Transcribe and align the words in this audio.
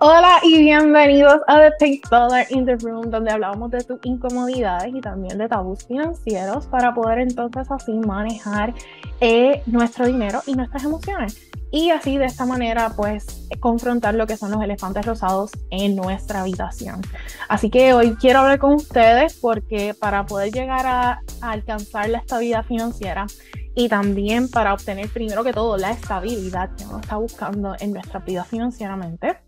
Hola 0.00 0.38
y 0.44 0.56
bienvenidos 0.58 1.40
a 1.48 1.58
The 1.58 1.72
Pink 1.80 2.08
Dollar 2.08 2.46
in 2.50 2.64
the 2.64 2.76
Room, 2.76 3.10
donde 3.10 3.32
hablamos 3.32 3.72
de 3.72 3.82
tus 3.82 3.98
incomodidades 4.04 4.94
y 4.94 5.00
también 5.00 5.38
de 5.38 5.48
tabús 5.48 5.84
financieros 5.88 6.68
para 6.68 6.94
poder 6.94 7.18
entonces 7.18 7.68
así 7.68 7.94
manejar 7.94 8.74
eh, 9.20 9.60
nuestro 9.66 10.06
dinero 10.06 10.40
y 10.46 10.54
nuestras 10.54 10.84
emociones. 10.84 11.50
Y 11.72 11.90
así 11.90 12.16
de 12.16 12.26
esta 12.26 12.46
manera 12.46 12.92
pues 12.96 13.48
confrontar 13.58 14.14
lo 14.14 14.28
que 14.28 14.36
son 14.36 14.52
los 14.52 14.62
elefantes 14.62 15.04
rosados 15.04 15.50
en 15.70 15.96
nuestra 15.96 16.42
habitación. 16.42 17.00
Así 17.48 17.68
que 17.68 17.92
hoy 17.92 18.14
quiero 18.14 18.38
hablar 18.38 18.60
con 18.60 18.74
ustedes 18.74 19.36
porque 19.40 19.94
para 19.98 20.26
poder 20.26 20.52
llegar 20.52 20.86
a, 20.86 21.22
alcanzar 21.40 22.08
la 22.08 22.18
estabilidad 22.18 22.64
financiera 22.64 23.26
y 23.74 23.88
también 23.88 24.48
para 24.48 24.74
obtener 24.74 25.08
primero 25.08 25.42
que 25.42 25.52
todo 25.52 25.76
la 25.76 25.90
estabilidad 25.90 26.70
que 26.76 26.84
uno 26.84 27.00
está 27.00 27.16
buscando 27.16 27.74
en 27.80 27.92
nuestra 27.92 28.20
vida 28.20 28.44
financieramente, 28.44 29.47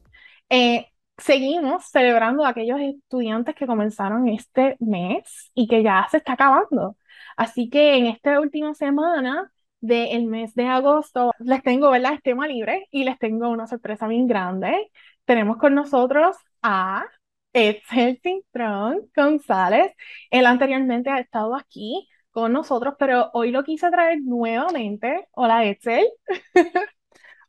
eh, 0.50 0.86
seguimos 1.18 1.84
celebrando 1.86 2.44
a 2.44 2.50
aquellos 2.50 2.80
estudiantes 2.80 3.54
que 3.54 3.66
comenzaron 3.66 4.28
este 4.28 4.76
mes 4.80 5.50
y 5.54 5.68
que 5.68 5.82
ya 5.82 6.06
se 6.10 6.18
está 6.18 6.34
acabando. 6.34 6.96
Así 7.36 7.70
que 7.70 7.96
en 7.96 8.06
esta 8.06 8.40
última 8.40 8.74
semana 8.74 9.52
del 9.80 10.26
mes 10.26 10.54
de 10.54 10.66
agosto 10.66 11.32
les 11.38 11.62
tengo, 11.62 11.90
¿verdad? 11.90 12.14
Este 12.14 12.30
tema 12.30 12.46
libre 12.46 12.86
y 12.90 13.04
les 13.04 13.18
tengo 13.18 13.48
una 13.48 13.66
sorpresa 13.66 14.08
bien 14.08 14.26
grande. 14.26 14.90
Tenemos 15.24 15.56
con 15.58 15.74
nosotros 15.74 16.36
a 16.62 17.04
Edsel 17.52 18.20
Cintrón 18.22 19.08
González. 19.16 19.92
Él 20.30 20.46
anteriormente 20.46 21.10
ha 21.10 21.18
estado 21.20 21.54
aquí 21.56 22.08
con 22.30 22.52
nosotros, 22.52 22.94
pero 22.98 23.30
hoy 23.32 23.50
lo 23.50 23.64
quise 23.64 23.90
traer 23.90 24.20
nuevamente. 24.22 25.28
Hola, 25.32 25.64
Edsel. 25.64 26.06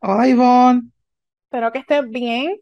Hola, 0.02 0.28
Ivonne. 0.28 0.92
Espero 1.46 1.72
que 1.72 1.80
estés 1.80 2.10
bien. 2.10 2.58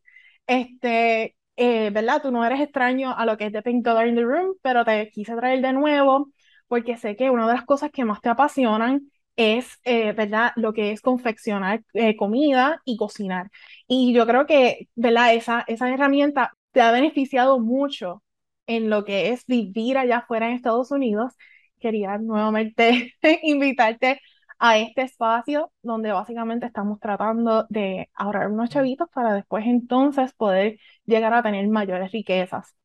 Este, 0.50 1.36
eh, 1.58 1.92
¿verdad? 1.92 2.22
Tú 2.23 2.31
no 2.31 2.44
eres 2.45 2.59
extraño 2.61 3.16
a 3.17 3.25
lo 3.25 3.38
que 3.38 3.45
es 3.47 3.52
The 3.53 3.61
Pink 3.61 3.86
Dollar 3.86 4.08
in 4.08 4.16
the 4.16 4.23
Room, 4.23 4.55
pero 4.64 4.83
te 4.86 5.11
quise 5.11 5.36
traer 5.36 5.61
de 5.61 5.73
nuevo 5.73 6.31
porque 6.67 6.97
sé 6.97 7.16
que 7.16 7.30
una 7.30 7.47
de 7.47 7.53
las 7.53 7.66
cosas 7.66 7.92
que 7.92 8.03
más 8.05 8.22
te 8.22 8.30
apasionan 8.30 9.11
es, 9.36 9.80
eh, 9.83 10.11
¿verdad? 10.14 10.52
Lo 10.55 10.73
que 10.73 10.92
es 10.92 11.02
confeccionar 11.02 11.83
eh, 11.94 12.16
comida 12.17 12.81
y 12.86 12.97
cocinar. 12.97 13.50
Y 13.88 14.14
yo 14.14 14.25
creo 14.27 14.45
que, 14.47 14.89
¿verdad? 14.95 15.33
Esa, 15.36 15.64
esa 15.67 15.89
herramienta 15.94 16.53
te 16.72 16.81
ha 16.81 16.92
beneficiado 16.92 17.59
mucho 17.59 18.23
en 18.67 18.89
lo 18.89 19.05
que 19.05 19.30
es 19.30 19.45
vivir 19.47 19.97
allá 19.97 20.17
afuera 20.20 20.47
en 20.50 20.55
Estados 20.55 20.92
Unidos. 20.92 21.33
Quería 21.80 22.17
nuevamente 22.17 23.14
invitarte 23.44 24.20
a 24.60 24.78
este 24.78 25.04
espacio 25.04 25.72
donde 25.82 26.12
básicamente 26.12 26.66
estamos 26.66 27.00
tratando 27.00 27.66
de 27.70 28.10
ahorrar 28.14 28.50
unos 28.50 28.70
chavitos 28.70 29.10
para 29.14 29.34
después 29.34 29.66
entonces 29.66 30.34
poder 30.34 30.80
llegar 31.06 31.34
a 31.34 31.44
tener 31.44 31.68
mayores 31.70 32.12
riquezas. 32.12 32.76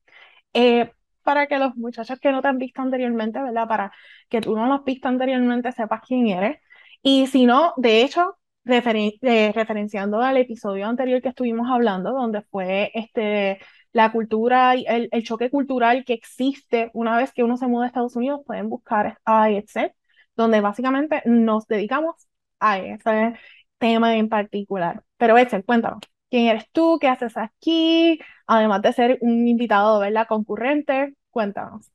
Eh, 0.54 0.92
para 1.22 1.46
que 1.48 1.58
los 1.58 1.76
muchachos 1.76 2.20
que 2.20 2.32
no 2.32 2.42
te 2.42 2.48
han 2.48 2.58
visto 2.58 2.82
anteriormente, 2.82 3.42
¿verdad? 3.42 3.68
Para 3.68 3.92
que 4.28 4.40
tú 4.40 4.54
no 4.56 4.66
los 4.66 4.80
has 4.80 4.84
visto 4.84 5.08
anteriormente 5.08 5.72
sepas 5.72 6.02
quién 6.06 6.28
eres. 6.28 6.58
Y 7.02 7.26
si 7.28 7.46
no, 7.46 7.74
de 7.76 8.02
hecho, 8.02 8.38
eh, 8.66 9.52
referenciando 9.54 10.20
al 10.22 10.36
episodio 10.38 10.86
anterior 10.86 11.20
que 11.20 11.28
estuvimos 11.28 11.68
hablando, 11.70 12.12
donde 12.12 12.42
fue 12.42 12.90
este, 12.94 13.58
la 13.92 14.10
cultura, 14.12 14.76
y 14.76 14.86
el, 14.88 15.10
choque 15.24 15.50
cultural 15.50 16.04
que 16.04 16.14
existe 16.14 16.90
una 16.94 17.16
vez 17.16 17.32
que 17.32 17.44
uno 17.44 17.56
se 17.56 17.66
muda 17.66 17.84
a 17.84 17.86
Estados 17.88 18.16
Unidos, 18.16 18.40
pueden 18.46 18.68
buscar 18.70 19.18
a 19.24 19.50
Excel, 19.50 19.92
donde 20.36 20.60
básicamente 20.60 21.22
nos 21.26 21.66
dedicamos 21.66 22.16
a 22.60 22.78
ese 22.78 23.34
tema 23.78 24.16
en 24.16 24.28
particular. 24.28 25.02
Pero 25.16 25.38
Excel, 25.38 25.64
cuéntanos, 25.64 26.00
¿quién 26.30 26.46
eres 26.46 26.70
tú? 26.72 26.98
¿Qué 27.00 27.08
haces 27.08 27.36
aquí? 27.36 28.18
además 28.46 28.82
de 28.82 28.92
ser 28.92 29.18
un 29.20 29.48
invitado, 29.48 30.00
¿verdad? 30.00 30.26
Concurrente, 30.28 31.14
cuéntanos. 31.30 31.90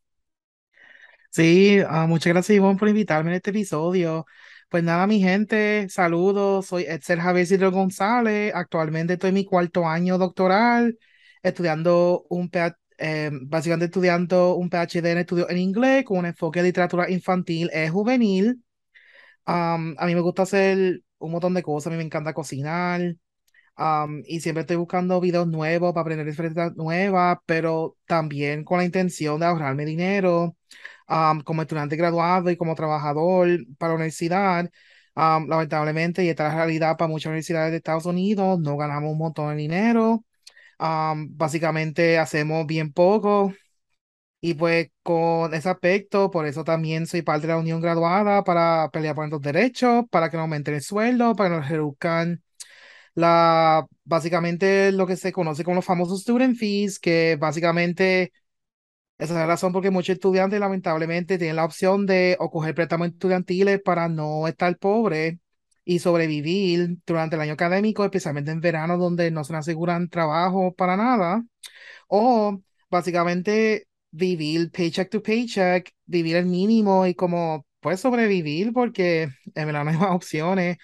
Sí, 1.31 1.80
ah, 1.88 2.08
muchas 2.08 2.34
gracias 2.34 2.56
Ivonne 2.56 2.78
por 2.80 2.90
invitarme 2.90 3.31
en 3.31 3.36
este 3.38 3.52
episodio. 3.52 4.25
Pues 4.69 4.84
nada, 4.84 5.08
mi 5.08 5.19
gente, 5.19 5.88
saludos, 5.90 6.68
soy 6.68 6.84
Edser 6.84 7.19
Javier 7.19 7.46
Silvio 7.47 7.72
González, 7.72 8.52
actualmente 8.53 9.14
estoy 9.14 9.30
en 9.30 9.35
mi 9.35 9.46
cuarto 9.46 9.88
año 9.88 10.18
doctoral, 10.18 10.97
estudiando 11.41 12.25
un 12.30 12.50
eh, 13.00 13.32
básicamente 13.34 13.86
estudiando 13.86 14.56
un 14.56 14.70
PhD 14.70 15.12
en 15.12 15.18
estudios 15.20 15.50
en 15.50 15.58
inglés 15.58 16.06
con 16.06 16.20
un 16.20 16.26
enfoque 16.28 16.60
de 16.62 16.68
literatura 16.70 17.10
infantil 17.10 17.70
y 17.74 17.88
juvenil. 17.90 18.64
a 19.46 19.78
mí 19.78 20.16
me 20.16 20.22
gusta 20.22 20.44
hacer 20.44 21.02
un 21.20 21.32
montón 21.32 21.54
de 21.54 21.64
cosas, 21.64 21.88
a 21.88 21.92
mí 21.92 21.98
me 21.98 22.04
encanta 22.04 22.34
cocinar, 22.34 23.02
y 24.26 24.42
siempre 24.42 24.62
estoy 24.62 24.76
buscando 24.76 25.20
videos 25.22 25.48
nuevos 25.48 25.94
para 25.94 26.02
aprender 26.02 26.26
diferentes 26.26 26.76
nuevas, 26.76 27.38
pero 27.46 27.98
también 28.06 28.64
con 28.64 28.80
la 28.80 28.86
intención 28.86 29.40
de 29.40 29.46
ahorrarme 29.46 29.86
dinero 29.86 30.56
como 31.46 31.62
estudiante 31.62 31.96
graduado 31.96 32.52
y 32.52 32.58
como 32.58 32.76
trabajador 32.76 33.50
para 33.78 33.92
la 33.94 33.96
universidad. 33.96 34.70
lamentablemente, 35.16 36.24
y 36.24 36.30
esta 36.30 36.48
es 36.48 36.54
la 36.54 36.58
realidad 36.58 36.98
para 36.98 37.09
muchas 37.09 37.30
universidades 37.32 37.72
de 37.72 37.78
Estados 37.78 38.06
Unidos, 38.06 38.59
no 38.59 38.78
ganamos 38.78 39.12
un 39.12 39.18
montón 39.18 39.50
de 39.56 39.62
dinero. 39.62 40.24
Básicamente 40.79 42.17
hacemos 42.17 42.66
bien 42.66 42.94
poco. 42.94 43.53
Y 44.41 44.53
pues 44.56 44.90
con 45.03 45.53
ese 45.53 45.69
aspecto, 45.69 46.31
por 46.31 46.45
eso 46.47 46.63
también 46.63 47.07
soy 47.07 47.22
parte 47.23 47.47
de 47.47 47.53
la 47.53 47.59
Unión 47.59 47.81
Graduada 47.81 48.44
para 48.44 48.90
pelear 48.91 49.16
por 49.16 49.25
nuestros 49.29 49.41
derechos, 49.41 50.06
para 50.09 50.29
que 50.29 50.38
nos 50.38 50.44
aumenten 50.44 50.75
el 50.75 50.81
sueldo, 50.81 51.35
para 51.35 51.50
que 51.50 51.56
nos 51.57 51.69
reduzcan 51.69 52.44
la, 53.16 53.85
básicamente 54.06 54.91
lo 54.94 55.07
que 55.07 55.17
se 55.17 55.31
conoce 55.34 55.63
como 55.63 55.78
los 55.78 55.85
famosos 55.85 56.22
student 56.22 56.57
fees, 56.57 57.00
que 57.00 57.38
básicamente 57.40 58.34
esa 59.17 59.34
es 59.34 59.40
la 59.40 59.47
razón 59.47 59.73
porque 59.73 59.91
muchos 59.91 60.13
estudiantes 60.16 60.59
lamentablemente 60.59 61.38
tienen 61.38 61.57
la 61.57 61.66
opción 61.66 62.06
de 62.06 62.38
o 62.40 62.50
coger 62.50 62.75
préstamos 62.75 63.09
estudiantiles 63.09 63.81
para 63.81 64.07
no 64.09 64.47
estar 64.47 64.78
pobres 64.78 65.38
y 65.84 66.00
sobrevivir 66.00 66.97
durante 67.06 67.35
el 67.35 67.41
año 67.41 67.53
académico, 67.53 68.03
especialmente 68.03 68.51
en 68.51 68.62
verano 68.62 68.97
donde 68.97 69.31
no 69.31 69.44
se 69.44 69.56
aseguran 69.56 70.09
trabajo 70.09 70.73
para 70.73 70.97
nada, 70.97 71.44
o 72.07 72.59
básicamente 72.90 73.88
vivir 74.12 74.72
paycheck 74.72 75.09
to 75.09 75.22
paycheck, 75.22 75.91
vivir 76.06 76.35
el 76.35 76.45
mínimo 76.45 77.06
y 77.06 77.16
como 77.16 77.66
pues 77.79 78.01
sobrevivir 78.01 78.73
porque 78.73 79.29
en 79.56 79.66
verano 79.66 79.90
hay 79.91 79.97
más 79.97 80.12
opciones 80.12 80.78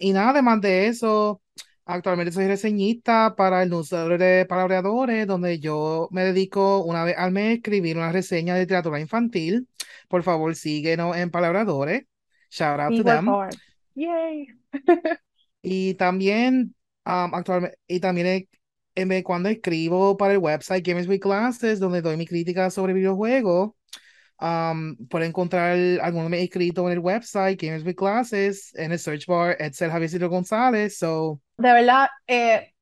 y 0.00 0.12
nada, 0.12 0.30
además 0.30 0.60
de 0.60 0.88
eso, 0.88 1.40
actualmente 1.84 2.32
soy 2.32 2.46
reseñista 2.46 3.34
para 3.36 3.62
el 3.62 3.70
newsletter 3.70 4.18
de 4.18 4.46
Palabreadores, 4.46 5.26
donde 5.26 5.60
yo 5.60 6.08
me 6.10 6.24
dedico 6.24 6.82
una 6.82 7.04
vez 7.04 7.16
al 7.16 7.32
mes 7.32 7.50
a 7.50 7.52
escribir 7.52 7.96
una 7.96 8.12
reseña 8.12 8.54
de 8.54 8.62
literatura 8.62 9.00
infantil. 9.00 9.68
Por 10.08 10.22
favor, 10.22 10.54
síguenos 10.56 11.16
en 11.16 11.30
Palabreadores. 11.30 12.04
Shout 12.50 12.80
out 12.80 12.96
to 12.96 13.04
them. 13.04 13.28
Yay. 13.94 14.48
y 15.62 15.94
también, 15.94 16.74
actualmente, 17.04 17.78
y 17.86 18.00
también 18.00 18.48
en 18.94 19.22
cuando 19.22 19.48
escribo 19.48 20.16
para 20.16 20.34
el 20.34 20.38
website 20.38 20.86
Games 20.86 21.08
with 21.08 21.20
Classes, 21.20 21.80
donde 21.80 22.02
doy 22.02 22.16
mi 22.16 22.26
crítica 22.26 22.70
sobre 22.70 22.92
videojuegos. 22.92 23.72
Um, 24.40 24.96
pueden 25.08 25.28
encontrar 25.28 25.76
algún 26.02 26.34
escrito 26.34 26.86
en 26.86 26.94
el 26.94 26.98
website, 26.98 27.60
Games 27.60 27.84
with 27.84 27.94
Classes, 27.94 28.74
en 28.74 28.92
el 28.92 28.98
search 28.98 29.26
bar, 29.26 29.56
Edsel 29.58 29.90
Javier 29.90 30.28
González. 30.28 30.98
So. 30.98 31.40
De 31.56 31.72
verdad, 31.72 32.08
eh, 32.26 32.72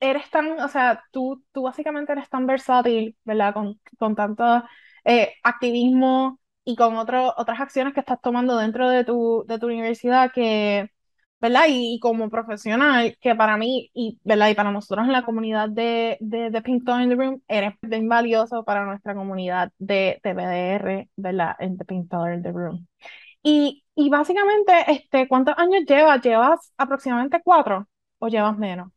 eres 0.00 0.30
tan, 0.30 0.58
o 0.60 0.68
sea, 0.68 1.02
tú, 1.10 1.44
tú 1.52 1.62
básicamente 1.62 2.12
eres 2.12 2.28
tan 2.28 2.46
versátil, 2.46 3.16
¿verdad? 3.24 3.54
Con, 3.54 3.80
con 3.98 4.14
tanto 4.14 4.64
eh, 5.04 5.34
activismo 5.42 6.40
y 6.64 6.76
con 6.76 6.96
otro, 6.96 7.34
otras 7.36 7.60
acciones 7.60 7.94
que 7.94 8.00
estás 8.00 8.20
tomando 8.20 8.56
dentro 8.56 8.88
de 8.90 9.04
tu, 9.04 9.44
de 9.48 9.58
tu 9.58 9.66
universidad 9.66 10.32
que 10.32 10.90
¿verdad? 11.42 11.64
Y, 11.68 11.98
como 12.00 12.30
profesional, 12.30 13.16
que 13.20 13.34
para 13.34 13.56
mí, 13.56 13.90
y, 13.94 14.20
¿verdad? 14.22 14.50
Y 14.50 14.54
para 14.54 14.70
nosotros 14.70 15.06
en 15.06 15.12
la 15.12 15.24
comunidad 15.24 15.68
de, 15.68 16.16
de, 16.20 16.50
de 16.50 16.62
Pink 16.62 16.88
in 16.88 17.08
the 17.08 17.16
Room, 17.16 17.42
eres 17.48 17.74
bien 17.82 18.08
valioso 18.08 18.64
para 18.64 18.86
nuestra 18.86 19.12
comunidad 19.14 19.72
de, 19.78 20.20
TBDR, 20.22 21.08
¿verdad? 21.16 21.56
En 21.58 21.76
The 21.76 21.84
Pink 21.84 22.12
in 22.32 22.42
the 22.44 22.52
Room. 22.52 22.86
Y, 23.42 23.84
y 23.96 24.08
básicamente, 24.08 24.72
este, 24.86 25.26
¿cuántos 25.26 25.58
años 25.58 25.82
llevas? 25.84 26.22
¿Llevas 26.22 26.72
aproximadamente 26.76 27.40
cuatro 27.42 27.88
o 28.20 28.28
llevas 28.28 28.56
menos? 28.56 28.92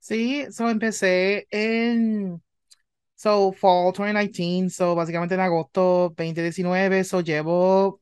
Sí, 0.00 0.50
so 0.50 0.68
empecé 0.68 1.46
en 1.52 2.42
so 3.18 3.52
fall 3.52 3.92
2019, 3.92 4.70
so 4.70 4.94
básicamente 4.94 5.34
en 5.34 5.40
agosto 5.40 6.14
2019, 6.16 7.04
so 7.04 7.20
llevo 7.20 8.00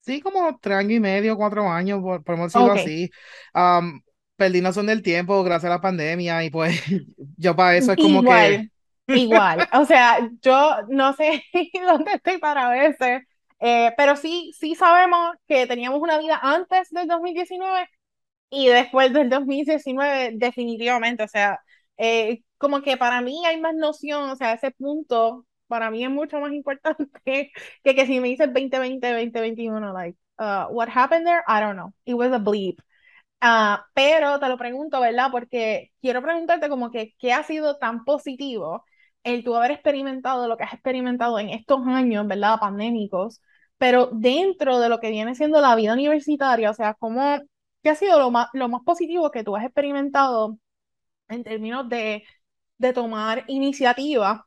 Sí, 0.00 0.20
como 0.20 0.58
tres 0.60 0.78
años 0.78 0.92
y 0.92 1.00
medio, 1.00 1.36
cuatro 1.36 1.68
años, 1.70 2.00
podemos 2.24 2.52
decirlo 2.52 2.72
así. 2.72 3.10
perdí 4.36 4.60
noción 4.60 4.86
del 4.86 5.02
tiempo 5.02 5.42
gracias 5.44 5.70
a 5.70 5.74
la 5.76 5.80
pandemia 5.80 6.44
y 6.44 6.50
pues 6.50 6.82
yo 7.36 7.54
para 7.56 7.76
eso 7.76 7.92
es 7.92 7.98
como 7.98 8.22
igual, 8.22 8.24
que... 8.24 8.70
Igual, 9.10 9.68
o 9.72 9.84
sea, 9.84 10.30
yo 10.42 10.76
no 10.88 11.12
sé 11.14 11.42
dónde 11.86 12.12
estoy 12.14 12.38
para 12.38 12.68
veces, 12.70 13.22
eh, 13.60 13.92
pero 13.96 14.16
sí, 14.16 14.52
sí 14.58 14.74
sabemos 14.74 15.34
que 15.46 15.66
teníamos 15.66 16.00
una 16.00 16.18
vida 16.18 16.38
antes 16.42 16.90
del 16.90 17.06
2019 17.08 17.88
Y 18.50 18.68
después 18.68 19.12
del 19.12 19.28
2019, 19.30 20.32
definitivamente, 20.36 21.22
o 21.24 21.28
sea, 21.28 21.60
eh, 22.02 22.42
como 22.58 22.82
que 22.82 22.96
para 22.96 23.20
mí 23.20 23.46
hay 23.46 23.60
más 23.60 23.74
noción, 23.76 24.28
o 24.30 24.36
sea, 24.36 24.54
ese 24.54 24.72
punto 24.72 25.46
para 25.68 25.90
mí 25.90 26.04
es 26.04 26.10
mucho 26.10 26.40
más 26.40 26.52
importante 26.52 27.06
que, 27.24 27.94
que 27.94 28.06
si 28.06 28.20
me 28.20 28.28
dices 28.28 28.48
2020, 28.52 29.12
2021, 29.12 29.92
like, 29.92 30.18
uh, 30.38 30.66
what 30.70 30.88
happened 30.88 31.24
there? 31.26 31.42
I 31.46 31.60
don't 31.60 31.76
know. 31.76 31.94
It 32.04 32.14
was 32.14 32.32
a 32.32 32.38
bleep. 32.38 32.80
Uh, 33.42 33.78
pero 33.94 34.40
te 34.40 34.48
lo 34.48 34.58
pregunto, 34.58 35.00
¿verdad? 35.00 35.28
Porque 35.30 35.92
quiero 36.00 36.22
preguntarte 36.22 36.68
como 36.68 36.90
que, 36.90 37.14
¿qué 37.18 37.32
ha 37.32 37.44
sido 37.44 37.78
tan 37.78 38.04
positivo 38.04 38.84
el 39.24 39.44
tú 39.44 39.54
haber 39.56 39.70
experimentado 39.72 40.48
lo 40.48 40.56
que 40.56 40.64
has 40.64 40.74
experimentado 40.74 41.38
en 41.38 41.50
estos 41.50 41.86
años, 41.86 42.26
¿verdad? 42.26 42.58
Pandémicos, 42.60 43.40
pero 43.78 44.08
dentro 44.12 44.80
de 44.80 44.88
lo 44.88 45.00
que 45.00 45.10
viene 45.10 45.34
siendo 45.36 45.60
la 45.60 45.76
vida 45.76 45.92
universitaria, 45.94 46.70
o 46.70 46.74
sea, 46.74 46.94
¿cómo, 46.94 47.38
¿qué 47.82 47.90
ha 47.90 47.94
sido 47.94 48.18
lo 48.18 48.30
más, 48.32 48.48
lo 48.54 48.68
más 48.68 48.82
positivo 48.84 49.30
que 49.30 49.44
tú 49.44 49.56
has 49.56 49.64
experimentado 49.64 50.58
en 51.32 51.44
términos 51.44 51.88
de, 51.88 52.24
de 52.78 52.92
tomar 52.92 53.44
iniciativa, 53.48 54.46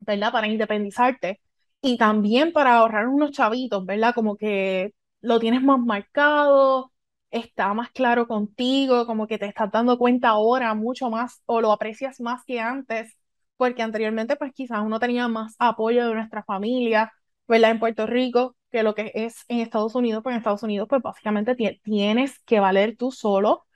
¿verdad? 0.00 0.32
Para 0.32 0.48
independizarte 0.48 1.40
y 1.80 1.96
también 1.98 2.52
para 2.52 2.76
ahorrar 2.76 3.08
unos 3.08 3.32
chavitos, 3.32 3.84
¿verdad? 3.86 4.14
Como 4.14 4.36
que 4.36 4.94
lo 5.20 5.38
tienes 5.40 5.62
más 5.62 5.78
marcado, 5.80 6.92
está 7.30 7.72
más 7.74 7.90
claro 7.90 8.26
contigo, 8.28 9.06
como 9.06 9.26
que 9.26 9.38
te 9.38 9.46
estás 9.46 9.70
dando 9.72 9.98
cuenta 9.98 10.28
ahora 10.30 10.74
mucho 10.74 11.10
más 11.10 11.42
o 11.46 11.60
lo 11.60 11.72
aprecias 11.72 12.20
más 12.20 12.44
que 12.44 12.60
antes, 12.60 13.16
porque 13.56 13.82
anteriormente 13.82 14.36
pues 14.36 14.52
quizás 14.52 14.80
uno 14.84 14.98
tenía 15.00 15.28
más 15.28 15.54
apoyo 15.58 16.06
de 16.08 16.14
nuestra 16.14 16.42
familia, 16.44 17.12
¿verdad? 17.48 17.70
En 17.72 17.78
Puerto 17.80 18.06
Rico, 18.06 18.56
que 18.70 18.82
lo 18.82 18.94
que 18.94 19.12
es 19.14 19.44
en 19.48 19.60
Estados 19.60 19.94
Unidos, 19.94 20.22
pues 20.22 20.34
en 20.34 20.38
Estados 20.38 20.62
Unidos 20.62 20.88
pues 20.88 21.02
básicamente 21.02 21.54
tienes 21.82 22.38
que 22.40 22.60
valer 22.60 22.96
tú 22.96 23.10
solo. 23.12 23.66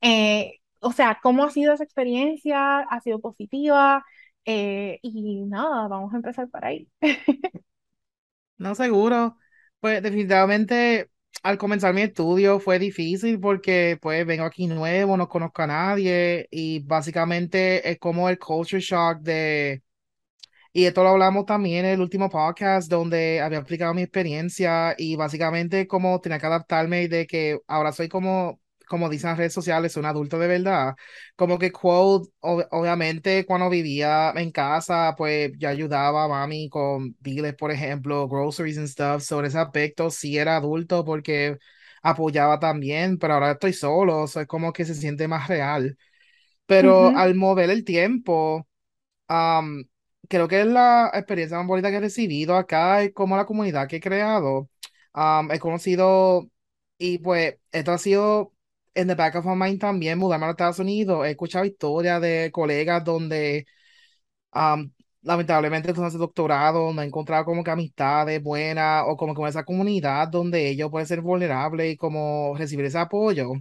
Eh, 0.00 0.60
o 0.86 0.92
sea, 0.92 1.18
¿cómo 1.22 1.44
ha 1.44 1.50
sido 1.50 1.74
esa 1.74 1.84
experiencia? 1.84 2.80
¿Ha 2.80 3.00
sido 3.00 3.20
positiva? 3.20 4.04
Eh, 4.44 4.98
y 5.02 5.44
nada, 5.46 5.88
vamos 5.88 6.12
a 6.14 6.16
empezar 6.16 6.48
por 6.48 6.64
ahí. 6.64 6.88
No 8.58 8.74
seguro. 8.74 9.36
Pues 9.80 10.02
definitivamente 10.02 11.10
al 11.42 11.58
comenzar 11.58 11.92
mi 11.94 12.02
estudio 12.02 12.58
fue 12.60 12.78
difícil 12.78 13.38
porque 13.40 13.98
pues 14.00 14.24
vengo 14.26 14.44
aquí 14.44 14.66
nuevo, 14.66 15.16
no 15.16 15.28
conozco 15.28 15.62
a 15.62 15.66
nadie 15.66 16.48
y 16.50 16.80
básicamente 16.80 17.88
es 17.90 17.98
como 17.98 18.28
el 18.28 18.38
culture 18.38 18.80
shock 18.80 19.20
de 19.20 19.82
y 20.72 20.84
esto 20.86 21.02
lo 21.02 21.10
hablamos 21.10 21.46
también 21.46 21.86
en 21.86 21.92
el 21.94 22.00
último 22.02 22.28
podcast 22.30 22.90
donde 22.90 23.40
había 23.40 23.58
explicado 23.58 23.94
mi 23.94 24.02
experiencia 24.02 24.94
y 24.98 25.16
básicamente 25.16 25.86
como 25.86 26.20
tenía 26.20 26.38
que 26.38 26.46
adaptarme 26.46 27.08
de 27.08 27.26
que 27.26 27.60
ahora 27.66 27.92
soy 27.92 28.08
como, 28.08 28.60
como 28.88 29.08
dicen 29.08 29.30
las 29.30 29.38
redes 29.38 29.52
sociales, 29.52 29.96
un 29.96 30.06
adulto 30.06 30.38
de 30.38 30.48
verdad. 30.48 30.94
Como 31.36 31.58
que 31.58 31.72
quote, 31.72 32.30
obviamente 32.40 33.44
cuando 33.46 33.68
vivía 33.70 34.32
en 34.36 34.50
casa, 34.52 35.14
pues 35.16 35.52
yo 35.58 35.68
ayudaba 35.68 36.24
a 36.24 36.28
mami 36.28 36.68
con 36.68 37.16
biles, 37.20 37.54
por 37.54 37.70
ejemplo, 37.70 38.28
groceries 38.28 38.78
and 38.78 38.88
stuff. 38.88 39.22
Sobre 39.22 39.48
ese 39.48 39.58
aspecto 39.58 40.10
sí 40.10 40.38
era 40.38 40.56
adulto 40.56 41.04
porque 41.04 41.58
apoyaba 42.02 42.58
también, 42.60 43.18
pero 43.18 43.34
ahora 43.34 43.52
estoy 43.52 43.72
solo, 43.72 44.22
o 44.22 44.24
es 44.24 44.46
como 44.46 44.72
que 44.72 44.84
se 44.84 44.94
siente 44.94 45.28
más 45.28 45.48
real. 45.48 45.96
Pero 46.66 47.16
al 47.16 47.34
mover 47.34 47.70
el 47.70 47.84
tiempo, 47.84 48.66
um, 49.28 49.84
creo 50.28 50.48
que 50.48 50.62
es 50.62 50.66
la 50.66 51.10
experiencia 51.14 51.58
más 51.58 51.66
bonita 51.66 51.90
que 51.90 51.96
he 51.98 52.00
recibido 52.00 52.56
acá, 52.56 53.02
es 53.02 53.12
como 53.14 53.36
la 53.36 53.46
comunidad 53.46 53.88
que 53.88 53.96
he 53.96 54.00
creado. 54.00 54.70
Um, 55.14 55.50
he 55.52 55.58
conocido 55.60 56.50
y 56.98 57.18
pues 57.18 57.56
esto 57.72 57.92
ha 57.92 57.98
sido 57.98 58.54
en 58.96 59.08
the 59.08 59.14
back 59.14 59.34
of 59.36 59.44
my 59.46 59.54
mind 59.56 59.80
también, 59.80 60.18
mudarme 60.18 60.46
a 60.46 60.48
los 60.48 60.54
Estados 60.54 60.78
Unidos. 60.80 61.26
He 61.26 61.30
escuchado 61.32 61.64
historias 61.64 62.20
de 62.22 62.50
colegas 62.52 63.04
donde 63.04 63.66
um, 64.54 64.90
lamentablemente 65.22 65.90
entonces 65.90 66.08
hace 66.14 66.18
doctorado, 66.18 66.92
no 66.92 67.02
he 67.02 67.06
encontrado 67.06 67.44
como 67.44 67.64
que 67.64 67.70
amistades 67.70 68.42
buenas 68.42 69.04
o 69.06 69.16
como 69.16 69.34
que 69.34 69.48
esa 69.48 69.64
comunidad 69.64 70.28
donde 70.28 70.68
ellos 70.70 70.90
pueden 70.90 71.06
ser 71.08 71.20
vulnerables 71.22 71.94
y 71.94 71.96
como 71.96 72.54
recibir 72.56 72.86
ese 72.86 72.98
apoyo. 72.98 73.52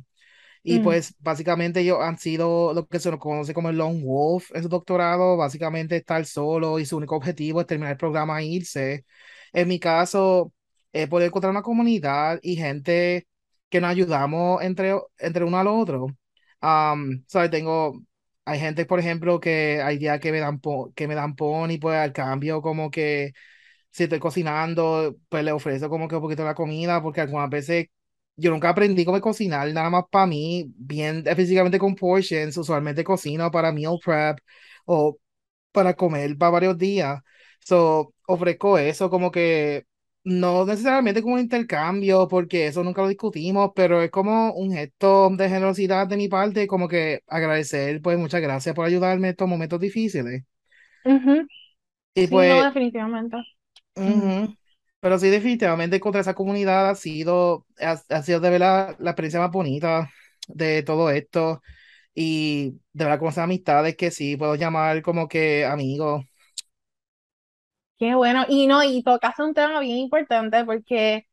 Y 0.63 0.79
Mm. 0.79 0.79
pues 0.79 1.15
básicamente 1.19 1.81
ellos 1.81 1.99
han 2.01 2.17
sido 2.17 2.73
lo 2.73 2.87
que 2.87 2.99
se 2.99 3.15
conoce 3.19 3.53
como 3.53 3.69
el 3.69 3.77
Lone 3.77 4.01
Wolf 4.03 4.51
en 4.55 4.63
su 4.63 4.69
doctorado, 4.69 5.37
básicamente 5.37 5.95
estar 5.97 6.25
solo 6.25 6.79
y 6.79 6.85
su 6.85 6.97
único 6.97 7.15
objetivo 7.15 7.61
es 7.61 7.67
terminar 7.67 7.91
el 7.93 7.97
programa 7.97 8.41
e 8.41 8.45
irse. 8.47 9.05
En 9.53 9.67
mi 9.67 9.79
caso, 9.79 10.53
he 10.91 11.07
podido 11.07 11.27
encontrar 11.27 11.51
una 11.51 11.61
comunidad 11.61 12.39
y 12.41 12.55
gente 12.55 13.27
que 13.75 13.81
nos 13.81 13.91
ayudamos 13.91 14.61
entre, 14.63 14.93
entre 15.19 15.43
uno 15.45 15.57
al 15.59 15.67
otro. 15.67 16.07
Um, 16.61 17.23
¿sabes? 17.27 17.51
Tengo, 17.51 18.01
hay 18.45 18.59
gente, 18.59 18.85
por 18.85 18.99
ejemplo, 18.99 19.39
que 19.39 19.81
hay 19.81 19.97
días 19.97 20.19
que 20.19 20.31
me 20.31 20.39
dan, 20.39 20.59
po- 20.59 20.93
que 20.95 21.07
me 21.07 21.15
dan 21.15 21.35
pon 21.35 21.71
y 21.71 21.77
pues 21.77 21.97
al 21.97 22.13
cambio 22.13 22.61
como 22.61 22.89
que 22.91 23.33
si 23.91 24.03
estoy 24.03 24.19
cocinando, 24.19 25.15
pues 25.29 25.43
le 25.43 25.51
ofrezco 25.51 25.89
como 25.89 26.07
que 26.07 26.15
un 26.15 26.21
poquito 26.21 26.41
de 26.43 26.49
la 26.49 26.55
comida 26.55 27.01
porque 27.01 27.21
algunas 27.21 27.49
veces 27.49 27.87
yo 28.35 28.51
nunca 28.51 28.69
aprendí 28.69 29.05
cómo 29.05 29.21
cocinar, 29.21 29.71
nada 29.73 29.89
más 29.89 30.03
para 30.11 30.25
mí, 30.27 30.65
bien 30.77 31.23
específicamente 31.25 31.79
con 31.79 31.95
portions, 31.95 32.57
usualmente 32.57 33.03
cocino 33.03 33.49
para 33.51 33.71
meal 33.71 33.97
prep 34.03 34.39
o 34.85 35.17
para 35.71 35.95
comer 35.95 36.37
para 36.37 36.51
varios 36.51 36.77
días. 36.77 37.21
So, 37.65 38.13
ofrezco 38.27 38.77
eso 38.77 39.09
como 39.09 39.31
que 39.31 39.85
no 40.25 40.65
necesariamente 40.65 41.23
como 41.23 41.35
un 41.35 41.41
intercambio, 41.41 42.27
porque 42.29 42.67
eso 42.67 42.83
nunca 42.83 43.03
lo 43.03 43.09
discutimos, 43.09 43.71
pero 43.75 44.03
es 44.03 44.11
como 44.11 44.53
un 44.53 44.73
gesto 44.73 45.29
de 45.31 45.49
generosidad 45.49 46.07
de 46.07 46.17
mi 46.17 46.29
parte, 46.29 46.67
como 46.67 46.87
que 46.89 47.21
agradecer, 47.27 48.01
pues 48.03 48.19
muchas 48.19 48.41
gracias 48.41 48.75
por 48.75 48.85
ayudarme 48.87 49.29
en 49.29 49.31
estos 49.33 49.49
momentos 49.49 49.79
difíciles. 49.81 50.43
Y 52.15 52.27
Sí, 52.27 52.41
no, 52.41 52.61
pues, 52.61 52.65
definitivamente. 52.65 53.37
Pero 54.99 55.19
sí, 55.19 55.29
definitivamente 55.29 55.99
contra 55.99 56.21
esa 56.21 56.33
comunidad 56.33 56.89
ha 56.89 56.95
sido, 56.95 57.65
ha, 57.79 58.01
ha 58.09 58.23
sido 58.23 58.39
de 58.39 58.49
verdad 58.49 58.95
la 58.99 59.11
experiencia 59.11 59.39
más 59.39 59.51
bonita 59.51 60.09
de 60.47 60.81
todo 60.83 61.09
esto. 61.11 61.61
Y 62.15 62.71
de 62.93 63.05
verdad, 63.05 63.19
con 63.19 63.29
esas 63.29 63.43
amistades 63.45 63.95
que 63.97 64.11
sí 64.11 64.37
puedo 64.37 64.55
llamar 64.55 65.01
como 65.03 65.27
que 65.27 65.65
amigos. 65.65 66.25
Qué 67.97 68.13
bueno. 68.15 68.45
Y 68.49 68.67
no, 68.67 68.83
y 68.83 69.03
tocaste 69.03 69.41
un 69.43 69.53
tema 69.53 69.79
bien 69.79 69.97
importante 69.97 70.65
porque 70.65 71.27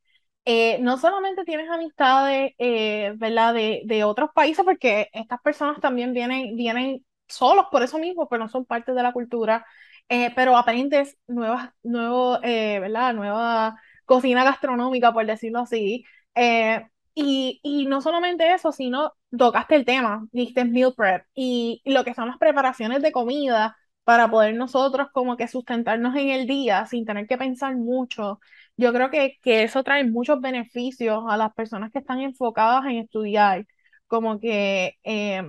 eh, 0.44 0.78
no 0.80 0.96
solamente 0.98 1.44
tienes 1.44 1.68
amistades, 1.70 2.52
eh, 2.58 3.14
¿verdad? 3.16 3.54
De, 3.54 3.82
de 3.84 4.04
otros 4.04 4.30
países, 4.34 4.64
porque 4.64 5.08
estas 5.12 5.40
personas 5.42 5.80
también 5.80 6.12
vienen, 6.12 6.56
vienen 6.56 7.04
solos 7.28 7.66
por 7.72 7.82
eso 7.82 7.98
mismo, 7.98 8.28
pero 8.28 8.44
no 8.44 8.48
son 8.48 8.64
parte 8.64 8.92
de 8.94 9.02
la 9.02 9.12
cultura, 9.12 9.66
eh, 10.08 10.32
pero 10.36 10.56
aprendes 10.56 11.16
nuevas, 11.26 11.70
nuevo, 11.82 12.38
eh, 12.44 12.78
¿verdad? 12.80 13.12
Nueva 13.14 13.76
cocina 14.04 14.44
gastronómica, 14.44 15.12
por 15.12 15.26
decirlo 15.26 15.60
así. 15.60 16.04
Eh, 16.36 16.86
y, 17.14 17.60
y 17.64 17.86
no 17.86 18.00
solamente 18.00 18.52
eso, 18.54 18.70
sino 18.72 19.14
tocaste 19.36 19.74
el 19.76 19.84
tema, 19.84 20.26
dijiste 20.32 20.64
meal 20.64 20.94
prep 20.96 21.26
y 21.34 21.82
lo 21.84 22.04
que 22.04 22.14
son 22.14 22.28
las 22.28 22.38
preparaciones 22.38 23.02
de 23.02 23.12
comida 23.12 23.76
para 24.04 24.30
poder 24.30 24.54
nosotros 24.54 25.08
como 25.12 25.36
que 25.36 25.48
sustentarnos 25.48 26.16
en 26.16 26.30
el 26.30 26.46
día 26.46 26.86
sin 26.86 27.04
tener 27.04 27.26
que 27.26 27.38
pensar 27.38 27.76
mucho. 27.76 28.40
Yo 28.76 28.92
creo 28.92 29.10
que, 29.10 29.38
que 29.42 29.62
eso 29.64 29.84
trae 29.84 30.04
muchos 30.04 30.40
beneficios 30.40 31.24
a 31.28 31.36
las 31.36 31.52
personas 31.54 31.92
que 31.92 31.98
están 32.00 32.20
enfocadas 32.20 32.84
en 32.86 32.96
estudiar, 32.98 33.66
como 34.08 34.40
que, 34.40 34.98
eh, 35.04 35.42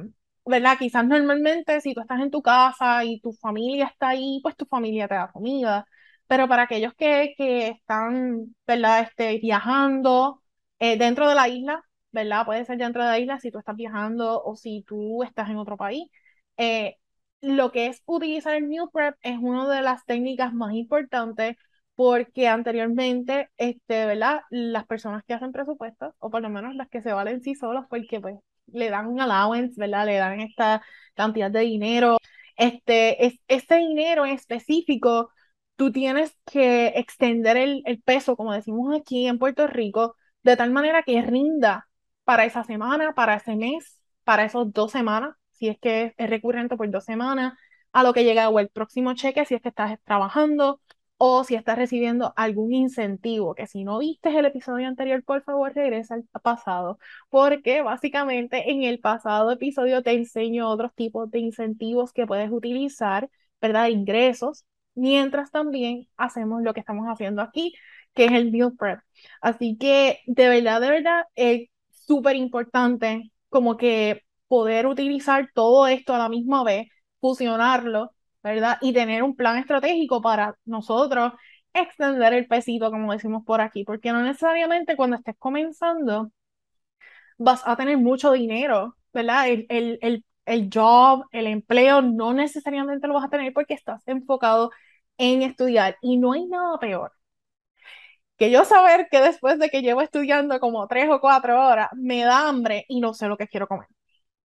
¿verdad? 0.45 0.77
Quizás 0.77 1.05
normalmente 1.07 1.79
si 1.81 1.93
tú 1.93 2.01
estás 2.01 2.19
en 2.21 2.31
tu 2.31 2.41
casa 2.41 3.03
y 3.05 3.19
tu 3.21 3.33
familia 3.33 3.85
está 3.87 4.09
ahí, 4.09 4.39
pues 4.43 4.55
tu 4.55 4.65
familia 4.65 5.07
te 5.07 5.15
da 5.15 5.31
comida, 5.31 5.85
pero 6.27 6.47
para 6.47 6.63
aquellos 6.63 6.93
que, 6.95 7.33
que 7.37 7.67
están, 7.69 8.55
¿verdad? 8.67 9.01
Este, 9.01 9.37
viajando 9.39 10.41
eh, 10.79 10.97
dentro 10.97 11.27
de 11.29 11.35
la 11.35 11.47
isla, 11.47 11.83
¿verdad? 12.11 12.45
Puede 12.45 12.65
ser 12.65 12.77
dentro 12.77 13.03
de 13.03 13.09
la 13.09 13.19
isla 13.19 13.39
si 13.39 13.51
tú 13.51 13.59
estás 13.59 13.75
viajando 13.75 14.41
o 14.43 14.55
si 14.55 14.83
tú 14.87 15.23
estás 15.23 15.49
en 15.49 15.57
otro 15.57 15.77
país. 15.77 16.09
Eh, 16.57 16.97
lo 17.43 17.71
que 17.73 17.87
es 17.87 18.01
utilizar 18.05 18.55
el 18.55 18.67
meal 18.67 18.89
prep 18.91 19.17
es 19.21 19.37
una 19.39 19.67
de 19.67 19.81
las 19.81 20.05
técnicas 20.05 20.53
más 20.53 20.73
importantes 20.73 21.57
porque 21.95 22.47
anteriormente, 22.47 23.49
este, 23.57 24.05
¿verdad? 24.05 24.41
Las 24.49 24.85
personas 24.85 25.23
que 25.25 25.33
hacen 25.33 25.51
presupuestos, 25.51 26.13
o 26.19 26.29
por 26.31 26.41
lo 26.41 26.49
menos 26.49 26.73
las 26.75 26.89
que 26.89 27.01
se 27.01 27.11
valen 27.13 27.41
sí 27.41 27.53
solas, 27.53 27.85
porque 27.89 28.21
pues 28.21 28.35
le 28.67 28.89
dan 28.89 29.07
un 29.07 29.19
allowance, 29.21 29.75
¿verdad? 29.77 30.05
Le 30.05 30.15
dan 30.17 30.39
esta 30.39 30.81
cantidad 31.15 31.51
de 31.51 31.59
dinero. 31.61 32.17
Este, 32.55 33.25
es, 33.25 33.39
este 33.49 33.75
dinero 33.77 34.25
en 34.25 34.31
específico, 34.33 35.29
tú 35.75 35.91
tienes 35.91 36.35
que 36.45 36.87
extender 36.95 37.57
el, 37.57 37.83
el 37.85 38.01
peso, 38.01 38.37
como 38.37 38.53
decimos 38.53 38.97
aquí 38.97 39.27
en 39.27 39.37
Puerto 39.37 39.67
Rico, 39.67 40.15
de 40.43 40.55
tal 40.57 40.71
manera 40.71 41.03
que 41.03 41.21
rinda 41.21 41.89
para 42.23 42.45
esa 42.45 42.63
semana, 42.63 43.13
para 43.13 43.35
ese 43.35 43.55
mes, 43.57 43.99
para 44.23 44.45
esos 44.45 44.71
dos 44.71 44.91
semanas 44.93 45.35
si 45.53 45.69
es 45.69 45.79
que 45.79 46.13
es 46.17 46.29
recurrente 46.29 46.77
por 46.77 46.89
dos 46.89 47.05
semanas, 47.05 47.53
a 47.91 48.03
lo 48.03 48.13
que 48.13 48.23
llega 48.23 48.49
o 48.49 48.59
el 48.59 48.69
próximo 48.69 49.13
cheque, 49.13 49.45
si 49.45 49.55
es 49.55 49.61
que 49.61 49.69
estás 49.69 49.99
trabajando. 50.03 50.79
o 51.17 51.43
si 51.45 51.55
estás 51.55 51.77
recibiendo 51.77 52.33
algún 52.35 52.73
incentivo, 52.73 53.55
que 53.55 53.67
si 53.67 53.83
no 53.85 53.99
viste 53.99 54.37
el 54.37 54.45
episodio 54.45 54.87
anterior, 54.87 55.23
por 55.23 55.41
favor 55.43 55.73
regresa 55.73 56.15
al 56.15 56.23
pasado, 56.41 56.99
porque 57.29 57.81
básicamente 57.81 58.71
en 58.71 58.83
el 58.83 58.99
pasado 58.99 59.51
episodio 59.51 60.03
te 60.03 60.11
enseño 60.11 60.69
otros 60.69 60.93
tipos 60.95 61.31
de 61.31 61.39
incentivos 61.39 62.11
que 62.11 62.27
puedes 62.27 62.51
utilizar, 62.51 63.29
¿verdad? 63.61 63.87
Ingresos, 63.87 64.65
mientras 64.95 65.49
también 65.51 66.07
hacemos 66.17 66.61
lo 66.61 66.73
que 66.73 66.81
estamos 66.81 67.05
haciendo 67.07 67.41
aquí, 67.41 67.73
que 68.13 68.25
es 68.25 68.31
el 68.33 68.51
meal 68.51 68.73
prep. 68.77 68.99
Así 69.41 69.77
que 69.77 70.19
de 70.25 70.49
verdad, 70.49 70.81
de 70.81 70.89
verdad, 70.89 71.25
es 71.35 71.69
súper 71.89 72.35
importante 72.35 73.31
como 73.49 73.77
que 73.77 74.23
poder 74.53 74.85
utilizar 74.87 75.49
todo 75.53 75.87
esto 75.87 76.13
a 76.13 76.17
la 76.19 76.29
misma 76.29 76.63
vez, 76.63 76.87
fusionarlo 77.19 78.11
¿verdad? 78.43 78.77
Y 78.81 78.93
tener 78.93 79.23
un 79.23 79.35
plan 79.35 79.57
estratégico 79.57 80.21
para 80.21 80.55
nosotros 80.65 81.33
extender 81.73 82.33
el 82.33 82.47
pesito, 82.47 82.91
como 82.91 83.13
decimos 83.13 83.43
por 83.45 83.61
aquí, 83.61 83.83
porque 83.85 84.11
no 84.11 84.21
necesariamente 84.21 84.95
cuando 84.97 85.15
estés 85.17 85.35
comenzando 85.39 86.31
vas 87.37 87.61
a 87.65 87.75
tener 87.75 87.97
mucho 87.97 88.31
dinero, 88.31 88.95
¿verdad? 89.13 89.49
El, 89.49 89.65
el, 89.69 89.99
el, 90.01 90.25
el 90.45 90.69
job, 90.73 91.25
el 91.31 91.47
empleo, 91.47 92.01
no 92.01 92.33
necesariamente 92.33 93.07
lo 93.07 93.13
vas 93.15 93.25
a 93.25 93.29
tener 93.29 93.53
porque 93.53 93.73
estás 93.73 94.01
enfocado 94.07 94.71
en 95.17 95.41
estudiar 95.43 95.97
y 96.01 96.17
no 96.17 96.33
hay 96.33 96.45
nada 96.45 96.77
peor 96.79 97.11
que 98.37 98.51
yo 98.51 98.65
saber 98.65 99.07
que 99.11 99.19
después 99.21 99.59
de 99.59 99.69
que 99.69 99.81
llevo 99.81 100.01
estudiando 100.01 100.59
como 100.59 100.87
tres 100.87 101.09
o 101.09 101.19
cuatro 101.21 101.65
horas, 101.67 101.89
me 101.95 102.23
da 102.23 102.47
hambre 102.49 102.85
y 102.87 102.99
no 103.01 103.13
sé 103.13 103.27
lo 103.27 103.37
que 103.37 103.47
quiero 103.47 103.67
comer. 103.67 103.87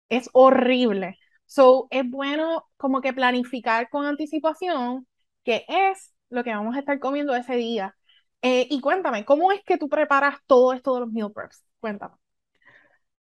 Es 0.09 0.29
horrible. 0.33 1.17
So, 1.45 1.87
es 1.91 2.09
bueno 2.09 2.65
como 2.77 3.01
que 3.01 3.13
planificar 3.13 3.89
con 3.89 4.05
anticipación 4.05 5.07
qué 5.43 5.65
es 5.67 6.13
lo 6.29 6.43
que 6.43 6.51
vamos 6.51 6.75
a 6.75 6.79
estar 6.79 6.99
comiendo 6.99 7.35
ese 7.35 7.55
día. 7.55 7.95
Eh, 8.41 8.67
y 8.69 8.81
cuéntame, 8.81 9.25
¿cómo 9.25 9.51
es 9.51 9.63
que 9.63 9.77
tú 9.77 9.89
preparas 9.89 10.37
todo 10.45 10.73
esto 10.73 10.93
de 10.95 10.99
los 11.01 11.11
meal 11.11 11.31
preps? 11.33 11.63
Cuéntame. 11.79 12.15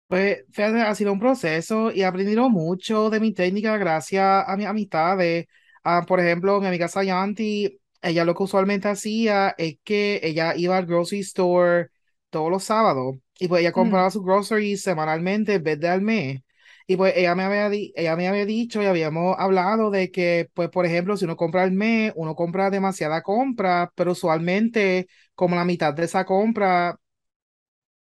Pues 0.09 0.45
fíjate, 0.53 0.83
ha 0.83 0.95
sido 0.95 1.13
un 1.13 1.19
proceso 1.19 1.91
y 1.91 2.03
he 2.03 2.05
aprendido 2.05 2.49
mucho 2.49 3.11
de 3.11 3.19
mi 3.19 3.33
técnica 3.35 3.77
gracias 3.77 4.45
a 4.47 4.57
mis 4.57 4.67
amistades. 4.67 5.47
Ah, 5.83 6.05
por 6.07 6.21
ejemplo, 6.21 6.61
mi 6.61 6.67
amiga 6.69 6.87
Sayanti, 6.87 7.81
ella 8.03 8.25
lo 8.25 8.35
que 8.37 8.45
usualmente 8.45 8.89
hacía 8.89 9.55
es 9.59 9.79
que 9.83 10.21
ella 10.23 10.55
iba 10.57 10.77
al 10.77 10.87
grocery 10.87 11.21
store 11.23 11.89
todos 12.31 12.51
los 12.51 12.63
sábados 12.65 13.17
y 13.39 13.49
pues 13.49 13.63
ella 13.63 13.73
compraba 13.73 14.11
sus 14.11 14.23
groceries 14.25 14.83
semanalmente 14.83 15.55
en 15.55 15.63
vez 15.65 15.81
de 15.81 15.89
al 15.89 16.03
mes. 16.03 16.41
Y 16.89 16.97
pues 16.97 17.15
ella 17.17 17.35
me 17.35 17.43
había, 17.45 17.69
ella 17.97 18.17
me 18.17 18.29
había 18.29 18.45
dicho 18.47 18.81
y 18.83 18.87
habíamos 18.87 19.37
hablado 19.39 19.91
de 19.91 20.11
que, 20.13 20.49
pues, 20.55 20.69
por 20.71 20.87
ejemplo, 20.87 21.17
si 21.17 21.25
uno 21.25 21.37
compra 21.37 21.65
el 21.65 21.73
mes, 21.73 22.13
uno 22.17 22.35
compra 22.37 22.71
demasiada 22.71 23.23
compra, 23.23 23.93
pero 23.97 24.13
usualmente 24.13 25.09
como 25.35 25.57
la 25.57 25.65
mitad 25.65 25.93
de 25.95 26.05
esa 26.05 26.25
compra, 26.25 26.97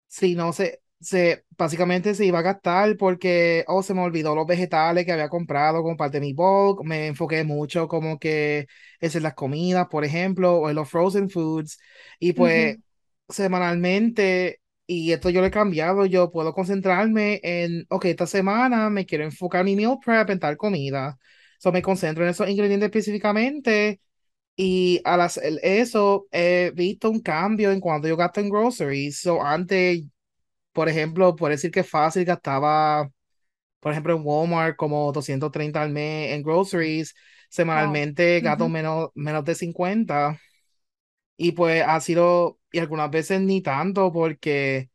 si 0.07 0.35
no 0.35 0.53
se, 0.53 0.81
se, 1.00 1.45
básicamente 1.57 2.13
se 2.15 2.25
iba 2.25 2.39
a 2.39 2.41
gastar 2.41 2.97
porque, 2.97 3.63
oh, 3.67 3.83
se 3.83 3.93
me 3.93 4.01
olvidó 4.01 4.35
los 4.35 4.45
vegetales 4.47 5.05
que 5.05 5.11
había 5.11 5.29
comprado 5.29 5.81
como 5.83 5.97
parte 5.97 6.19
de 6.19 6.25
mi 6.27 6.33
bulk, 6.33 6.83
me 6.83 7.07
enfoqué 7.07 7.43
mucho 7.43 7.88
como 7.88 8.19
que 8.19 8.67
es 9.00 9.15
en 9.15 9.23
las 9.23 9.33
comidas, 9.33 9.88
por 9.89 10.03
ejemplo, 10.05 10.55
o 10.57 10.69
en 10.69 10.75
los 10.75 10.89
frozen 10.89 11.29
foods, 11.29 11.79
y 12.19 12.33
pues 12.33 12.77
semanalmente 13.29 14.61
y 14.91 15.12
esto 15.13 15.29
yo 15.29 15.41
lo 15.41 15.48
he 15.48 15.51
cambiado, 15.51 16.05
yo 16.05 16.31
puedo 16.31 16.53
concentrarme 16.53 17.39
en, 17.43 17.86
ok, 17.89 18.05
esta 18.05 18.27
semana 18.27 18.89
me 18.89 19.05
quiero 19.05 19.24
enfocar 19.24 19.63
mi 19.63 19.75
meal 19.75 19.98
prep 20.03 20.29
en 20.31 20.39
tal 20.39 20.57
comida. 20.57 21.17
So 21.60 21.71
me 21.71 21.81
concentro 21.81 22.24
en 22.24 22.31
esos 22.31 22.50
ingredientes 22.50 22.88
específicamente 22.88 24.01
y 24.55 25.01
al 25.05 25.21
hacer 25.21 25.60
eso 25.63 26.27
he 26.31 26.71
visto 26.75 27.10
un 27.10 27.21
cambio 27.21 27.71
en 27.71 27.79
cuanto 27.81 28.07
yo 28.07 28.17
gasto 28.17 28.39
en 28.41 28.50
groceries. 28.50 29.19
So 29.21 29.41
antes, 29.43 30.03
por 30.74 30.89
ejemplo, 30.89 31.36
puedo 31.36 31.51
decir 31.51 31.71
que 31.71 31.83
fácil 31.83 32.25
gastaba, 32.25 33.10
por 33.79 33.91
ejemplo, 33.91 34.15
en 34.15 34.21
Walmart 34.25 34.75
como 34.77 35.12
230 35.12 35.81
al 35.81 35.91
mes 35.91 36.33
en 36.33 36.43
groceries. 36.43 37.15
Semanalmente 37.50 38.41
gasto 38.41 38.69
menos, 38.69 39.10
menos 39.15 39.45
de 39.45 39.55
50. 39.55 40.39
Y 41.43 41.53
pues 41.53 41.83
ha 41.88 42.00
sido, 42.01 42.60
y 42.71 42.79
algunas 42.79 43.10
veces 43.12 43.41
ni 43.41 43.62
tanto, 43.62 44.12
porque 44.12 44.91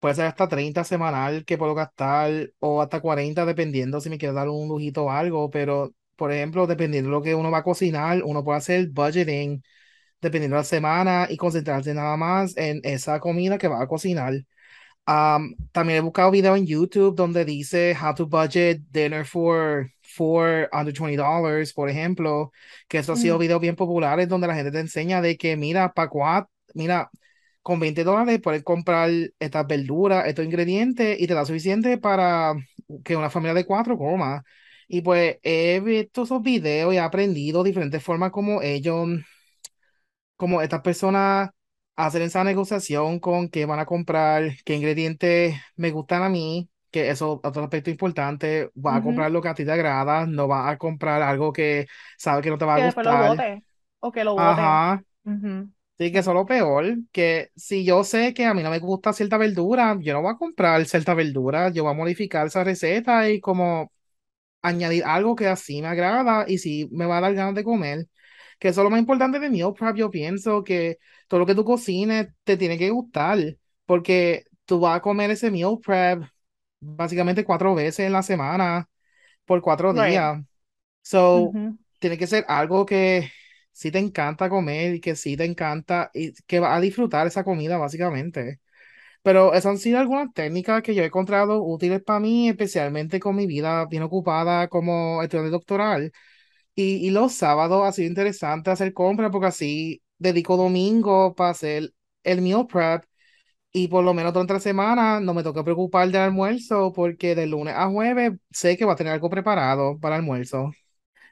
puede 0.00 0.14
ser 0.16 0.26
hasta 0.26 0.48
30 0.48 0.84
semanal 0.84 1.44
que 1.44 1.58
puedo 1.58 1.74
gastar, 1.74 2.52
o 2.60 2.82
hasta 2.82 3.00
40, 3.00 3.46
dependiendo 3.46 4.00
si 4.00 4.10
me 4.10 4.18
quiero 4.18 4.34
dar 4.34 4.48
un 4.48 4.68
lujito 4.68 5.04
o 5.06 5.10
algo. 5.10 5.50
Pero, 5.50 5.94
por 6.16 6.32
ejemplo, 6.32 6.66
dependiendo 6.66 7.10
de 7.10 7.12
lo 7.16 7.22
que 7.22 7.34
uno 7.34 7.50
va 7.50 7.58
a 7.58 7.62
cocinar, 7.64 8.22
uno 8.24 8.44
puede 8.44 8.58
hacer 8.58 8.88
budgeting 8.90 9.62
dependiendo 10.20 10.56
de 10.56 10.60
la 10.62 10.64
semana 10.64 11.26
y 11.30 11.36
concentrarse 11.36 11.94
nada 11.94 12.16
más 12.16 12.56
en 12.56 12.80
esa 12.84 13.20
comida 13.20 13.58
que 13.58 13.68
va 13.68 13.82
a 13.82 13.88
cocinar. 13.88 14.34
También 15.72 15.98
he 15.98 16.00
buscado 16.00 16.30
videos 16.30 16.58
en 16.58 16.66
YouTube 16.66 17.14
donde 17.14 17.44
dice 17.44 17.96
how 17.98 18.14
to 18.14 18.26
budget 18.26 18.82
dinner 18.90 19.24
for 19.24 19.90
for 20.02 20.68
under 20.72 20.92
$20, 20.92 21.72
por 21.74 21.88
ejemplo, 21.88 22.52
que 22.88 22.98
eso 22.98 23.12
ha 23.12 23.16
sido 23.16 23.36
mm. 23.36 23.40
videos 23.40 23.60
bien 23.60 23.76
populares 23.76 24.28
donde 24.28 24.46
la 24.48 24.54
gente 24.54 24.72
te 24.72 24.80
enseña 24.80 25.20
de 25.22 25.36
que, 25.36 25.56
mira, 25.56 25.92
para 25.92 26.08
cuatro, 26.08 26.50
mira, 26.74 27.10
con 27.62 27.78
20 27.80 28.04
dólares 28.04 28.40
puedes 28.42 28.64
comprar 28.64 29.10
estas 29.38 29.66
verduras, 29.66 30.26
estos 30.26 30.44
ingredientes 30.44 31.20
y 31.20 31.26
te 31.26 31.34
da 31.34 31.44
suficiente 31.44 31.98
para 31.98 32.54
que 33.04 33.16
una 33.16 33.30
familia 33.30 33.54
de 33.54 33.66
cuatro 33.66 33.96
coma. 33.96 34.42
Y 34.88 35.02
pues 35.02 35.38
he 35.42 35.80
visto 35.80 36.22
esos 36.22 36.42
videos 36.42 36.92
y 36.94 36.96
he 36.96 37.00
aprendido 37.00 37.62
diferentes 37.62 38.02
formas 38.02 38.30
como 38.32 38.62
ellos, 38.62 39.08
como 40.36 40.62
estas 40.62 40.80
personas 40.82 41.50
hacen 41.98 42.22
esa 42.22 42.44
negociación 42.44 43.20
con 43.20 43.50
qué 43.50 43.66
van 43.66 43.80
a 43.80 43.86
comprar, 43.86 44.52
qué 44.64 44.76
ingredientes 44.76 45.56
me 45.76 45.92
gustan 45.92 46.22
a 46.24 46.30
mí 46.30 46.70
que 46.90 47.10
eso 47.10 47.40
otro 47.44 47.64
aspecto 47.64 47.90
importante, 47.90 48.70
va 48.76 48.96
a 48.96 49.02
comprar 49.02 49.30
lo 49.32 49.42
que 49.42 49.48
a 49.50 49.54
ti 49.54 49.64
te 49.66 49.72
agrada, 49.72 50.26
no 50.26 50.48
va 50.48 50.70
a 50.70 50.78
comprar 50.78 51.22
algo 51.22 51.52
que 51.52 51.86
sabe 52.18 52.42
que 52.42 52.50
no 52.50 52.58
te 52.58 52.66
va 52.66 52.76
a 52.76 52.80
gustar. 52.80 53.02
Que 53.02 53.08
lo 53.10 53.18
bote, 53.18 53.64
o 54.00 54.12
que 54.12 54.24
lo 54.24 54.34
bote. 54.36 54.82
Ajá. 54.96 55.04
Sí, 55.98 56.12
que 56.12 56.18
eso 56.20 56.30
es 56.30 56.34
lo 56.36 56.46
peor, 56.46 56.96
que 57.10 57.50
si 57.56 57.84
yo 57.84 58.04
sé 58.04 58.32
que 58.32 58.44
a 58.46 58.54
mí 58.54 58.62
no 58.62 58.70
me 58.70 58.78
gusta 58.78 59.12
cierta 59.12 59.36
verdura, 59.36 59.98
yo 60.00 60.12
no 60.12 60.22
voy 60.22 60.32
a 60.32 60.36
comprar 60.36 60.84
cierta 60.86 61.12
verdura, 61.14 61.70
yo 61.72 61.82
voy 61.84 61.92
a 61.92 61.96
modificar 61.96 62.46
esa 62.46 62.62
receta 62.62 63.28
y 63.30 63.40
como 63.40 63.92
añadir 64.62 65.04
algo 65.06 65.36
que 65.36 65.48
así 65.48 65.82
me 65.82 65.88
agrada 65.88 66.44
y 66.48 66.58
si 66.58 66.88
me 66.92 67.06
va 67.06 67.18
a 67.18 67.20
dar 67.22 67.34
ganas 67.34 67.54
de 67.54 67.64
comer. 67.64 68.08
Que 68.58 68.68
eso 68.68 68.80
es 68.80 68.84
lo 68.84 68.90
más 68.90 69.00
importante 69.00 69.38
de 69.40 69.50
meal 69.50 69.72
prep, 69.74 69.96
yo 69.96 70.10
pienso 70.10 70.64
que 70.64 70.98
todo 71.28 71.40
lo 71.40 71.46
que 71.46 71.54
tú 71.54 71.64
cocines 71.64 72.28
te 72.44 72.56
tiene 72.56 72.78
que 72.78 72.90
gustar, 72.90 73.38
porque 73.86 74.44
tú 74.64 74.80
vas 74.80 74.98
a 74.98 75.02
comer 75.02 75.30
ese 75.30 75.50
meal 75.50 75.78
prep 75.84 76.22
básicamente 76.80 77.44
cuatro 77.44 77.74
veces 77.74 78.06
en 78.06 78.12
la 78.12 78.22
semana 78.22 78.88
por 79.46 79.62
cuatro 79.62 79.94
días. 79.94 80.40
So, 81.02 81.58
tiene 81.98 82.18
que 82.18 82.26
ser 82.26 82.44
algo 82.48 82.86
que 82.86 83.30
sí 83.72 83.90
te 83.90 83.98
encanta 83.98 84.48
comer 84.48 84.94
y 84.96 85.00
que 85.00 85.16
sí 85.16 85.36
te 85.36 85.44
encanta 85.44 86.10
y 86.14 86.32
que 86.46 86.60
va 86.60 86.74
a 86.76 86.80
disfrutar 86.80 87.26
esa 87.26 87.44
comida, 87.44 87.78
básicamente. 87.78 88.60
Pero 89.22 89.52
esas 89.54 89.66
han 89.72 89.78
sido 89.78 89.98
algunas 89.98 90.32
técnicas 90.32 90.82
que 90.82 90.94
yo 90.94 91.02
he 91.02 91.06
encontrado 91.06 91.62
útiles 91.64 92.02
para 92.02 92.20
mí, 92.20 92.48
especialmente 92.48 93.20
con 93.20 93.36
mi 93.36 93.46
vida 93.46 93.86
bien 93.86 94.02
ocupada 94.04 94.68
como 94.68 95.22
estudiante 95.22 95.50
doctoral. 95.50 96.12
Y, 96.78 97.06
y 97.06 97.10
los 97.10 97.34
sábados 97.34 97.84
ha 97.84 97.92
sido 97.92 98.08
interesante 98.08 98.70
hacer 98.70 98.92
compras 98.94 99.30
porque 99.32 99.48
así 99.48 100.02
dedico 100.18 100.56
domingo 100.56 101.34
para 101.34 101.50
hacer 101.50 101.92
el 102.22 102.40
meal 102.42 102.66
prep 102.68 103.04
y 103.72 103.88
por 103.88 104.04
lo 104.04 104.14
menos 104.14 104.32
durante 104.34 104.54
la 104.54 104.60
semana 104.60 105.20
no 105.20 105.34
me 105.34 105.42
toca 105.44 105.64
preocupar 105.64 106.08
del 106.10 106.22
almuerzo 106.22 106.92
porque 106.94 107.34
de 107.34 107.46
lunes 107.46 107.74
a 107.76 107.88
jueves 107.90 108.32
sé 108.50 108.76
que 108.76 108.84
va 108.86 108.94
a 108.94 108.96
tener 108.96 109.12
algo 109.14 109.30
preparado 109.30 109.98
para 110.00 110.16
el 110.16 110.22
almuerzo. 110.22 110.72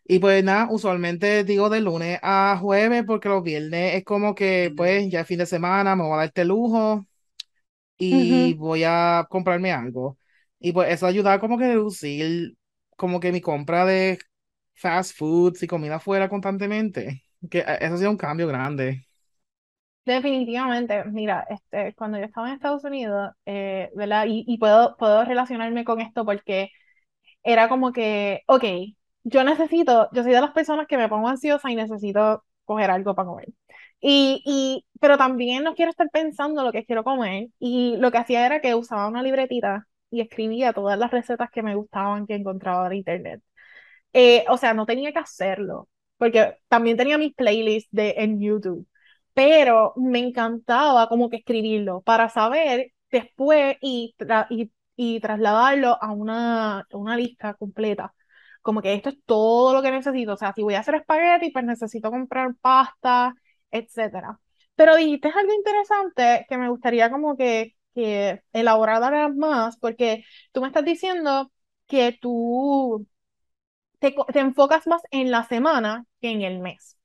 Y 0.06 0.18
pues 0.20 0.44
nada, 0.44 0.68
usualmente 0.70 1.44
digo 1.44 1.70
de 1.70 1.80
lunes 1.80 2.18
a 2.22 2.58
jueves 2.60 3.04
porque 3.06 3.28
los 3.28 3.42
viernes 3.42 3.96
es 3.96 4.04
como 4.04 4.34
que 4.34 4.72
pues 4.76 5.10
ya 5.10 5.20
es 5.22 5.26
fin 5.28 5.38
de 5.40 5.46
semana, 5.46 5.96
me 5.96 6.04
voy 6.04 6.14
a 6.14 6.16
dar 6.18 6.26
este 6.28 6.44
lujo 6.44 7.06
y 7.98 8.54
voy 8.54 8.84
a 8.84 9.26
comprarme 9.30 9.72
algo. 9.72 10.18
Y 10.58 10.72
pues 10.72 10.90
eso 10.92 11.06
ayuda 11.06 11.40
como 11.40 11.58
que 11.58 11.64
a 11.64 11.68
reducir 11.68 12.56
como 12.96 13.20
que 13.20 13.32
mi 13.32 13.40
compra 13.40 13.84
de 13.86 14.18
fast 14.76 15.16
foods 15.16 15.62
y 15.62 15.66
comida 15.66 16.00
fuera 16.00 16.28
constantemente. 16.28 17.22
Que 17.50 17.60
eh, 17.60 17.78
eso 17.80 17.94
ha 17.94 17.98
sido 17.98 18.10
un 18.10 18.16
cambio 18.16 18.46
grande. 18.48 19.06
Definitivamente, 20.04 21.04
mira, 21.06 21.44
este, 21.50 21.92
cuando 21.96 22.16
yo 22.18 22.24
estaba 22.26 22.46
en 22.48 22.54
Estados 22.54 22.84
Unidos, 22.84 23.32
eh, 23.44 23.90
¿verdad? 23.96 24.26
Y, 24.28 24.44
y, 24.46 24.56
puedo, 24.58 24.96
puedo 24.96 25.24
relacionarme 25.24 25.84
con 25.84 26.00
esto 26.00 26.24
porque 26.24 26.70
era 27.44 27.68
como 27.68 27.92
que, 27.92 28.42
ok, 28.48 28.64
yo 29.24 29.44
necesito, 29.44 30.08
yo 30.12 30.22
soy 30.24 30.32
de 30.32 30.40
las 30.40 30.52
personas 30.52 30.86
que 30.88 30.98
me 30.98 31.08
pongo 31.08 31.28
ansiosa 31.28 31.70
y 31.70 31.76
necesito 31.76 32.44
coger 32.64 32.90
algo 32.90 33.14
para 33.14 33.28
comer. 33.28 33.48
Y, 34.00 34.42
y, 34.46 34.86
pero 35.00 35.18
también 35.18 35.64
no 35.64 35.74
quiero 35.74 35.90
estar 35.90 36.08
pensando 36.10 36.64
lo 36.64 36.72
que 36.72 36.84
quiero 36.84 37.04
comer. 37.04 37.48
Y 37.58 37.96
lo 37.98 38.10
que 38.12 38.18
hacía 38.18 38.46
era 38.46 38.60
que 38.60 38.74
usaba 38.76 39.08
una 39.08 39.22
libretita 39.22 39.88
y 40.10 40.20
escribía 40.22 40.72
todas 40.72 40.98
las 40.98 41.10
recetas 41.12 41.50
que 41.50 41.62
me 41.62 41.74
gustaban 41.76 42.26
que 42.26 42.34
encontraba 42.36 42.86
en 42.88 42.94
internet. 42.94 43.42
Eh, 44.18 44.44
o 44.48 44.56
sea, 44.56 44.72
no 44.74 44.86
tenía 44.86 45.12
que 45.12 45.18
hacerlo, 45.18 45.88
porque 46.16 46.56
también 46.68 46.96
tenía 46.96 47.18
mis 47.18 47.34
playlists 47.34 47.90
en 47.92 48.40
YouTube, 48.40 48.88
pero 49.34 49.92
me 49.96 50.20
encantaba 50.20 51.08
como 51.08 51.28
que 51.28 51.36
escribirlo 51.38 52.00
para 52.02 52.30
saber 52.30 52.92
después 53.10 53.76
y, 53.82 54.14
y, 54.50 54.72
y, 54.96 55.20
trasladarlo 55.20 55.98
a 56.02 56.12
una, 56.12 56.86
una 56.92 57.16
lista 57.16 57.54
completa. 57.54 58.14
Como 58.62 58.80
que 58.82 58.94
esto 58.94 59.10
es 59.10 59.16
todo 59.26 59.74
lo 59.74 59.82
que 59.82 59.90
necesito. 59.90 60.32
O 60.32 60.36
sea, 60.36 60.52
si 60.54 60.62
voy 60.62 60.74
a 60.74 60.80
hacer 60.80 60.94
espagueti, 60.96 61.50
pues 61.50 61.64
necesito 61.66 62.10
comprar 62.10 62.54
pasta, 62.60 63.34
etcétera. 63.70 64.40
Pero 64.74 64.96
dijiste 64.96 65.28
algo 65.28 65.52
interesante 65.54 66.46
que 66.48 66.56
me 66.58 66.70
gustaría 66.70 67.10
como 67.10 67.36
que, 67.36 67.74
que 67.94 68.42
elaborar 68.52 69.34
más, 69.34 69.76
porque 69.78 70.24
tú 70.52 70.60
me 70.62 70.68
estás 70.68 70.84
diciendo 70.84 71.52
que 71.86 72.18
tú 72.20 73.06
te, 73.98 74.14
te, 74.32 74.40
enfocas 74.40 74.86
más 74.86 75.02
en 75.10 75.30
la 75.30 75.44
semana 75.44 76.04
que 76.20 76.30
en 76.30 76.42
el 76.42 76.60
mes. 76.60 76.96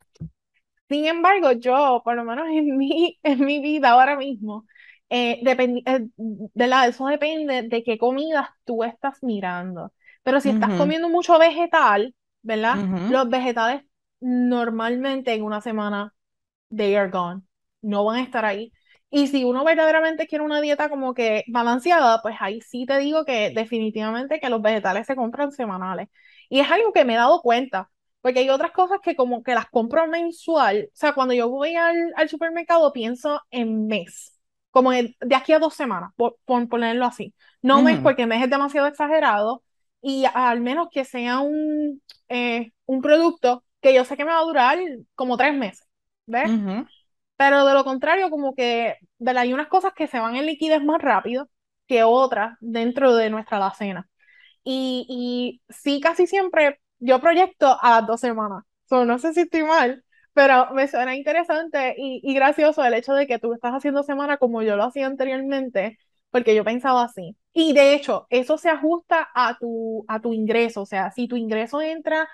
Sin 0.90 1.06
embargo, 1.06 1.54
yo, 1.54 2.02
por 2.04 2.16
lo 2.16 2.24
menos 2.26 2.48
en 2.50 2.78
mi, 2.78 3.20
en 3.24 3.46
mi 3.46 3.62
vida 3.62 3.92
ahora 3.92 4.18
mismo, 4.18 4.66
eh, 5.10 5.42
eh, 5.44 6.08
de 6.16 6.68
la, 6.68 6.88
eso 6.88 7.06
depende 7.08 7.64
de 7.64 7.84
qué 7.84 7.98
comidas 7.98 8.50
tú 8.66 8.84
estás 8.84 9.22
mirando. 9.24 9.94
Pero 10.24 10.40
si 10.40 10.50
estás 10.50 10.78
comiendo 10.78 11.10
mucho 11.10 11.38
vegetal, 11.40 12.16
¿verdad? 12.44 12.76
Los 13.10 13.30
vegetales 13.30 13.84
normalmente 14.20 15.34
en 15.34 15.44
una 15.44 15.62
semana, 15.62 16.14
they 16.76 16.96
are 16.96 17.10
gone. 17.10 17.42
No 17.82 18.06
van 18.06 18.18
a 18.18 18.24
estar 18.24 18.46
ahí. 18.46 18.72
Y 19.10 19.28
si 19.28 19.44
uno 19.44 19.66
verdaderamente 19.66 20.28
quiere 20.28 20.46
una 20.46 20.62
dieta 20.62 20.90
como 20.90 21.14
que 21.14 21.44
balanceada, 21.48 22.22
pues 22.22 22.36
ahí 22.40 22.62
sí 22.62 22.86
te 22.86 22.98
digo 23.00 23.26
que 23.26 23.52
definitivamente 23.54 24.40
que 24.40 24.50
los 24.50 24.62
vegetales 24.62 25.08
se 25.08 25.16
compran 25.16 25.52
semanales. 25.52 26.08
Y 26.51 26.60
es 26.60 26.70
algo 26.70 26.91
que 26.91 27.05
me 27.05 27.13
he 27.13 27.15
dado 27.15 27.41
cuenta, 27.41 27.89
porque 28.20 28.39
hay 28.39 28.50
otras 28.50 28.72
cosas 28.72 29.00
que 29.01 29.15
como 29.15 29.41
que 29.41 29.55
las 29.55 29.70
compro 29.70 30.05
mensual. 30.08 30.89
O 30.89 30.91
sea, 30.93 31.13
cuando 31.13 31.34
yo 31.34 31.48
voy 31.48 31.77
al, 31.77 32.12
al 32.17 32.27
supermercado 32.27 32.91
pienso 32.91 33.41
en 33.51 33.88
mes, 33.88 34.38
como 34.70 34.91
de 34.91 35.15
aquí 35.34 35.53
a 35.53 35.60
dos 35.60 35.75
semanas, 35.75 36.12
por, 36.17 36.36
ponerlo 36.43 37.05
así. 37.05 37.34
No 37.62 37.81
mes 37.81 38.00
porque 38.01 38.27
mes 38.27 38.43
es 38.43 38.50
demasiado 38.50 38.88
exagerado 38.88 39.63
y 40.01 40.25
al 40.34 40.60
menos 40.60 40.89
que 40.91 41.05
sea 41.05 41.39
un, 41.39 42.01
eh, 42.27 42.74
un 42.86 43.01
producto 43.01 43.63
que 43.79 43.93
yo 43.93 44.03
sé 44.03 44.17
que 44.17 44.25
me 44.25 44.31
va 44.31 44.39
a 44.39 44.43
durar 44.43 44.77
como 45.15 45.38
tres 45.38 45.55
meses, 45.55 45.88
¿ves? 46.25 46.51
Pero 47.38 47.65
de 47.65 47.74
lo 47.74 47.86
contrario, 47.86 48.29
como 48.29 48.53
que 48.55 48.98
hay 49.25 49.53
unas 49.53 49.70
cosas 49.70 49.93
que 49.93 50.08
se 50.08 50.20
van 50.20 50.36
en 50.36 50.48
liquidez 50.48 50.84
más 50.84 51.01
rápido 51.01 51.50
que 51.88 52.03
otras 52.03 52.58
dentro 52.60 53.15
de 53.15 53.29
nuestra 53.29 53.55
alacena. 53.55 54.10
Y, 54.63 55.06
y 55.10 55.74
sí, 55.74 56.00
casi 56.01 56.27
siempre 56.27 56.80
yo 57.00 57.20
proyecto 57.22 57.77
a 57.82 58.01
dos 58.01 58.20
semanas. 58.22 58.63
no 58.91 59.18
sé 59.20 59.34
si 59.34 59.41
estoy 59.41 59.63
mal, 59.63 60.03
pero 60.34 60.72
me 60.74 60.88
suena 60.88 61.15
interesante 61.15 61.96
y, 61.98 62.22
y 62.24 62.34
gracioso 62.36 62.84
el 62.84 62.94
hecho 62.94 63.13
de 63.13 63.27
que 63.27 63.39
tú 63.39 63.53
estás 63.53 63.74
haciendo 63.74 64.03
semana 64.03 64.38
como 64.38 64.62
yo 64.62 64.75
lo 64.75 64.84
hacía 64.86 65.08
anteriormente, 65.08 65.98
porque 66.30 66.56
yo 66.56 66.63
pensaba 66.63 67.03
así. 67.03 67.36
Y 67.53 67.74
de 67.74 67.94
hecho, 67.96 68.27
eso 68.30 68.58
se 68.58 68.70
ajusta 68.70 69.27
a 69.34 69.58
tu, 69.60 70.06
a 70.08 70.22
tu 70.22 70.34
ingreso. 70.34 70.82
O 70.84 70.86
sea, 70.86 71.12
si 71.12 71.27
tu 71.27 71.36
ingreso 71.36 71.82
entra 71.82 72.30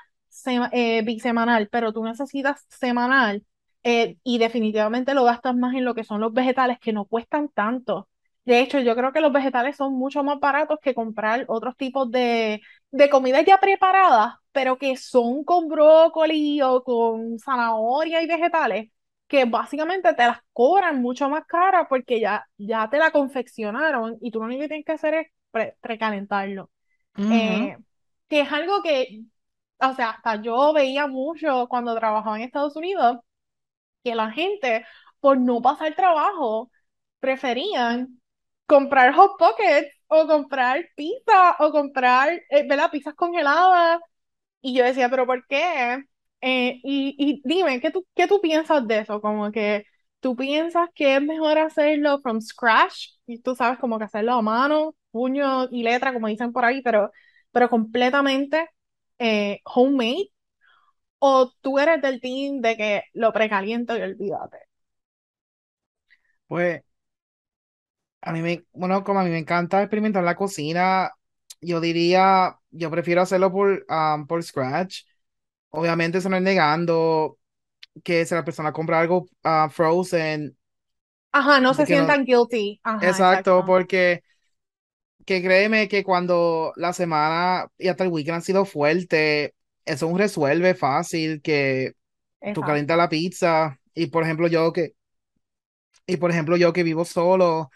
eh, 0.71 1.01
bisemanal, 1.03 1.67
pero 1.69 1.93
tú 1.93 2.03
necesitas 2.03 2.65
semanal, 2.69 3.43
eh, 3.83 4.17
y 4.23 4.37
definitivamente 4.37 5.13
lo 5.13 5.23
gastas 5.23 5.55
más 5.55 5.73
en 5.75 5.85
lo 5.85 5.95
que 5.95 6.03
son 6.03 6.19
los 6.21 6.33
vegetales, 6.33 6.79
que 6.79 6.93
no 6.93 7.05
cuestan 7.05 7.49
tanto. 7.49 8.07
De 8.47 8.61
hecho, 8.61 8.79
yo 8.79 8.95
creo 8.95 9.11
que 9.11 9.19
los 9.21 9.33
vegetales 9.33 9.75
son 9.75 9.93
mucho 9.93 10.23
más 10.23 10.39
baratos 10.39 10.79
que 10.81 10.95
comprar 10.95 11.43
otros 11.49 11.75
tipos 11.75 12.09
de, 12.11 12.61
de 12.91 13.09
comidas 13.09 13.43
ya 13.45 13.59
preparadas, 13.59 14.35
pero 14.53 14.77
que 14.77 14.95
son 14.95 15.43
con 15.43 15.67
brócoli 15.67 16.61
o 16.61 16.81
con 16.83 17.37
zanahoria 17.39 18.21
y 18.21 18.27
vegetales 18.27 18.89
que 19.27 19.43
básicamente 19.45 20.13
te 20.13 20.25
las 20.25 20.39
cobran 20.53 21.01
mucho 21.01 21.27
más 21.29 21.45
cara 21.45 21.87
porque 21.89 22.21
ya, 22.21 22.47
ya 22.57 22.89
te 22.89 22.97
la 22.97 23.11
confeccionaron 23.11 24.17
y 24.21 24.31
tú 24.31 24.39
lo 24.39 24.45
único 24.45 24.61
que 24.61 24.69
tienes 24.69 24.85
que 24.85 24.93
hacer 24.93 25.13
es 25.51 25.73
precalentarlo. 25.81 26.71
Eh, 27.27 27.77
que 28.29 28.41
es 28.41 28.51
algo 28.53 28.81
que, 28.83 29.23
o 29.79 29.93
sea, 29.95 30.11
hasta 30.11 30.41
yo 30.41 30.73
veía 30.73 31.07
mucho 31.07 31.67
cuando 31.69 31.95
trabajaba 31.95 32.37
en 32.37 32.43
Estados 32.43 32.75
Unidos, 32.77 33.19
que 34.03 34.15
la 34.15 34.31
gente, 34.31 34.85
por 35.19 35.39
no 35.39 35.61
pasar 35.61 35.95
trabajo, 35.95 36.71
preferían 37.19 38.21
comprar 38.67 39.13
hot 39.15 39.33
pockets 39.39 39.89
o 40.07 40.27
comprar 40.27 40.85
pizza 40.95 41.55
o 41.59 41.71
comprar, 41.71 42.29
eh, 42.49 42.67
¿verdad? 42.67 42.91
Pizzas 42.91 43.15
congeladas. 43.15 44.01
Y 44.61 44.75
yo 44.75 44.83
decía, 44.85 45.09
¿pero 45.09 45.25
por 45.25 45.45
qué? 45.47 46.03
Eh, 46.41 46.79
y, 46.83 47.15
y, 47.17 47.41
dime, 47.45 47.81
¿qué 47.81 47.91
tú, 47.91 48.05
¿qué 48.15 48.27
tú 48.27 48.41
piensas 48.41 48.87
de 48.87 48.99
eso? 48.99 49.21
Como 49.21 49.51
que 49.51 49.85
tú 50.19 50.35
piensas 50.35 50.89
que 50.95 51.15
es 51.17 51.21
mejor 51.21 51.57
hacerlo 51.59 52.19
from 52.21 52.41
scratch 52.41 53.09
y 53.27 53.39
tú 53.41 53.55
sabes 53.55 53.79
como 53.79 53.97
que 53.99 54.05
hacerlo 54.05 54.33
a 54.33 54.41
mano, 54.41 54.95
puño 55.11 55.67
y 55.71 55.83
letra, 55.83 56.13
como 56.13 56.27
dicen 56.27 56.51
por 56.53 56.65
ahí, 56.65 56.81
pero, 56.83 57.11
pero 57.51 57.69
completamente 57.69 58.69
eh, 59.19 59.61
homemade. 59.65 60.29
¿O 61.19 61.51
tú 61.61 61.79
eres 61.79 62.01
del 62.01 62.21
team 62.21 62.61
de 62.61 62.75
que 62.77 63.03
lo 63.13 63.31
precaliento 63.33 63.95
y 63.97 64.01
olvídate? 64.01 64.57
Pues 66.47 66.83
a 68.27 68.33
mí 68.33 68.41
me, 68.41 68.65
bueno, 68.73 69.03
como 69.03 69.19
a 69.19 69.23
mí 69.23 69.29
me 69.29 69.39
encanta 69.39 69.81
experimentar 69.81 70.23
la 70.23 70.35
cocina, 70.35 71.11
yo 71.61 71.79
diría, 71.81 72.57
yo 72.71 72.91
prefiero 72.91 73.21
hacerlo 73.21 73.51
por, 73.51 73.85
um, 73.89 74.27
por 74.27 74.43
scratch 74.43 75.03
obviamente 75.69 76.21
se 76.21 76.29
no 76.29 76.37
es 76.37 76.41
negando 76.41 77.37
que 78.03 78.25
si 78.25 78.35
la 78.35 78.45
persona 78.45 78.73
compra 78.73 78.99
algo 78.99 79.27
uh, 79.43 79.69
frozen. 79.69 80.57
Ajá, 81.31 81.59
no 81.59 81.73
se 81.73 81.85
sientan 81.85 82.25
guilty. 82.25 82.79
exacto, 83.01 83.63
porque 83.65 84.21
que 85.25 85.41
créeme 85.43 85.87
que 85.87 86.03
cuando 86.03 86.73
la 86.77 86.93
semana 86.93 87.67
y 87.77 87.87
hasta 87.89 88.03
el 88.03 88.11
weekend 88.11 88.35
han 88.35 88.41
sido 88.41 88.65
fuerte, 88.65 89.53
eso 89.85 90.07
un 90.07 90.17
resuelve 90.17 90.73
fácil 90.73 91.41
que 91.41 91.93
tú 92.53 92.61
calientas 92.61 92.97
la 92.97 93.09
pizza 93.09 93.79
y 93.93 94.07
por 94.07 94.23
ejemplo 94.23 94.47
yo 94.47 94.71
que 94.73 94.93
y 96.05 96.17
por 96.17 96.31
ejemplo 96.31 96.57
yo 96.57 96.73
que 96.73 96.83
vivo 96.83 97.05
solo, 97.05 97.69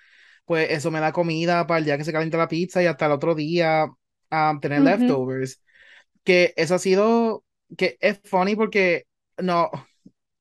pues 0.46 0.70
eso 0.72 0.92
me 0.92 1.00
da 1.00 1.12
comida 1.12 1.66
para 1.68 1.80
el 1.80 1.86
día 1.86 1.98
que 1.98 2.04
se 2.04 2.12
calienta 2.12 2.38
la 2.38 2.48
pizza 2.48 2.82
y 2.82 2.86
hasta 2.86 3.06
el 3.06 3.12
otro 3.14 3.36
día 3.36 3.86
um, 4.32 4.60
tener 4.60 4.82
leftovers. 4.82 5.62
Que 6.24 6.54
eso 6.56 6.76
ha 6.76 6.80
sido 6.80 7.44
que 7.78 7.98
es 8.02 8.20
funny 8.26 8.56
porque 8.56 9.06
no, 9.38 9.70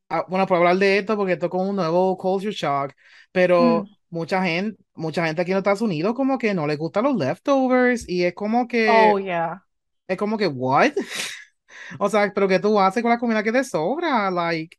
ah, 0.09 0.25
bueno, 0.29 0.47
por 0.47 0.59
hablar 0.59 0.77
de 0.77 0.99
esto, 0.99 1.17
porque 1.17 1.35
esto 1.35 1.47
es 1.47 1.51
como 1.51 1.69
un 1.69 1.77
nuevo 1.77 2.17
culture 2.17 2.53
shock, 2.53 2.93
pero 3.33 3.85
mm. 3.85 3.97
mucha 4.11 4.43
gente, 4.43 4.83
mucha 4.95 5.25
gente 5.25 5.43
aquí 5.43 5.53
en 5.53 5.59
Estados 5.59 5.83
Unidos 5.83 6.15
como 6.15 6.39
que 6.39 6.55
no 6.55 6.67
le 6.67 6.77
gustan 6.77 7.05
los 7.05 7.17
leftovers 7.17 8.09
y 8.09 8.25
es 8.25 8.35
como 8.35 8.67
que, 8.67 8.89
oh, 8.91 9.19
yeah. 9.19 9.65
es 10.07 10.17
como 10.17 10.37
que, 10.37 10.47
what? 10.47 10.93
o 11.99 12.09
sea, 12.09 12.33
pero 12.35 12.49
¿qué 12.49 12.59
tú 12.59 12.79
haces 12.79 13.03
con 13.03 13.11
la 13.11 13.19
comida 13.19 13.43
que 13.43 13.53
te 13.53 13.65
sobra? 13.65 14.31
Like, 14.31 14.77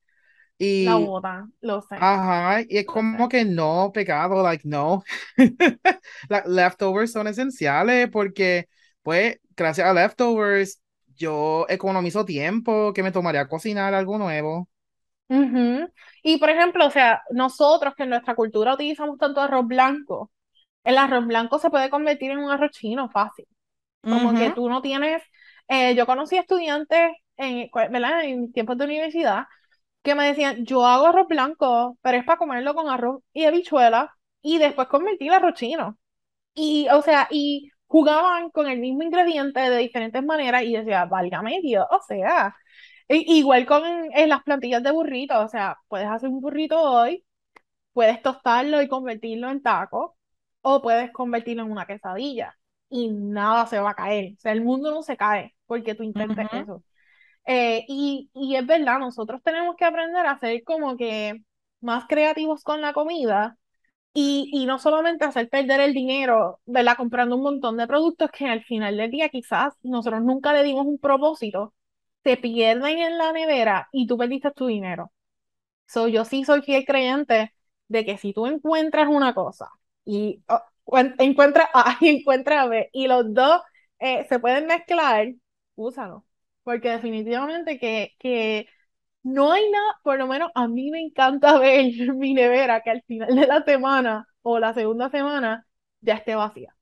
y, 0.64 0.86
la 0.86 0.96
boda, 0.96 1.50
lo 1.62 1.82
sé. 1.82 1.96
Ajá, 2.00 2.62
y 2.62 2.78
es 2.78 2.86
como 2.86 3.28
que 3.28 3.44
no, 3.44 3.92
pecado, 3.92 4.44
like, 4.44 4.68
no. 4.68 5.04
Las 6.30 6.46
leftovers 6.46 7.12
son 7.12 7.26
esenciales 7.26 8.10
porque, 8.12 8.68
pues, 9.02 9.40
gracias 9.56 9.88
a 9.88 9.94
leftovers, 9.94 10.80
yo 11.16 11.66
economizo 11.68 12.26
tiempo 12.26 12.94
que 12.94 13.02
me 13.02 13.12
tomaría 13.12 13.48
cocinar 13.48 13.96
algo 13.96 14.20
nuevo. 14.20 14.70
Y 16.24 16.38
por 16.38 16.50
ejemplo, 16.50 16.86
o 16.86 16.92
sea, 16.92 17.24
nosotros 17.32 17.96
que 17.96 18.04
en 18.04 18.10
nuestra 18.10 18.36
cultura 18.36 18.74
utilizamos 18.74 19.18
tanto 19.18 19.42
arroz 19.42 19.66
blanco, 19.66 20.30
el 20.84 20.98
arroz 20.98 21.26
blanco 21.26 21.58
se 21.58 21.70
puede 21.70 21.90
convertir 21.90 22.32
en 22.32 22.40
un 22.40 22.52
arroz 22.52 22.72
chino 22.72 23.10
fácil. 23.10 23.48
Como 24.02 24.34
que 24.34 24.52
tú 24.52 24.70
no 24.70 24.82
tienes, 24.82 25.24
eh, 25.68 25.96
yo 25.96 26.06
conocí 26.06 26.38
estudiantes 26.38 27.14
en, 27.38 27.70
¿verdad? 27.74 28.26
en 28.26 28.52
tiempos 28.52 28.78
de 28.78 28.86
universidad 28.86 29.46
que 30.04 30.16
me 30.16 30.26
decían, 30.28 30.66
yo 30.66 30.86
hago 30.86 31.08
arroz 31.08 31.28
blanco, 31.28 31.98
pero 32.02 32.18
es 32.18 32.26
para 32.26 32.38
comerlo 32.38 32.74
con 32.74 32.90
arroz 32.90 33.22
y 33.34 33.46
habichuela 33.46 34.16
y 34.42 34.58
después 34.58 34.88
convertir 34.88 35.30
el 35.30 35.36
arroz 35.36 35.54
chino. 35.56 35.98
Y, 36.56 36.88
o 36.90 37.02
sea, 37.02 37.28
y 37.32 37.72
jugaban 37.88 38.50
con 38.52 38.68
el 38.70 38.80
mismo 38.80 39.04
ingrediente 39.04 39.60
de 39.62 39.78
diferentes 39.78 40.24
maneras 40.24 40.64
y 40.64 40.74
decía, 40.76 41.06
válgame 41.06 41.62
Dios, 41.62 41.86
o 41.92 42.02
sea, 42.08 42.56
igual 43.10 43.66
con 43.66 43.84
en 43.86 44.30
las 44.30 44.44
plantillas 44.44 44.84
de 44.84 44.92
burrito, 44.92 45.40
o 45.42 45.48
sea, 45.48 45.78
puedes 45.88 46.08
hacer 46.08 46.30
un 46.30 46.42
burrito 46.42 46.80
hoy, 46.82 47.26
puedes 47.94 48.22
tostarlo 48.22 48.82
y 48.82 48.88
convertirlo 48.88 49.50
en 49.50 49.62
taco, 49.64 50.18
o 50.62 50.82
puedes 50.82 51.12
convertirlo 51.12 51.64
en 51.64 51.72
una 51.72 51.86
quesadilla 51.86 52.56
y 52.90 53.10
nada 53.10 53.66
se 53.68 53.80
va 53.80 53.92
a 53.92 53.96
caer, 53.96 54.34
o 54.38 54.40
sea, 54.40 54.52
el 54.54 54.62
mundo 54.64 54.92
no 54.92 55.04
se 55.04 55.18
cae 55.18 55.56
porque 55.66 55.96
tú 55.96 56.04
intentes 56.04 56.48
eso. 56.54 56.84
Eh, 57.46 57.86
y, 57.88 58.30
y 58.34 58.56
es 58.56 58.66
verdad, 58.66 59.00
nosotros 59.00 59.42
tenemos 59.44 59.76
que 59.76 59.86
aprender 59.86 60.26
a 60.26 60.40
ser 60.40 60.64
como 60.64 60.96
que 60.98 61.42
más 61.82 62.06
creativos 62.08 62.64
con 62.64 62.82
la 62.82 62.94
comida 62.94 63.58
y, 64.14 64.50
y, 64.54 64.66
no 64.66 64.80
solamente 64.80 65.26
hacer 65.26 65.50
perder 65.50 65.82
el 65.82 65.94
dinero, 65.94 66.60
¿verdad? 66.66 66.98
Comprando 66.98 67.38
un 67.38 67.44
montón 67.44 67.78
de 67.78 67.88
productos 67.88 68.32
que 68.32 68.48
al 68.48 68.64
final 68.64 68.98
del 68.98 69.12
día 69.12 69.30
quizás 69.30 69.74
nosotros 69.84 70.22
nunca 70.24 70.54
le 70.54 70.64
dimos 70.64 70.86
un 70.86 71.00
propósito 71.00 71.74
se 72.24 72.38
pierden 72.38 73.00
en 73.00 73.18
la 73.18 73.32
nevera 73.34 73.90
y 73.92 74.08
tú 74.08 74.18
perdiste 74.18 74.52
tu 74.52 74.68
dinero. 74.68 75.12
So, 75.88 76.08
yo 76.08 76.26
sí 76.26 76.46
soy 76.46 76.62
fiel 76.62 76.86
creyente 76.86 77.54
de 77.88 78.06
que 78.06 78.18
si 78.18 78.34
tú 78.34 78.48
encuentras 78.48 79.08
una 79.10 79.34
cosa 79.34 79.70
y 80.06 80.44
oh, 80.48 80.62
encuentras 81.20 81.70
A 81.74 81.98
y 82.02 82.10
encuentras 82.10 82.70
B 82.70 82.90
y 82.94 83.08
los 83.08 83.34
dos 83.34 83.62
eh, 84.00 84.26
se 84.30 84.40
pueden 84.40 84.68
mezclar, 84.68 85.28
úsalo. 85.76 86.26
Porque 86.64 86.90
definitivamente 86.90 87.80
que, 87.80 88.14
que 88.20 88.68
no 89.24 89.52
hay 89.54 89.70
nada, 89.72 90.00
por 90.04 90.18
lo 90.20 90.28
menos 90.28 90.52
a 90.56 90.68
mí 90.68 90.92
me 90.92 91.02
encanta 91.02 91.60
ver 91.60 91.94
mi 92.16 92.34
nevera 92.34 92.82
que 92.84 92.92
al 92.92 93.04
final 93.04 93.36
de 93.36 93.48
la 93.48 93.64
semana 93.64 94.28
o 94.44 94.60
la 94.60 94.74
segunda 94.74 95.10
semana 95.10 95.68
ya 96.02 96.16
esté 96.16 96.36
vacía. 96.36 96.76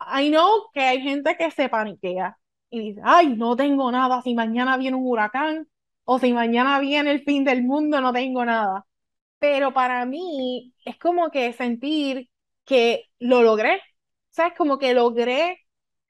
I 0.00 0.30
know 0.30 0.70
que 0.72 0.80
hay 0.80 1.00
gente 1.02 1.36
que 1.36 1.50
se 1.50 1.68
paniquea 1.68 2.38
y 2.70 2.80
dice, 2.80 3.00
ay, 3.04 3.36
no 3.36 3.56
tengo 3.56 3.90
nada, 3.92 4.22
si 4.22 4.34
mañana 4.34 4.76
viene 4.76 4.96
un 4.96 5.06
huracán 5.06 5.68
o 6.04 6.18
si 6.18 6.32
mañana 6.32 6.78
viene 6.80 7.10
el 7.12 7.22
fin 7.24 7.44
del 7.44 7.62
mundo, 7.64 8.00
no 8.00 8.12
tengo 8.12 8.44
nada. 8.44 8.86
Pero 9.38 9.72
para 9.74 10.06
mí 10.06 10.74
es 10.84 10.98
como 10.98 11.30
que 11.30 11.52
sentir 11.54 12.30
que 12.66 13.06
lo 13.20 13.42
logré, 13.42 13.82
¿sabes? 14.30 14.54
Como 14.58 14.78
que 14.78 14.94
logré 14.94 15.60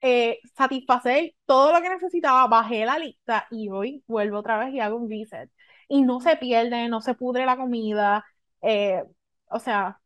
eh, 0.01 0.39
satisfacer 0.55 1.33
todo 1.45 1.71
lo 1.73 1.81
que 1.81 1.89
necesitaba, 1.89 2.47
bajé 2.47 2.85
la 2.85 2.97
lista 2.99 3.47
y 3.51 3.69
hoy 3.69 4.03
vuelvo 4.07 4.39
otra 4.39 4.57
vez 4.59 4.73
y 4.73 4.79
hago 4.79 4.97
un 4.97 5.09
reset. 5.09 5.49
Y 5.87 6.01
no 6.03 6.21
se 6.21 6.37
pierde, 6.37 6.87
no 6.89 7.01
se 7.01 7.15
pudre 7.15 7.45
la 7.45 7.57
comida. 7.57 8.25
Eh, 8.61 9.03
o 9.49 9.59
sea, 9.59 9.99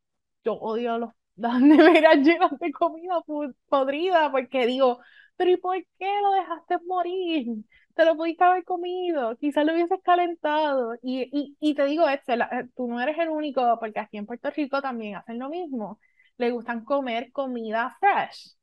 yo 0.43 0.53
odio 0.55 0.97
los, 0.97 1.11
las 1.35 1.61
neveras 1.61 2.17
llenas 2.17 2.51
de 2.59 2.71
comida 2.71 3.21
podrida 3.67 4.31
porque 4.31 4.65
digo, 4.67 4.99
pero 5.37 5.51
¿y 5.51 5.57
por 5.57 5.75
qué 5.99 6.05
lo 6.21 6.31
dejaste 6.33 6.77
morir? 6.87 7.47
Te 7.93 8.03
lo 8.05 8.15
pudiste 8.17 8.43
haber 8.43 8.63
comido, 8.65 9.37
quizás 9.37 9.65
lo 9.65 9.73
hubieses 9.73 9.99
calentado. 10.03 10.95
Y, 11.01 11.29
y, 11.31 11.55
y 11.59 11.75
te 11.75 11.85
digo, 11.85 12.07
Excel, 12.09 12.41
eh, 12.41 12.67
tú 12.75 12.87
no 12.87 12.99
eres 13.01 13.17
el 13.19 13.29
único, 13.29 13.77
porque 13.79 13.99
aquí 13.99 14.17
en 14.17 14.25
Puerto 14.25 14.49
Rico 14.51 14.81
también 14.81 15.15
hacen 15.15 15.39
lo 15.39 15.49
mismo. 15.49 15.99
Le 16.37 16.51
gustan 16.51 16.83
comer 16.83 17.31
comida 17.31 17.95
fresh. 17.99 18.55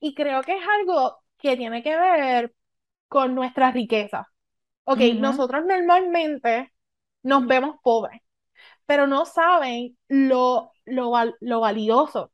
Y 0.00 0.14
creo 0.14 0.42
que 0.42 0.56
es 0.56 0.64
algo 0.80 1.18
que 1.38 1.56
tiene 1.56 1.82
que 1.82 1.96
ver 1.96 2.54
con 3.08 3.34
nuestra 3.34 3.70
riqueza. 3.72 4.28
Ok, 4.84 5.00
nosotros 5.18 5.64
normalmente 5.66 6.72
nos 7.22 7.46
vemos 7.46 7.76
pobres, 7.82 8.22
pero 8.86 9.06
no 9.06 9.26
saben 9.26 9.98
lo, 10.08 10.72
lo, 10.84 11.12
lo 11.40 11.60
valioso 11.60 12.32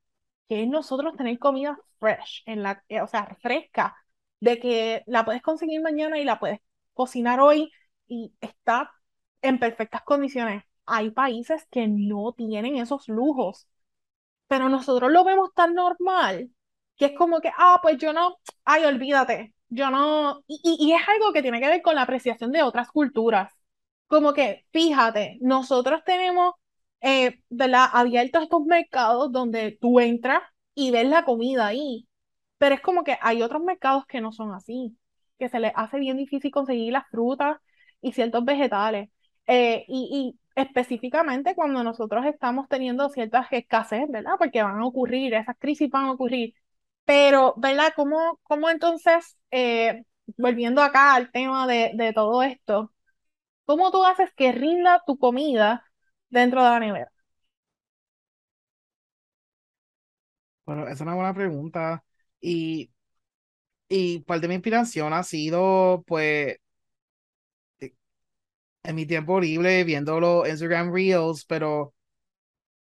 que 0.48 0.62
es 0.62 0.68
nosotros 0.68 1.16
tener 1.16 1.38
comida 1.38 1.78
fresh, 1.98 2.42
en 2.46 2.62
la, 2.62 2.84
eh, 2.88 3.00
o 3.02 3.06
sea, 3.08 3.36
fresca, 3.40 3.96
de 4.40 4.58
que 4.60 5.02
la 5.06 5.24
puedes 5.24 5.42
conseguir 5.42 5.82
mañana 5.82 6.18
y 6.18 6.24
la 6.24 6.38
puedes 6.38 6.60
cocinar 6.94 7.40
hoy 7.40 7.72
y 8.08 8.34
está 8.40 8.92
en 9.42 9.58
perfectas 9.58 10.02
condiciones. 10.04 10.64
Hay 10.86 11.10
países 11.10 11.66
que 11.70 11.88
no 11.88 12.32
tienen 12.34 12.76
esos 12.76 13.08
lujos, 13.08 13.68
pero 14.48 14.68
nosotros 14.68 15.10
lo 15.12 15.24
vemos 15.24 15.52
tan 15.54 15.74
normal 15.74 16.50
que 16.96 17.06
es 17.06 17.12
como 17.12 17.40
que, 17.40 17.50
ah, 17.56 17.78
pues 17.82 17.98
yo 17.98 18.12
no, 18.12 18.38
ay, 18.64 18.84
olvídate, 18.84 19.54
yo 19.68 19.90
no, 19.90 20.42
y, 20.46 20.60
y, 20.80 20.92
es 20.92 21.02
algo 21.08 21.32
que 21.32 21.42
tiene 21.42 21.60
que 21.60 21.68
ver 21.68 21.82
con 21.82 21.94
la 21.94 22.02
apreciación 22.02 22.52
de 22.52 22.62
otras 22.62 22.88
culturas. 22.90 23.52
Como 24.06 24.32
que, 24.34 24.66
fíjate, 24.72 25.38
nosotros 25.40 26.02
tenemos, 26.04 26.54
eh, 27.00 27.40
¿verdad? 27.50 27.86
Abiertos 27.92 28.44
estos 28.44 28.64
mercados 28.64 29.32
donde 29.32 29.76
tú 29.80 30.00
entras 30.00 30.42
y 30.74 30.90
ves 30.92 31.08
la 31.08 31.24
comida 31.24 31.66
ahí, 31.66 32.08
pero 32.58 32.74
es 32.74 32.80
como 32.80 33.04
que 33.04 33.18
hay 33.20 33.42
otros 33.42 33.62
mercados 33.62 34.06
que 34.06 34.20
no 34.20 34.32
son 34.32 34.54
así, 34.54 34.96
que 35.38 35.48
se 35.48 35.60
les 35.60 35.72
hace 35.76 35.98
bien 35.98 36.16
difícil 36.16 36.50
conseguir 36.50 36.92
las 36.92 37.06
frutas 37.10 37.58
y 38.00 38.12
ciertos 38.12 38.44
vegetales. 38.44 39.10
Eh, 39.46 39.84
y, 39.88 40.34
y 40.36 40.60
específicamente 40.60 41.54
cuando 41.54 41.84
nosotros 41.84 42.24
estamos 42.26 42.68
teniendo 42.68 43.08
ciertas 43.10 43.46
escasez, 43.52 44.08
¿verdad? 44.08 44.32
Porque 44.38 44.62
van 44.62 44.80
a 44.80 44.86
ocurrir, 44.86 45.34
esas 45.34 45.56
crisis 45.58 45.90
van 45.90 46.06
a 46.06 46.12
ocurrir 46.12 46.54
pero, 47.06 47.54
¿verdad? 47.58 47.94
¿Cómo, 47.96 48.40
cómo 48.44 48.70
entonces, 48.70 49.38
eh, 49.52 50.04
volviendo 50.38 50.82
acá 50.82 51.14
al 51.16 51.32
tema 51.32 51.68
de, 51.68 51.92
de 51.96 52.14
todo 52.14 52.44
esto, 52.44 52.92
¿cómo 53.66 53.90
tú 53.92 54.04
haces 54.04 54.32
que 54.36 54.52
rinda 54.52 55.02
tu 55.06 55.18
comida 55.18 55.84
dentro 56.30 56.64
de 56.64 56.70
la 56.70 56.80
nevera? 56.80 57.12
Bueno, 60.64 60.88
es 60.88 61.00
una 61.00 61.14
buena 61.14 61.34
pregunta. 61.34 62.04
Y, 62.40 62.90
y 63.88 64.20
parte 64.20 64.42
de 64.42 64.48
mi 64.48 64.54
inspiración 64.56 65.12
ha 65.14 65.24
sido, 65.24 66.04
pues, 66.06 66.58
eh, 67.80 67.94
en 68.84 68.96
mi 68.96 69.06
tiempo 69.06 69.40
libre 69.40 69.84
viendo 69.84 70.20
los 70.20 70.48
Instagram 70.48 70.92
Reels, 70.94 71.46
pero 71.46 71.94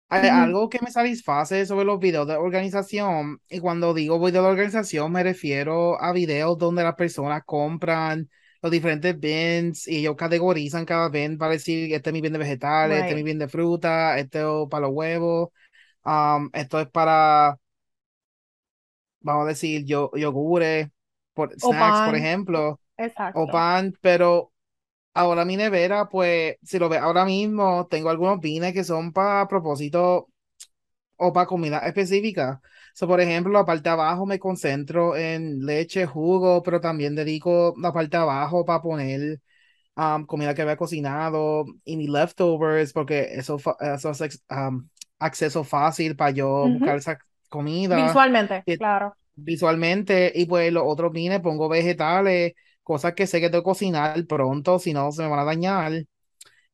hay 0.09 0.29
algo 0.29 0.69
que 0.69 0.79
me 0.81 0.91
satisface 0.91 1.65
sobre 1.65 1.85
los 1.85 1.99
videos 1.99 2.27
de 2.27 2.35
organización, 2.35 3.39
y 3.49 3.59
cuando 3.59 3.93
digo 3.93 4.19
video 4.19 4.43
de 4.43 4.49
organización 4.49 5.11
me 5.11 5.23
refiero 5.23 5.99
a 5.99 6.13
videos 6.13 6.57
donde 6.57 6.83
las 6.83 6.95
personas 6.95 7.41
compran 7.45 8.29
los 8.61 8.71
diferentes 8.71 9.19
bins 9.19 9.87
y 9.87 9.97
ellos 9.97 10.15
categorizan 10.15 10.85
cada 10.85 11.09
bin 11.09 11.37
para 11.37 11.51
decir, 11.51 11.93
este 11.93 12.11
es 12.11 12.13
mi 12.13 12.21
bin 12.21 12.31
de 12.31 12.39
vegetales, 12.39 12.99
este 12.99 13.09
es 13.09 13.15
mi 13.15 13.23
bin 13.23 13.39
de 13.39 13.49
fruta, 13.49 14.17
este 14.17 14.39
es 14.39 14.69
para 14.69 14.87
los 14.87 14.95
huevos, 14.95 15.49
um, 16.05 16.49
esto 16.53 16.79
es 16.79 16.87
para, 16.87 17.57
vamos 19.19 19.45
a 19.45 19.47
decir, 19.49 19.83
yo, 19.83 20.11
yogures, 20.15 20.87
por, 21.33 21.53
snacks, 21.59 22.05
por 22.05 22.15
ejemplo, 22.15 22.79
o 23.33 23.47
pan, 23.47 23.93
pero 23.99 24.52
Ahora 25.13 25.45
mi 25.45 25.57
nevera, 25.57 26.09
pues, 26.09 26.57
si 26.63 26.79
lo 26.79 26.89
ves 26.89 26.99
ahora 26.99 27.23
mismo, 27.25 27.87
tengo 27.87 28.09
algunos 28.09 28.39
vines 28.39 28.73
que 28.73 28.83
son 28.83 29.13
para 29.13 29.47
propósito 29.47 30.29
o 31.17 31.31
para 31.31 31.45
comida 31.45 31.79
específica. 31.79 32.61
So, 32.93 33.07
por 33.07 33.21
ejemplo, 33.21 33.53
la 33.53 33.65
parte 33.65 33.83
de 33.83 33.89
abajo 33.89 34.25
me 34.25 34.39
concentro 34.39 35.15
en 35.15 35.65
leche, 35.65 36.05
jugo, 36.05 36.63
pero 36.63 36.81
también 36.81 37.15
dedico 37.15 37.73
la 37.77 37.93
parte 37.93 38.17
de 38.17 38.23
abajo 38.23 38.65
para 38.65 38.81
poner 38.81 39.39
um, 39.95 40.25
comida 40.25 40.53
que 40.53 40.63
había 40.63 40.77
cocinado 40.77 41.65
y 41.85 41.97
mis 41.97 42.09
leftovers, 42.09 42.93
porque 42.93 43.29
eso, 43.33 43.57
eso 43.79 44.11
es 44.11 44.43
um, 44.49 44.87
acceso 45.19 45.63
fácil 45.63 46.15
para 46.15 46.31
yo 46.31 46.67
buscar 46.69 46.97
esa 46.97 47.19
comida. 47.49 48.03
Visualmente, 48.03 48.63
claro. 48.77 49.15
Visualmente, 49.35 50.31
y 50.35 50.45
pues 50.45 50.71
los 50.71 50.83
otros 50.85 51.11
vines 51.11 51.39
pongo 51.39 51.69
vegetales 51.69 52.53
cosas 52.83 53.13
que 53.13 53.27
sé 53.27 53.41
que 53.41 53.49
tengo 53.49 53.63
que 53.63 53.65
cocinar 53.69 54.25
pronto, 54.27 54.79
si 54.79 54.93
no 54.93 55.11
se 55.11 55.23
me 55.23 55.29
van 55.29 55.39
a 55.39 55.43
dañar. 55.45 56.05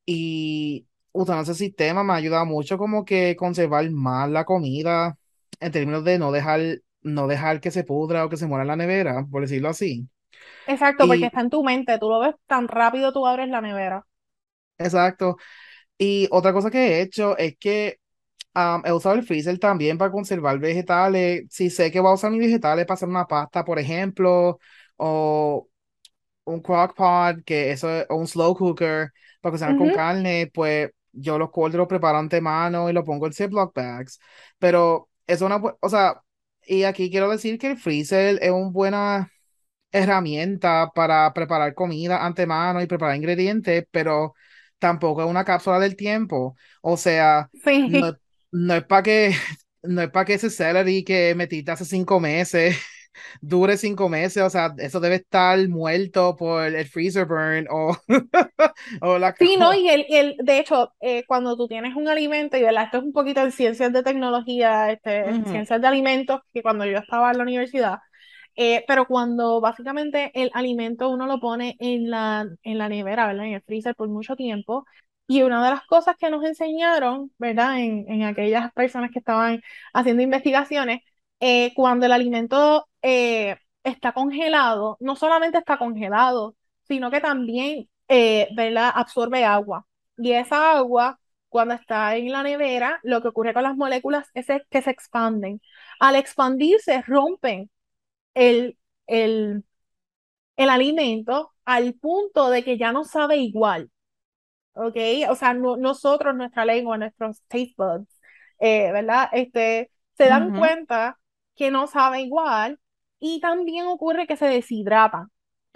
Y 0.05 0.87
usando 1.11 1.43
ese 1.43 1.55
sistema 1.55 2.03
me 2.03 2.13
ha 2.13 2.15
ayudado 2.17 2.45
mucho 2.45 2.77
como 2.77 3.05
que 3.05 3.35
conservar 3.35 3.89
más 3.91 4.29
la 4.29 4.45
comida 4.45 5.17
en 5.59 5.71
términos 5.71 6.03
de 6.03 6.19
no 6.19 6.31
dejar, 6.31 6.81
no 7.01 7.27
dejar 7.27 7.61
que 7.61 7.71
se 7.71 7.83
pudra 7.83 8.25
o 8.25 8.29
que 8.29 8.37
se 8.37 8.47
muera 8.47 8.63
en 8.63 8.69
la 8.69 8.75
nevera, 8.75 9.25
por 9.31 9.41
decirlo 9.43 9.69
así. 9.69 10.09
Exacto, 10.67 11.07
porque 11.07 11.25
está 11.25 11.41
en 11.41 11.49
tu 11.49 11.63
mente, 11.63 11.97
tú 11.99 12.09
lo 12.09 12.19
ves 12.19 12.35
tan 12.47 12.67
rápido, 12.67 13.11
tú 13.11 13.25
abres 13.25 13.49
la 13.49 13.61
nevera. 13.61 14.05
Exacto. 14.77 15.37
Y 15.97 16.27
otra 16.31 16.53
cosa 16.53 16.71
que 16.71 16.79
he 16.79 17.01
hecho 17.01 17.37
es 17.37 17.57
que 17.57 17.99
he 18.55 18.91
usado 18.93 19.15
el 19.15 19.23
freezer 19.23 19.59
también 19.59 19.97
para 19.97 20.11
conservar 20.11 20.59
vegetales. 20.59 21.45
Si 21.51 21.69
sé 21.69 21.91
que 21.91 22.01
voy 22.01 22.11
a 22.11 22.15
usar 22.15 22.31
mis 22.31 22.41
vegetales 22.41 22.85
para 22.85 22.95
hacer 22.95 23.09
una 23.09 23.27
pasta, 23.27 23.65
por 23.65 23.79
ejemplo, 23.79 24.59
o 24.97 25.68
un 26.49 26.61
crock 26.61 26.95
pot, 26.95 27.43
que 27.45 27.71
eso 27.71 27.89
es 27.89 28.05
un 28.09 28.27
slow 28.27 28.55
cooker 28.55 29.11
para 29.41 29.51
cocinar 29.51 29.77
con 29.77 29.91
carne, 29.91 30.51
pues 30.53 30.91
yo 31.11 31.37
los 31.37 31.51
corto, 31.51 31.77
los 31.77 31.87
preparo 31.87 32.17
antemano 32.17 32.89
y 32.89 32.93
lo 32.93 33.03
pongo 33.03 33.27
en 33.27 33.33
Ziploc 33.33 33.73
bags. 33.73 34.19
Pero 34.57 35.09
es 35.27 35.41
una, 35.41 35.57
o 35.57 35.89
sea, 35.89 36.21
y 36.65 36.83
aquí 36.83 37.09
quiero 37.09 37.29
decir 37.29 37.57
que 37.57 37.71
el 37.71 37.77
freezer 37.77 38.39
es 38.41 38.51
una 38.51 38.69
buena 38.69 39.31
herramienta 39.91 40.91
para 40.93 41.33
preparar 41.33 41.73
comida 41.73 42.25
antemano 42.25 42.81
y 42.81 42.87
preparar 42.87 43.15
ingredientes, 43.15 43.85
pero 43.91 44.33
tampoco 44.77 45.23
es 45.23 45.29
una 45.29 45.45
cápsula 45.45 45.79
del 45.79 45.95
tiempo. 45.95 46.55
O 46.81 46.97
sea, 46.97 47.49
no, 47.85 48.13
no, 48.51 48.75
es 48.75 48.83
para 48.85 49.03
que 49.03 49.35
no 49.83 50.01
es 50.01 50.09
para 50.11 50.25
que 50.25 50.33
ese 50.35 50.49
celery 50.49 51.03
que 51.03 51.33
metiste 51.35 51.71
hace 51.71 51.85
cinco 51.85 52.19
meses 52.19 52.77
dure 53.41 53.77
cinco 53.77 54.09
meses, 54.09 54.43
o 54.43 54.49
sea, 54.49 54.73
eso 54.77 54.99
debe 54.99 55.15
estar 55.15 55.57
muerto 55.69 56.35
por 56.35 56.63
el 56.63 56.85
freezer 56.87 57.25
burn 57.25 57.67
o, 57.69 57.95
o 59.01 59.17
la... 59.17 59.35
Sí, 59.37 59.55
no, 59.57 59.73
y 59.73 59.87
el, 59.87 60.05
el 60.09 60.35
de 60.43 60.59
hecho, 60.59 60.93
eh, 60.99 61.23
cuando 61.25 61.55
tú 61.55 61.67
tienes 61.67 61.95
un 61.95 62.09
alimento, 62.09 62.57
y 62.57 62.61
¿verdad? 62.61 62.85
esto 62.85 62.97
es 62.97 63.03
un 63.05 63.13
poquito 63.13 63.39
en 63.41 63.53
ciencias 63.53 63.93
de 63.93 64.03
tecnología, 64.03 64.91
este, 64.91 65.23
ciencias 65.45 65.79
de 65.79 65.87
alimentos, 65.87 66.41
que 66.53 66.61
cuando 66.61 66.85
yo 66.85 66.97
estaba 66.97 67.31
en 67.31 67.37
la 67.37 67.43
universidad, 67.43 67.99
eh, 68.55 68.83
pero 68.87 69.05
cuando 69.07 69.61
básicamente 69.61 70.31
el 70.33 70.51
alimento 70.53 71.09
uno 71.09 71.25
lo 71.27 71.39
pone 71.39 71.77
en 71.79 72.09
la, 72.09 72.45
en 72.63 72.77
la 72.77 72.89
nevera, 72.89 73.27
¿verdad? 73.27 73.45
En 73.45 73.53
el 73.53 73.61
freezer 73.63 73.95
por 73.95 74.09
mucho 74.09 74.35
tiempo, 74.35 74.85
y 75.27 75.43
una 75.43 75.63
de 75.63 75.69
las 75.71 75.85
cosas 75.85 76.15
que 76.17 76.29
nos 76.29 76.43
enseñaron, 76.43 77.31
¿verdad? 77.37 77.79
En, 77.79 78.05
en 78.09 78.23
aquellas 78.23 78.73
personas 78.73 79.11
que 79.11 79.19
estaban 79.19 79.61
haciendo 79.93 80.21
investigaciones, 80.23 81.01
eh, 81.39 81.73
cuando 81.75 82.05
el 82.05 82.11
alimento 82.11 82.87
eh, 83.01 83.57
está 83.83 84.11
congelado, 84.13 84.97
no 84.99 85.15
solamente 85.15 85.57
está 85.57 85.77
congelado, 85.77 86.55
sino 86.87 87.11
que 87.11 87.21
también, 87.21 87.89
eh, 88.07 88.49
¿verdad? 88.55 88.91
Absorbe 88.95 89.45
agua. 89.45 89.85
Y 90.17 90.31
esa 90.33 90.77
agua, 90.77 91.19
cuando 91.49 91.73
está 91.75 92.15
en 92.17 92.31
la 92.31 92.43
nevera, 92.43 92.99
lo 93.03 93.21
que 93.21 93.29
ocurre 93.29 93.53
con 93.53 93.63
las 93.63 93.75
moléculas 93.77 94.27
es 94.33 94.47
que 94.69 94.81
se 94.81 94.91
expanden. 94.91 95.61
Al 95.99 96.15
expandirse, 96.15 97.01
rompen 97.07 97.69
el, 98.33 98.77
el, 99.07 99.63
el 100.57 100.69
alimento 100.69 101.53
al 101.65 101.93
punto 101.95 102.49
de 102.49 102.63
que 102.63 102.77
ya 102.77 102.91
no 102.91 103.03
sabe 103.05 103.37
igual. 103.37 103.91
¿Ok? 104.73 104.95
O 105.29 105.35
sea, 105.35 105.53
nosotros, 105.53 106.35
nuestra 106.35 106.65
lengua, 106.65 106.97
nuestros 106.97 107.41
taste 107.47 107.73
buds, 107.77 108.07
eh, 108.59 108.91
¿verdad? 108.91 109.29
Este, 109.33 109.91
se 110.17 110.25
dan 110.27 110.51
cuenta 110.57 111.19
que 111.59 111.71
no 111.71 111.87
sabe 111.87 112.23
igual 112.23 112.81
y 113.19 113.41
también 113.41 113.87
ocurre 113.87 114.27
que 114.27 114.37
se 114.37 114.47
deshidrata. 114.47 115.29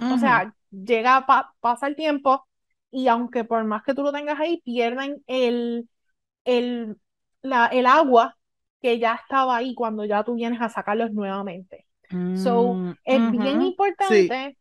O 0.08 0.18
sea, 0.18 0.54
llega, 0.72 1.26
pasa 1.62 1.88
el 1.88 1.96
tiempo 1.96 2.48
y 2.92 3.08
aunque 3.08 3.44
por 3.46 3.64
más 3.66 3.84
que 3.84 3.94
tú 3.96 4.04
lo 4.04 4.12
tengas 4.14 4.40
ahí, 4.40 4.62
pierden 4.64 5.24
el, 5.28 5.90
el, 6.46 6.98
la, 7.42 7.68
el 7.68 7.86
agua 7.88 8.38
que 8.82 9.00
ya 9.00 9.16
estaba 9.16 9.58
ahí 9.58 9.76
cuando 9.76 10.06
ya 10.06 10.24
tú 10.24 10.36
vienes 10.36 10.62
a 10.62 10.70
sacarlos 10.70 11.12
nuevamente. 11.14 11.88
so, 12.34 12.84
Mm, 12.84 12.94
es 13.06 13.30
bien. 13.30 13.62
Sí, 14.00 14.38
importante, 14.42 14.58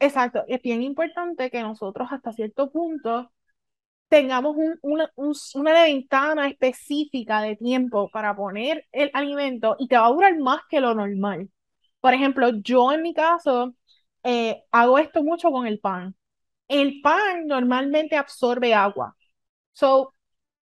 exacto, 0.00 0.44
es 0.48 0.62
bien 0.62 0.82
importante 0.82 1.50
que 1.50 1.62
nosotros 1.62 2.08
hasta 2.12 2.32
cierto 2.32 2.70
punto 2.72 3.32
tengamos 4.08 4.56
un- 4.56 4.78
una, 4.82 5.10
un- 5.16 5.34
una 5.54 5.72
ventana 5.84 6.48
específica 6.48 7.42
de 7.42 7.56
tiempo 7.56 8.10
para 8.10 8.34
poner 8.36 8.86
el 8.92 9.10
alimento 9.14 9.76
y 9.78 9.88
te 9.88 9.96
va 9.98 10.06
a 10.06 10.10
durar 10.12 10.38
más 10.38 10.62
que 10.70 10.80
lo 10.80 10.94
normal. 10.94 11.50
Por 12.00 12.14
ejemplo, 12.14 12.50
yo 12.62 12.92
en 12.92 13.02
mi 13.02 13.14
caso 13.14 13.74
eh, 14.24 14.64
hago 14.72 14.98
esto 14.98 15.22
mucho 15.22 15.50
con 15.50 15.66
el 15.66 15.80
pan. 15.80 16.14
El 16.68 17.00
pan 17.02 17.46
normalmente 17.46 18.16
absorbe 18.16 18.74
agua. 18.74 19.16
So, 19.72 20.14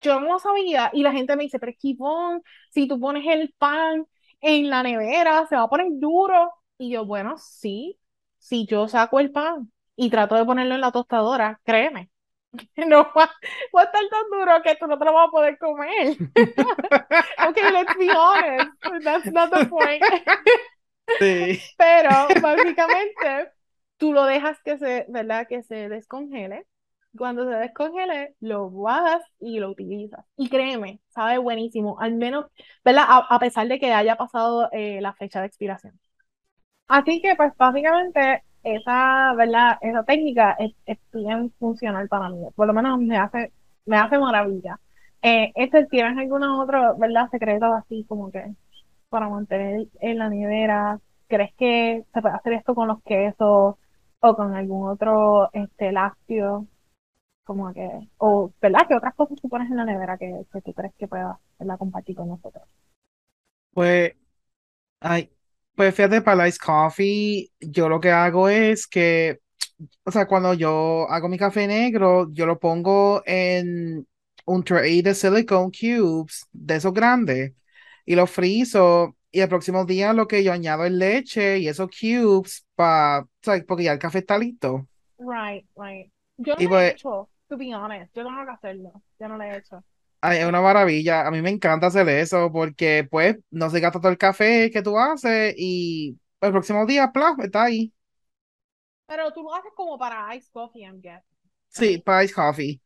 yo 0.01 0.19
no 0.19 0.27
lo 0.33 0.39
sabía 0.39 0.89
y 0.93 1.03
la 1.03 1.11
gente 1.11 1.35
me 1.35 1.43
dice, 1.43 1.59
pero 1.59 1.73
Kivon, 1.77 2.41
si 2.71 2.87
tú 2.87 2.99
pones 2.99 3.25
el 3.27 3.53
pan 3.57 4.05
en 4.41 4.69
la 4.69 4.83
nevera, 4.83 5.45
se 5.47 5.55
va 5.55 5.63
a 5.63 5.69
poner 5.69 5.87
duro. 5.93 6.51
Y 6.77 6.91
yo, 6.91 7.05
bueno, 7.05 7.37
sí, 7.37 7.99
si 8.39 8.65
yo 8.65 8.87
saco 8.87 9.19
el 9.19 9.31
pan 9.31 9.71
y 9.95 10.09
trato 10.09 10.35
de 10.35 10.45
ponerlo 10.45 10.75
en 10.75 10.81
la 10.81 10.91
tostadora, 10.91 11.61
créeme, 11.63 12.09
no 12.87 13.03
va, 13.15 13.31
va 13.75 13.81
a 13.81 13.83
estar 13.83 14.01
tan 14.09 14.29
duro 14.31 14.61
que 14.63 14.75
tú 14.75 14.87
no 14.87 14.97
te 14.97 15.05
lo 15.05 15.13
vas 15.13 15.27
a 15.27 15.31
poder 15.31 15.57
comer. 15.57 16.17
Ok, 17.47 17.57
let's 17.71 17.97
be 17.97 18.09
honest, 18.09 18.71
that's 19.03 19.31
not 19.31 19.51
the 19.51 19.65
point. 19.65 20.01
sí. 21.19 21.61
Pero 21.77 22.09
básicamente 22.41 23.51
tú 23.97 24.13
lo 24.13 24.25
dejas 24.25 24.59
que 24.63 24.77
se, 24.77 25.05
¿verdad? 25.09 25.47
Que 25.47 25.63
se 25.63 25.89
descongele. 25.89 26.65
Cuando 27.17 27.43
se 27.45 27.55
descongele, 27.57 28.35
lo 28.39 28.69
guardas 28.69 29.21
y 29.39 29.59
lo 29.59 29.69
utilizas. 29.69 30.25
Y 30.35 30.49
créeme, 30.49 30.99
sabe 31.09 31.37
buenísimo, 31.37 31.99
al 31.99 32.15
menos, 32.15 32.45
¿verdad? 32.83 33.05
A, 33.07 33.35
a 33.35 33.39
pesar 33.39 33.67
de 33.67 33.79
que 33.79 33.93
haya 33.93 34.15
pasado 34.15 34.69
eh, 34.71 34.99
la 35.01 35.13
fecha 35.13 35.41
de 35.41 35.47
expiración. 35.47 35.99
Así 36.87 37.21
que, 37.21 37.35
pues, 37.35 37.53
básicamente, 37.57 38.43
esa, 38.63 39.33
¿verdad? 39.35 39.77
Esa 39.81 40.03
técnica 40.03 40.53
es, 40.59 40.73
es 40.85 40.97
bien 41.13 41.51
funcional 41.59 42.07
para 42.07 42.29
mí. 42.29 42.39
Por 42.55 42.67
lo 42.67 42.73
menos 42.73 42.99
me 42.99 43.17
hace, 43.17 43.51
me 43.85 43.97
hace 43.97 44.17
maravilla. 44.19 44.79
Eh, 45.21 45.51
este, 45.55 45.85
¿tienes 45.87 46.17
algunos 46.17 46.59
otros, 46.63 46.97
¿verdad? 46.99 47.29
Secretos 47.31 47.69
así 47.77 48.05
como 48.07 48.31
que 48.31 48.53
para 49.09 49.29
mantener 49.29 49.87
en 50.01 50.17
la 50.19 50.29
nevera? 50.29 50.99
¿Crees 51.27 51.53
que 51.55 52.05
se 52.13 52.21
puede 52.21 52.35
hacer 52.35 52.53
esto 52.53 52.75
con 52.75 52.87
los 52.87 53.01
quesos 53.03 53.75
o 54.19 54.35
con 54.35 54.55
algún 54.55 54.89
otro 54.89 55.49
este, 55.53 55.91
lácteo? 55.91 56.67
Como 57.45 57.73
que, 57.73 57.89
o, 58.17 58.53
¿verdad? 58.61 58.81
¿Qué 58.87 58.95
otras 58.95 59.15
cosas 59.15 59.39
tú 59.41 59.49
pones 59.49 59.69
en 59.71 59.77
la 59.77 59.85
nevera 59.85 60.17
que, 60.17 60.45
que 60.51 60.61
tú 60.61 60.73
crees 60.73 60.93
que 60.95 61.07
puedas, 61.07 61.37
¿verdad? 61.59 61.77
compartir 61.77 62.15
con 62.15 62.29
nosotros? 62.29 62.63
Pues, 63.73 64.13
ay, 65.01 65.32
pues 65.75 65.95
fíjate, 65.95 66.21
para 66.21 66.37
la 66.37 66.47
Ice 66.47 66.59
Coffee, 66.63 67.51
yo 67.59 67.89
lo 67.89 67.99
que 67.99 68.11
hago 68.11 68.49
es 68.49 68.87
que, 68.87 69.39
o 70.03 70.11
sea, 70.11 70.27
cuando 70.27 70.53
yo 70.53 71.07
hago 71.09 71.29
mi 71.29 71.37
café 71.37 71.67
negro, 71.67 72.29
yo 72.33 72.45
lo 72.45 72.59
pongo 72.59 73.23
en 73.25 74.07
un 74.45 74.63
tray 74.63 75.01
de 75.01 75.15
silicone 75.15 75.71
cubes, 75.71 76.47
de 76.51 76.75
esos 76.77 76.93
grandes, 76.93 77.53
y 78.05 78.15
lo 78.15 78.27
frizo, 78.27 79.17
y 79.31 79.41
el 79.41 79.49
próximo 79.49 79.85
día 79.85 80.13
lo 80.13 80.27
que 80.27 80.43
yo 80.43 80.53
añado 80.53 80.85
es 80.85 80.91
leche 80.91 81.59
y 81.59 81.67
esos 81.67 81.89
cubes, 81.89 82.65
para, 82.75 83.27
porque 83.67 83.83
ya 83.85 83.93
el 83.93 83.99
café 83.99 84.19
está 84.19 84.37
listo. 84.37 84.87
Right, 85.19 85.65
right. 85.75 86.11
Yo 86.37 86.55
no 86.55 86.61
Y 86.61 86.67
lo 86.67 86.71
he 86.75 86.87
pues, 86.91 86.95
hecho, 86.95 87.29
to 87.49 87.57
be 87.57 87.73
honest. 87.73 88.13
Yo 88.15 88.23
tengo 88.23 88.45
que 88.45 88.51
hacerlo. 88.51 89.03
Yo 89.19 89.27
no 89.27 89.37
lo 89.37 89.43
he 89.43 89.57
hecho. 89.57 89.83
Es 90.23 90.45
una 90.45 90.61
maravilla, 90.61 91.27
a 91.27 91.31
mí 91.31 91.41
me 91.41 91.49
encanta 91.49 91.87
hacer 91.87 92.07
eso, 92.09 92.51
porque 92.51 93.07
pues 93.09 93.37
no 93.51 93.69
se 93.69 93.79
gasta 93.79 93.99
todo 93.99 94.11
el 94.11 94.17
café 94.17 94.71
que 94.71 94.81
tú 94.81 94.97
haces, 94.97 95.53
y 95.57 96.17
el 96.41 96.51
próximo 96.51 96.85
día, 96.85 97.11
plaf, 97.11 97.39
está 97.39 97.63
ahí. 97.63 97.93
Pero 99.05 99.31
tú 99.31 99.43
lo 99.43 99.53
haces 99.55 99.71
como 99.75 99.97
para 99.97 100.35
ice 100.35 100.49
coffee, 100.51 100.81
I'm 100.83 100.99
guessing, 101.01 101.37
Sí, 101.69 101.97
para 101.99 102.23
Ice 102.23 102.33
Coffee. 102.33 102.81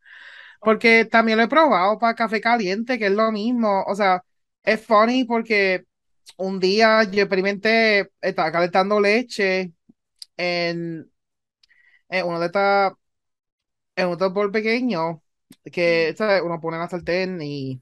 Porque 0.62 1.06
también 1.06 1.38
lo 1.40 1.46
he 1.46 1.48
probado 1.50 2.00
para 2.00 2.16
café 2.16 2.42
caliente, 2.42 3.00
que 3.00 3.08
es 3.08 3.12
lo 3.14 3.32
mismo. 3.32 3.84
O 3.88 3.96
sea, 3.96 4.24
es 4.64 4.86
funny 4.86 5.26
porque 5.26 5.86
un 6.38 6.60
día 6.60 7.04
yo 7.06 7.22
experimenté, 7.24 8.12
estaba 8.22 8.52
calentando 8.52 9.00
leche 9.02 9.74
en, 10.38 11.12
en 12.10 12.26
uno 12.28 12.40
de 12.40 12.48
estas, 12.48 12.94
en 13.96 14.08
un 14.10 14.34
bol 14.34 14.52
pequeño 14.52 15.22
que 15.72 16.14
¿sabes? 16.18 16.42
uno 16.44 16.60
pone 16.60 16.78
en 16.78 16.82
la 16.82 16.90
sartén 16.90 17.42
y 17.42 17.82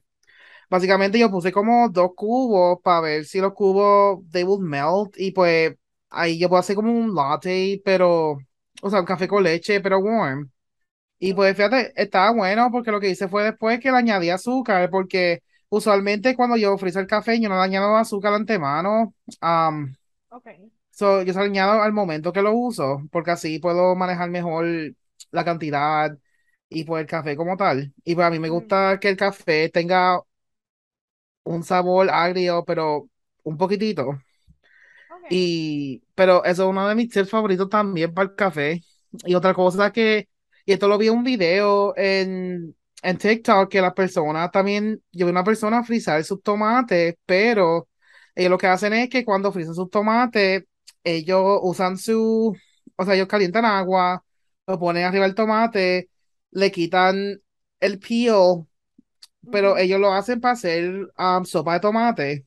básicamente 0.70 1.18
yo 1.18 1.30
puse 1.30 1.52
como 1.52 1.88
dos 1.90 2.12
cubos 2.16 2.80
para 2.82 3.00
ver 3.02 3.24
si 3.24 3.40
los 3.40 3.52
cubos 3.54 4.20
they 4.30 4.44
would 4.44 4.60
melt 4.62 5.14
y 5.18 5.32
pues 5.32 5.74
ahí 6.10 6.38
yo 6.38 6.48
puedo 6.48 6.60
hacer 6.60 6.76
como 6.76 6.92
un 6.92 7.14
latte, 7.14 7.80
pero, 7.84 8.38
o 8.82 8.90
sea, 8.90 9.00
un 9.00 9.06
café 9.06 9.28
con 9.28 9.42
leche, 9.42 9.80
pero 9.80 9.98
warm. 9.98 10.50
Y 11.18 11.34
pues 11.34 11.56
fíjate, 11.56 11.92
estaba 12.00 12.32
bueno 12.32 12.70
porque 12.70 12.90
lo 12.90 13.00
que 13.00 13.10
hice 13.10 13.28
fue 13.28 13.44
después 13.44 13.80
que 13.80 13.90
le 13.90 13.96
añadí 13.98 14.30
azúcar, 14.30 14.90
porque 14.90 15.42
usualmente 15.68 16.36
cuando 16.36 16.56
yo 16.56 16.76
frizo 16.78 17.00
el 17.00 17.06
café 17.06 17.40
yo 17.40 17.48
no 17.48 17.56
le 17.56 17.62
añado 17.62 17.96
azúcar 17.96 18.32
de 18.32 18.36
antemano. 18.38 19.14
am, 19.40 19.96
okay. 20.30 20.70
so, 20.90 21.22
yo 21.22 21.32
se 21.32 21.38
lo 21.38 21.44
añado 21.46 21.82
al 21.82 21.92
momento 21.92 22.32
que 22.32 22.42
lo 22.42 22.52
uso, 22.54 23.02
porque 23.10 23.30
así 23.32 23.58
puedo 23.58 23.94
manejar 23.96 24.30
mejor 24.30 24.66
la 25.30 25.44
cantidad 25.44 26.16
y 26.68 26.84
pues 26.84 27.02
el 27.02 27.06
café 27.08 27.36
como 27.36 27.56
tal. 27.56 27.92
Y 28.04 28.14
pues 28.14 28.26
a 28.26 28.30
mí 28.30 28.38
me 28.38 28.48
Mm, 28.50 28.50
gusta 28.50 28.98
que 29.00 29.08
el 29.10 29.16
café 29.16 29.68
tenga 29.70 30.20
un 31.44 31.62
sabor 31.64 32.10
agrio, 32.10 32.64
pero 32.66 33.08
un 33.44 33.56
poquitito. 33.56 34.18
okay. 35.10 35.38
Y, 35.38 36.02
pero 36.14 36.44
eso 36.44 36.64
es 36.64 36.68
uno 36.70 36.88
de 36.88 36.94
mis 36.94 37.08
tips 37.10 37.30
favoritos 37.30 37.68
también 37.68 38.14
para 38.14 38.28
el 38.30 38.34
café. 38.36 38.84
Y 39.24 39.34
otra 39.34 39.54
cosa 39.54 39.92
que, 39.92 40.28
y 40.64 40.72
esto 40.72 40.88
lo 40.88 40.98
vi 40.98 41.08
en 41.08 41.14
un 41.14 41.24
video 41.24 41.94
en, 41.96 42.76
en 43.02 43.18
TikTok, 43.18 43.68
que 43.70 43.80
las 43.80 43.94
personas 43.94 44.50
también, 44.50 45.02
yo 45.12 45.26
vi 45.26 45.32
una 45.32 45.44
persona 45.44 45.82
frizar 45.84 46.22
sus 46.24 46.42
tomates, 46.42 47.16
pero 47.26 47.88
ellos 48.34 48.50
lo 48.50 48.58
que 48.58 48.66
hacen 48.68 48.92
es 48.92 49.08
que 49.08 49.24
cuando 49.24 49.50
frizan 49.52 49.74
sus 49.74 49.90
tomates, 49.90 50.64
ellos 51.04 51.58
usan 51.62 51.98
su, 51.98 52.56
o 52.96 53.04
sea, 53.04 53.14
ellos 53.14 53.28
calientan 53.28 53.64
agua, 53.64 54.24
lo 54.66 54.78
ponen 54.78 55.04
arriba 55.04 55.24
del 55.24 55.34
tomate, 55.34 56.10
le 56.56 56.70
quitan 56.70 57.42
el 57.80 57.98
peel, 57.98 58.66
pero 59.52 59.76
ellos 59.76 60.00
lo 60.00 60.12
hacen 60.12 60.40
para 60.40 60.54
hacer 60.54 61.06
um, 61.18 61.44
sopa 61.44 61.74
de 61.74 61.80
tomate. 61.80 62.46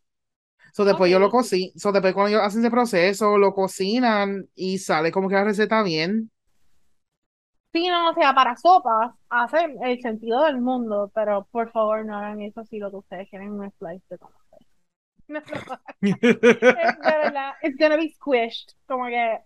So, 0.74 0.84
después 0.84 1.12
yo 1.12 1.20
lo 1.20 1.30
cocino, 1.30 1.72
so, 1.76 1.92
después 1.92 2.14
cuando 2.16 2.30
ellos 2.30 2.42
hacen 2.42 2.62
ese 2.62 2.72
proceso, 2.72 3.38
lo 3.38 3.54
cocinan 3.54 4.48
y 4.56 4.80
sale 4.80 5.12
como 5.12 5.30
que 5.30 5.36
la 5.36 5.44
receta 5.44 5.84
bien. 5.84 6.32
Sí, 7.72 7.88
no, 7.88 8.10
o 8.10 8.14
sea, 8.16 8.34
para 8.34 8.56
sopas 8.56 9.14
hace 9.30 9.76
el 9.84 10.02
sentido 10.02 10.44
del 10.44 10.60
mundo, 10.60 11.12
pero 11.14 11.48
por 11.52 11.72
favor 11.72 12.04
no 12.04 12.18
hagan 12.18 12.42
eso 12.42 12.66
si 12.66 12.80
lo 12.80 12.90
que 12.90 12.98
ustedes 12.98 13.30
quieren 13.30 13.50
es 13.50 13.54
un 13.54 13.72
slice 13.78 14.06
de 14.10 14.18
tomate. 14.18 14.38
No 15.30 15.42
de 16.02 16.98
verdad, 17.04 17.54
it's 17.62 17.78
gonna 17.78 17.98
be 17.98 18.10
squished. 18.10 18.74
Como 18.88 19.06
que, 19.06 19.38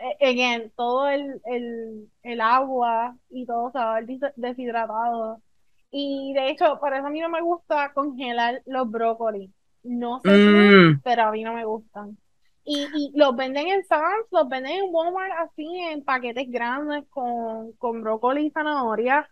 eh, 0.00 0.16
again, 0.30 0.72
todo 0.76 1.08
el, 1.08 1.40
el, 1.44 2.10
el 2.22 2.40
agua 2.40 3.16
y 3.30 3.46
todo 3.46 3.70
se 3.72 3.78
va 3.78 3.96
a 3.96 4.00
ver 4.00 4.06
deshidratado. 4.36 5.42
Y 5.90 6.32
de 6.34 6.50
hecho, 6.50 6.78
por 6.80 6.94
eso 6.94 7.06
a 7.06 7.10
mí 7.10 7.20
no 7.20 7.28
me 7.30 7.40
gusta 7.42 7.92
congelar 7.94 8.62
los 8.66 8.90
brócolis. 8.90 9.50
No 9.82 10.20
sé 10.20 10.42
Mm, 10.44 11.00
pero 11.02 11.24
a 11.24 11.32
mí 11.32 11.42
no 11.44 11.54
me 11.54 11.64
gustan. 11.64 12.18
Y, 12.64 12.90
y 12.94 13.18
los 13.18 13.34
venden 13.36 13.68
en 13.68 13.84
Sam's, 13.84 14.26
los 14.30 14.48
venden 14.48 14.72
en 14.84 14.84
Walmart 14.94 15.32
así 15.40 15.66
en 15.90 16.04
paquetes 16.04 16.50
grandes 16.50 17.04
con, 17.10 17.72
con 17.74 18.02
brócoli 18.02 18.46
y 18.46 18.50
zanahoria. 18.50 19.28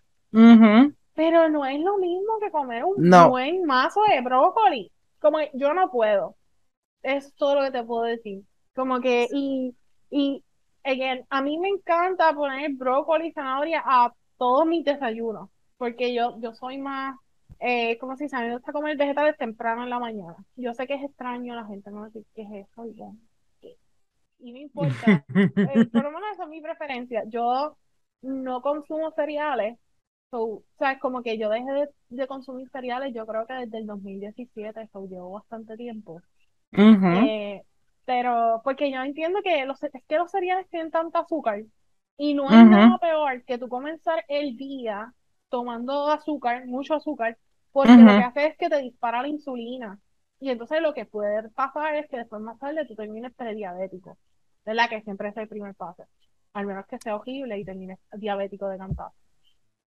Pero 1.15 1.49
no 1.49 1.67
es 1.67 1.81
lo 1.81 1.99
mismo 1.99 2.39
que 2.41 2.51
comer 2.51 2.85
un 2.85 3.05
No, 3.11 3.25
buen 3.25 3.65
mazo 3.65 4.01
de 4.09 4.21
brócoli. 4.23 4.93
Como 5.21 5.39
que 5.39 5.51
yo 5.55 5.75
no 5.75 5.91
puedo. 5.91 6.37
Es 7.03 7.35
todo 7.37 7.57
lo 7.57 7.63
que 7.65 7.73
te 7.73 7.85
puedo 7.85 8.05
decir. 8.05 8.45
Como 8.75 9.01
que, 9.01 9.29
y, 9.33 9.77
y 10.11 10.45
again, 10.89 11.25
a 11.31 11.43
mí 11.43 11.59
me 11.59 11.69
encanta 11.69 12.33
poner 12.35 12.73
brócoli 12.73 13.29
y 13.29 13.33
zanahoria 13.33 13.83
a 13.85 14.13
todos 14.37 14.67
mis 14.67 14.85
desayunos, 14.85 15.51
porque 15.77 16.15
yo, 16.15 16.39
yo 16.41 16.55
soy 16.55 16.79
más, 16.79 17.17
eh, 17.61 17.99
¿cómo 17.99 18.17
se 18.17 18.25
dice? 18.25 18.37
A 18.37 18.41
mí 18.41 18.47
me 18.49 18.55
gusta 18.55 18.73
comer 18.73 18.97
vegetales 18.97 19.37
temprano 19.37 19.83
en 19.83 19.91
la 19.91 19.99
mañana. 19.99 20.37
Yo 20.57 20.75
sé 20.75 20.87
que 20.87 20.95
es 20.95 21.03
extraño, 21.03 21.55
la 21.55 21.67
gente 21.67 21.91
no 21.91 22.07
dice 22.07 22.25
qué 22.35 22.43
es 22.43 22.69
eso, 22.69 22.87
y, 22.87 22.95
yo, 22.95 23.13
y 24.39 24.53
no 24.53 24.59
importa, 24.59 25.25
eh, 25.35 25.87
por 25.93 26.03
lo 26.05 26.11
menos 26.11 26.31
esa 26.33 26.45
es 26.45 26.49
mi 26.49 26.61
preferencia. 26.61 27.25
Yo 27.29 27.77
no 28.23 28.63
consumo 28.63 29.11
cereales, 29.13 29.79
o 30.31 30.63
sea, 30.79 30.93
es 30.93 31.01
como 31.01 31.23
que 31.23 31.39
yo 31.39 31.49
dejé 31.49 31.71
de, 31.73 31.89
de, 32.11 32.27
consumir 32.27 32.69
cereales, 32.71 33.15
yo 33.15 33.27
creo 33.27 33.47
que 33.47 33.55
desde 33.55 33.79
el 33.79 33.87
2017, 33.87 34.83
eso 34.83 35.07
llevo 35.07 35.33
bastante 35.33 35.77
tiempo. 35.77 36.21
eh, 36.73 37.63
pero 38.09 38.63
porque 38.65 38.91
yo 38.91 39.03
entiendo 39.03 39.41
que 39.43 39.67
los, 39.67 39.83
es 39.83 39.93
que 40.09 40.17
los 40.17 40.31
cereales 40.31 40.67
tienen 40.71 40.91
tanta 40.91 41.19
azúcar 41.19 41.63
y 42.17 42.33
no 42.33 42.49
hay 42.49 42.65
nada 42.65 42.97
peor 42.97 43.45
que 43.45 43.59
tú 43.59 43.69
comenzar 43.69 44.25
el 44.29 44.57
día 44.57 45.13
tomando 45.51 46.09
azúcar, 46.09 46.65
mucho 46.67 46.95
azúcar, 46.95 47.37
porque 47.71 47.99
lo 47.99 48.07
que 48.07 48.25
hace 48.25 48.47
es 48.47 48.57
que 48.57 48.71
te 48.71 48.79
dispara 48.79 49.21
la 49.21 49.29
insulina. 49.29 50.01
Y 50.41 50.49
entonces 50.49 50.81
lo 50.81 50.95
que 50.95 51.05
puede 51.05 51.51
pasar 51.51 51.97
es 51.97 52.09
que 52.09 52.17
después 52.17 52.41
más 52.41 52.59
tarde 52.59 52.87
tú 52.87 52.95
termines 52.95 53.35
prediabético, 53.35 54.17
¿verdad? 54.65 54.89
Que 54.89 55.03
siempre 55.03 55.29
es 55.29 55.37
el 55.37 55.47
primer 55.47 55.75
paso. 55.75 56.07
Al 56.55 56.65
menos 56.65 56.87
que 56.87 56.99
sea 56.99 57.17
horrible 57.17 57.59
y 57.59 57.65
termines 57.67 57.99
diabético 58.13 58.71
de 58.71 58.79
cantar. 58.79 59.11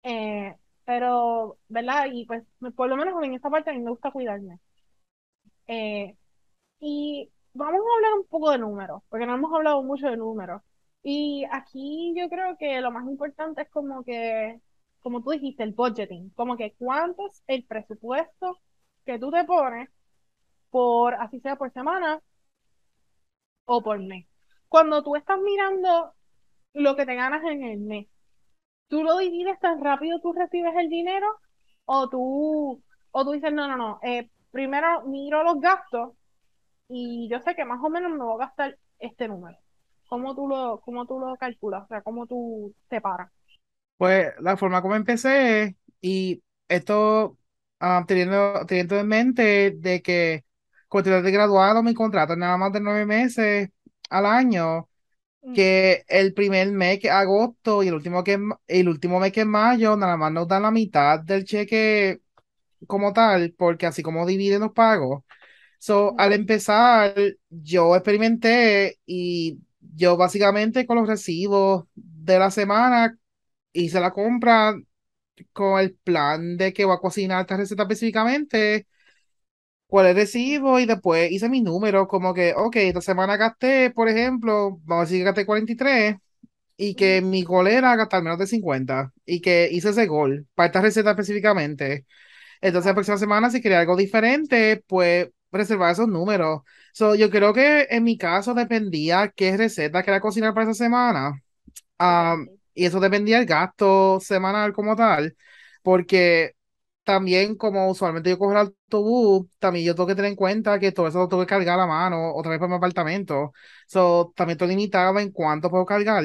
Eh, 0.03 0.57
pero, 0.85 1.57
¿verdad? 1.69 2.09
Y 2.13 2.27
pues 2.27 2.43
por 2.75 2.89
lo 2.89 2.97
menos 2.97 3.23
en 3.23 3.35
esta 3.35 3.49
parte 3.49 3.71
a 3.71 3.75
mí 3.75 3.79
me 3.79 3.91
gusta 3.91 4.11
cuidarme. 4.11 4.59
Eh, 5.69 6.17
y 6.81 7.31
vamos 7.59 7.81
a 7.81 7.97
hablar 7.97 8.13
un 8.21 8.27
poco 8.27 8.51
de 8.51 8.59
números, 8.59 9.03
porque 9.09 9.27
no 9.27 9.35
hemos 9.35 9.53
hablado 9.53 9.83
mucho 9.83 10.09
de 10.09 10.17
números. 10.17 10.63
Y 11.03 11.45
aquí 11.53 12.15
yo 12.17 12.29
creo 12.29 12.57
que 12.59 12.81
lo 12.81 12.91
más 12.91 13.07
importante 13.09 13.63
es 13.63 13.71
como 13.71 14.05
que, 14.05 14.61
como 15.01 15.23
tú 15.23 15.31
dijiste, 15.31 15.63
el 15.65 15.73
budgeting, 15.73 16.31
como 16.31 16.57
que 16.57 16.75
cuánto 16.79 17.27
es 17.29 17.43
el 17.47 17.65
presupuesto 17.65 18.61
que 19.05 19.19
tú 19.19 19.31
te 19.31 19.45
pones 19.45 19.89
por, 20.71 21.15
así 21.15 21.41
sea 21.41 21.57
por 21.57 21.73
semana 21.73 22.21
o 23.67 23.83
por 23.83 23.99
mes. 24.01 24.27
Cuando 24.69 25.03
tú 25.03 25.17
estás 25.17 25.39
mirando 25.41 26.15
lo 26.75 26.97
que 26.97 27.07
te 27.07 27.15
ganas 27.15 27.43
en 27.45 27.65
el 27.65 27.81
mes, 27.81 28.09
¿tú 28.89 29.03
lo 29.03 29.19
divides 29.19 29.59
tan 29.61 29.83
rápido 29.83 30.21
tú 30.21 30.33
recibes 30.33 30.75
el 30.77 30.89
dinero? 30.89 31.27
O 31.87 32.09
tú, 32.09 32.83
o 33.13 33.25
tú 33.25 33.33
dices, 33.33 33.53
no, 33.53 33.69
no, 33.69 33.77
no, 33.77 34.01
eh, 34.03 34.31
primero 34.51 35.03
miro 35.07 35.43
los 35.45 35.61
gastos 35.61 36.18
y 36.89 37.29
yo 37.31 37.41
sé 37.41 37.55
que 37.55 37.65
más 37.65 37.83
o 37.83 37.91
menos 37.91 38.13
me 38.13 38.25
voy 38.25 38.43
a 38.43 38.47
gastar 38.47 38.79
este 38.99 39.29
número. 39.29 39.57
¿Cómo 40.09 40.35
tú 40.35 40.49
lo, 40.49 40.81
cómo 40.81 41.07
tú 41.07 41.21
lo 41.21 41.37
calculas? 41.37 41.85
O 41.85 41.87
sea, 41.89 42.03
¿cómo 42.03 42.27
tú 42.27 42.75
te 42.89 43.01
paras? 43.01 43.31
Pues 43.97 44.33
la 44.41 44.57
forma 44.57 44.81
como 44.81 44.97
empecé 44.97 45.77
y 46.01 46.43
esto 46.69 47.37
ah, 47.81 48.05
teniendo, 48.07 48.65
teniendo 48.67 48.99
en 48.99 49.09
mente 49.09 49.73
de 49.73 50.03
que 50.03 50.45
cuando 50.89 51.23
de 51.23 51.31
graduado 51.31 51.83
mi 51.83 51.95
contrato 51.95 52.33
es 52.33 52.39
nada 52.39 52.57
más 52.57 52.73
de 52.73 52.81
nueve 52.81 53.05
meses 53.05 53.71
al 54.09 54.25
año, 54.25 54.89
mm. 55.43 55.53
que 55.53 56.05
el 56.09 56.33
primer 56.33 56.71
mes 56.73 56.99
que 57.01 57.11
agosto 57.11 57.83
y 57.83 57.89
el 57.89 57.95
último 57.95 58.25
que 58.25 58.39
el 58.67 58.89
último 58.89 59.21
mes 59.21 59.33
que 59.33 59.41
es 59.41 59.47
mayo 59.47 59.97
nada 59.97 60.17
más 60.17 60.33
nos 60.33 60.49
dan 60.49 60.63
la 60.63 60.71
mitad 60.71 61.21
del 61.21 61.45
cheque 61.45 62.21
como 62.87 63.13
tal, 63.13 63.55
porque 63.59 63.87
así 63.87 64.03
como 64.03 64.27
dividen 64.27 64.61
los 64.61 64.73
pagos, 64.73 65.25
So, 65.79 66.15
al 66.19 66.33
empezar, 66.33 67.15
yo 67.51 67.95
experimenté 67.97 68.99
y 69.07 69.61
yo 69.81 70.17
básicamente 70.17 70.87
con 70.87 70.99
los 70.99 71.09
recibos 71.09 71.85
de 71.95 72.39
la 72.39 72.51
semana 72.51 73.17
hice 73.73 74.01
la 74.01 74.13
compra 74.13 74.75
con 75.53 75.81
el 75.81 75.95
plan 75.97 76.57
de 76.57 76.73
que 76.73 76.85
voy 76.85 76.97
a 76.97 77.01
cocinar 77.01 77.43
esta 77.43 77.57
receta 77.59 77.83
específicamente, 77.85 78.87
cuál 79.87 80.07
es 80.07 80.11
el 80.11 80.17
recibo 80.17 80.79
y 80.81 80.87
después 80.87 81.31
hice 81.31 81.49
mis 81.49 81.63
números 81.63 82.07
como 82.09 82.35
que, 82.35 82.55
ok, 82.57 82.77
esta 82.77 83.01
semana 83.01 83.37
gasté, 83.37 83.91
por 83.91 84.09
ejemplo, 84.09 84.79
vamos 84.85 85.03
a 85.03 85.07
decir 85.07 85.21
que 85.21 85.25
gasté 85.25 85.47
43 85.47 86.17
y 86.77 86.95
que 86.95 87.21
mi 87.23 87.43
gol 87.45 87.69
era 87.69 87.97
gastar 87.97 88.23
menos 88.23 88.39
de 88.39 88.47
50 88.47 89.13
y 89.27 89.41
que 89.41 89.69
hice 89.73 89.91
ese 89.91 90.07
gol 90.07 90.47
para 90.55 90.67
esta 90.69 90.81
receta 90.83 91.11
específicamente. 91.11 92.07
Entonces, 92.63 92.89
la 92.91 92.95
próxima 92.95 93.19
semana, 93.19 93.51
si 93.51 93.61
quería 93.63 93.81
algo 93.81 93.97
diferente, 93.97 94.85
pues 94.89 95.31
reservar 95.53 95.93
esos 95.93 96.09
números. 96.09 96.63
So, 96.93 97.15
yo 97.15 97.31
creo 97.31 97.53
que 97.55 97.87
en 97.91 98.05
mi 98.05 98.19
caso 98.19 98.55
dependía 98.55 99.29
qué 99.35 99.57
receta 99.57 100.03
quería 100.03 100.21
cocinar 100.21 100.55
para 100.55 100.71
esa 100.71 100.85
semana. 100.85 101.43
y 102.75 102.85
eso 102.87 103.01
dependía 103.01 103.39
del 103.39 103.47
gasto 103.47 104.21
semanal 104.21 104.73
como 104.73 104.95
tal, 104.97 105.37
porque 105.83 106.55
también 107.05 107.57
como 107.57 107.89
usualmente 107.91 108.31
yo 108.31 108.39
cojo 108.39 108.53
el 108.53 108.59
autobús, 108.59 109.47
también 109.59 109.87
yo 109.87 109.95
tengo 109.95 110.07
que 110.07 110.15
tener 110.15 110.31
en 110.31 110.37
cuenta 110.37 110.79
que 110.79 110.93
todo 110.93 111.09
eso 111.09 111.19
lo 111.21 111.29
tengo 111.29 111.43
que 111.43 111.47
cargar 111.49 111.75
a 111.79 111.83
la 111.83 111.87
mano 111.87 112.35
otra 112.35 112.51
vez 112.51 112.59
para 112.61 112.69
mi 112.71 112.77
apartamento. 112.77 113.53
So, 113.87 114.33
también 114.37 114.55
estoy 114.57 114.69
limitado 114.69 115.19
en 115.19 115.33
cuánto 115.33 115.71
puedo 115.71 115.87
cargar. 115.87 116.25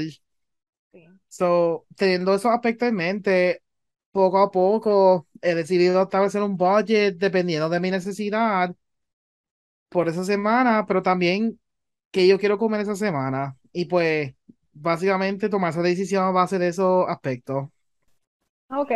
So, 1.28 1.86
teniendo 1.96 2.34
esos 2.36 2.52
aspectos 2.52 2.90
en 2.90 2.96
mente, 2.96 3.64
poco 4.12 4.40
a 4.40 4.52
poco 4.52 5.28
he 5.42 5.56
decidido 5.56 6.04
establecer 6.04 6.42
un 6.44 6.58
budget 6.58 7.16
dependiendo 7.18 7.70
de 7.70 7.80
mi 7.80 7.90
necesidad 7.92 8.76
por 9.94 10.10
esa 10.10 10.26
semana, 10.26 10.86
pero 10.86 11.02
también 11.02 11.60
que 12.12 12.28
yo 12.28 12.40
quiero 12.40 12.58
comer 12.58 12.82
esa 12.82 12.96
semana. 12.96 13.56
Y 13.72 13.86
pues, 13.86 14.34
básicamente 14.74 15.50
tomar 15.50 15.72
esa 15.72 15.82
decisión 15.82 16.26
a 16.26 16.32
base 16.32 16.60
de 16.60 16.68
esos 16.68 17.08
aspectos. 17.08 17.70
Ok. 18.70 18.92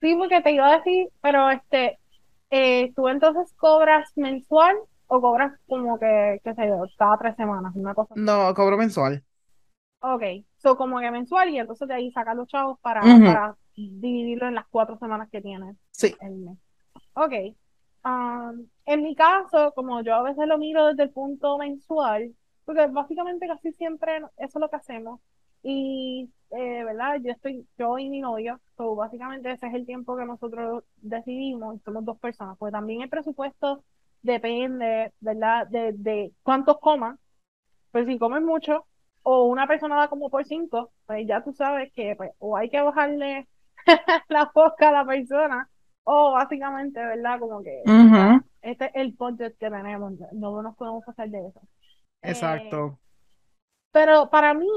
Sí, 0.00 0.14
porque 0.16 0.42
te 0.42 0.52
iba 0.52 0.70
a 0.70 0.76
decir, 0.76 1.08
pero 1.22 1.50
este, 1.50 1.98
eh, 2.50 2.92
¿tú 2.94 3.08
entonces 3.08 3.54
cobras 3.56 4.10
mensual 4.16 4.76
o 5.06 5.20
cobras 5.20 5.58
como 5.66 5.98
que, 5.98 6.40
qué 6.44 6.54
sé 6.54 6.68
yo, 6.68 6.82
cada 6.98 7.16
tres 7.18 7.36
semanas, 7.36 7.72
una 7.74 7.94
cosa? 7.94 8.14
No, 8.16 8.52
cobro 8.54 8.76
mensual. 8.76 9.24
Ok, 10.00 10.22
so 10.58 10.76
como 10.76 11.00
que 11.00 11.10
mensual 11.10 11.48
y 11.48 11.58
entonces 11.58 11.88
de 11.88 11.94
ahí 11.94 12.12
sacar 12.12 12.36
los 12.36 12.46
chavos 12.48 12.78
para, 12.80 13.00
para 13.00 13.56
dividirlo 13.74 14.46
en 14.48 14.54
las 14.54 14.66
cuatro 14.68 14.98
semanas 14.98 15.30
que 15.30 15.40
tienes. 15.40 15.76
Sí. 15.92 16.14
El 16.20 16.34
mes. 16.34 16.58
Ok, 17.14 17.56
en 18.86 19.02
mi 19.02 19.14
caso, 19.14 19.72
como 19.74 20.02
yo 20.02 20.14
a 20.14 20.22
veces 20.22 20.46
lo 20.46 20.58
miro 20.58 20.86
desde 20.88 21.04
el 21.04 21.10
punto 21.10 21.58
mensual, 21.58 22.34
porque 22.64 22.86
básicamente 22.88 23.46
casi 23.46 23.72
siempre 23.72 24.18
eso 24.18 24.28
es 24.38 24.54
lo 24.56 24.68
que 24.70 24.76
hacemos. 24.76 25.20
Y, 25.62 26.30
eh, 26.50 26.84
¿verdad? 26.84 27.16
Yo 27.22 27.32
estoy, 27.32 27.66
yo 27.78 27.98
y 27.98 28.10
mi 28.10 28.20
novio, 28.20 28.60
so 28.76 28.94
básicamente 28.94 29.50
ese 29.50 29.66
es 29.66 29.74
el 29.74 29.86
tiempo 29.86 30.16
que 30.16 30.26
nosotros 30.26 30.84
decidimos, 30.96 31.80
somos 31.84 32.04
dos 32.04 32.18
personas, 32.18 32.56
pues 32.58 32.72
también 32.72 33.00
el 33.02 33.08
presupuesto 33.08 33.82
depende, 34.22 35.12
¿verdad? 35.20 35.66
De, 35.68 35.92
de 35.94 36.32
cuántos 36.42 36.78
coman, 36.80 37.18
pues 37.90 38.06
si 38.06 38.18
comen 38.18 38.44
mucho, 38.44 38.86
o 39.22 39.44
una 39.46 39.66
persona 39.66 39.96
da 39.96 40.08
como 40.08 40.30
por 40.30 40.44
cinco, 40.44 40.92
pues 41.06 41.26
ya 41.26 41.42
tú 41.44 41.52
sabes 41.52 41.92
que 41.92 42.14
pues, 42.16 42.32
o 42.38 42.56
hay 42.56 42.70
que 42.70 42.80
bajarle 42.80 43.48
la 44.28 44.50
boca 44.54 44.88
a 44.90 44.92
la 44.92 45.06
persona, 45.06 45.70
o 46.04 46.32
básicamente, 46.32 47.00
¿verdad? 47.00 47.38
Como 47.38 47.62
que 47.62 47.82
este 48.62 48.86
es 48.86 48.90
el 48.94 49.12
budget 49.12 49.56
que 49.58 49.70
tenemos, 49.70 50.12
no 50.32 50.62
nos 50.62 50.76
podemos 50.76 51.04
pasar 51.04 51.28
de 51.28 51.48
eso. 51.48 51.60
Exacto. 52.22 52.86
Eh, 52.86 53.04
pero 53.92 54.30
para 54.30 54.54
mí, 54.54 54.68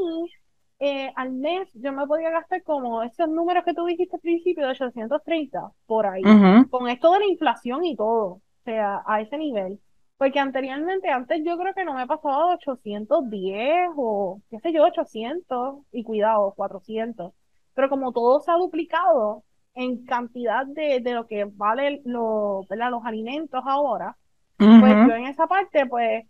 eh, 0.79 1.11
al 1.15 1.31
mes 1.31 1.69
yo 1.73 1.91
me 1.91 2.05
podía 2.05 2.29
gastar 2.29 2.63
como 2.63 3.01
esos 3.03 3.29
números 3.29 3.63
que 3.65 3.73
tú 3.73 3.85
dijiste 3.85 4.15
al 4.15 4.21
principio 4.21 4.65
de 4.65 4.71
830, 4.71 5.71
por 5.85 6.05
ahí, 6.05 6.21
con 6.69 6.87
esto 6.89 7.11
de 7.13 7.19
la 7.19 7.25
inflación 7.25 7.83
y 7.85 7.95
todo, 7.95 8.25
o 8.25 8.41
sea, 8.63 9.01
a 9.05 9.21
ese 9.21 9.37
nivel. 9.37 9.79
Porque 10.17 10.39
anteriormente, 10.39 11.09
antes 11.09 11.43
yo 11.45 11.57
creo 11.57 11.73
que 11.75 11.85
no 11.85 11.93
me 11.93 12.07
pasaba 12.07 12.47
de 12.47 12.53
810 12.55 13.89
o 13.95 14.41
qué 14.49 14.59
sé 14.59 14.73
yo, 14.73 14.83
800 14.83 15.85
y 15.91 16.03
cuidado, 16.03 16.53
400. 16.55 17.33
Pero 17.75 17.89
como 17.89 18.11
todo 18.11 18.39
se 18.41 18.51
ha 18.51 18.55
duplicado, 18.55 19.43
en 19.77 20.03
cantidad 20.05 20.65
de, 20.65 20.99
de 21.01 21.13
lo 21.13 21.27
que 21.27 21.45
vale 21.45 22.01
lo, 22.03 22.65
los 22.69 23.05
alimentos 23.05 23.63
ahora, 23.65 24.17
pues 24.57 24.95
yo 25.07 25.13
en 25.13 25.25
esa 25.25 25.45
parte, 25.45 25.85
pues, 25.85 26.25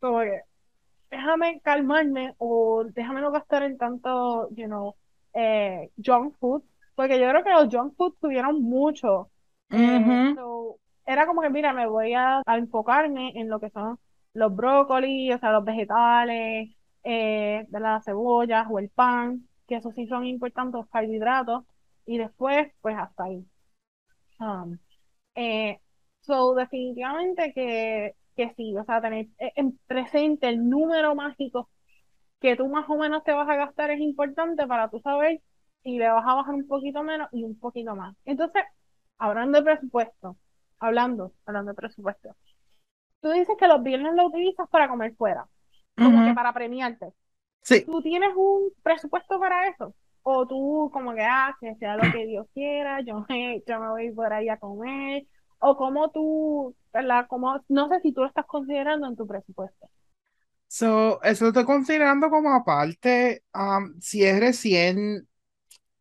como 0.00 0.20
déjame 1.10 1.60
calmarme 1.60 2.34
o 2.38 2.84
déjame 2.92 3.20
no 3.20 3.30
gastar 3.30 3.62
en 3.62 3.78
tanto, 3.78 4.48
you 4.50 4.66
know, 4.66 4.96
eh, 5.32 5.90
junk 6.04 6.34
food, 6.40 6.62
porque 6.96 7.20
yo 7.20 7.28
creo 7.28 7.44
que 7.44 7.50
los 7.52 7.68
junk 7.72 7.94
food 7.96 8.14
tuvieron 8.20 8.62
mucho. 8.62 9.30
Eh, 9.70 10.34
era 11.06 11.26
como 11.26 11.40
que, 11.40 11.50
mira, 11.50 11.72
me 11.72 11.86
voy 11.86 12.14
a, 12.14 12.42
enfocarme 12.46 13.32
en 13.36 13.48
lo 13.48 13.60
que 13.60 13.70
son 13.70 13.96
los 14.34 14.54
brócolis, 14.54 15.36
o 15.36 15.38
sea, 15.38 15.52
los 15.52 15.64
vegetales, 15.64 16.70
eh, 17.04 17.64
de 17.68 17.80
las 17.80 18.04
cebollas 18.04 18.66
o 18.68 18.80
el 18.80 18.90
pan, 18.90 19.46
que 19.68 19.76
eso 19.76 19.92
sí 19.92 20.08
son 20.08 20.26
importantes, 20.26 20.80
los 20.80 20.88
carbohidratos 20.88 21.64
y 22.08 22.16
después, 22.16 22.72
pues 22.80 22.96
hasta 22.96 23.24
ahí. 23.24 23.44
Um, 24.40 24.78
eh, 25.34 25.78
so, 26.20 26.54
definitivamente 26.54 27.52
que, 27.52 28.14
que 28.34 28.54
sí, 28.56 28.74
o 28.74 28.82
sea, 28.84 29.02
tener 29.02 29.28
en 29.38 29.78
presente 29.86 30.48
el 30.48 30.70
número 30.70 31.14
mágico 31.14 31.68
que 32.40 32.56
tú 32.56 32.66
más 32.68 32.88
o 32.88 32.96
menos 32.96 33.22
te 33.24 33.32
vas 33.32 33.46
a 33.46 33.56
gastar 33.56 33.90
es 33.90 34.00
importante 34.00 34.66
para 34.66 34.88
tú 34.88 35.00
saber 35.00 35.42
si 35.82 35.98
le 35.98 36.08
vas 36.08 36.24
a 36.26 36.34
bajar 36.34 36.54
un 36.54 36.66
poquito 36.66 37.02
menos 37.02 37.28
y 37.30 37.44
un 37.44 37.58
poquito 37.58 37.94
más. 37.94 38.16
Entonces, 38.24 38.62
hablando 39.18 39.58
de 39.58 39.64
presupuesto, 39.64 40.38
hablando, 40.78 41.34
hablando 41.44 41.72
de 41.72 41.76
presupuesto, 41.76 42.34
tú 43.20 43.32
dices 43.32 43.54
que 43.58 43.68
los 43.68 43.82
viernes 43.82 44.14
lo 44.14 44.28
utilizas 44.28 44.66
para 44.70 44.88
comer 44.88 45.14
fuera, 45.14 45.46
como 45.94 46.26
que 46.26 46.32
para 46.32 46.54
premiarte. 46.54 47.12
Sí. 47.60 47.84
¿Tú 47.84 48.00
tienes 48.00 48.30
un 48.34 48.70
presupuesto 48.82 49.38
para 49.38 49.68
eso? 49.68 49.94
O 50.30 50.46
tú 50.46 50.90
como 50.92 51.14
que, 51.14 51.22
ah, 51.22 51.56
que 51.60 51.74
sea 51.76 51.96
lo 51.96 52.10
que 52.12 52.26
Dios 52.26 52.46
quiera, 52.54 53.00
yo 53.02 53.24
me, 53.28 53.62
yo 53.66 53.80
me 53.80 53.88
voy 53.88 54.10
por 54.12 54.32
ahí 54.32 54.48
a 54.48 54.58
comer, 54.58 55.26
o 55.60 55.76
como 55.76 56.10
tú, 56.10 56.74
¿verdad? 56.92 57.26
Como, 57.28 57.60
no 57.68 57.88
sé 57.88 58.00
si 58.02 58.12
tú 58.12 58.20
lo 58.22 58.26
estás 58.28 58.46
considerando 58.46 59.06
en 59.08 59.16
tu 59.16 59.26
presupuesto. 59.26 59.88
So, 60.66 61.20
eso 61.22 61.44
lo 61.44 61.48
estoy 61.50 61.64
considerando 61.64 62.28
como 62.28 62.52
aparte, 62.54 63.42
si 64.00 64.24
es 64.24 64.38
recién 64.38 65.26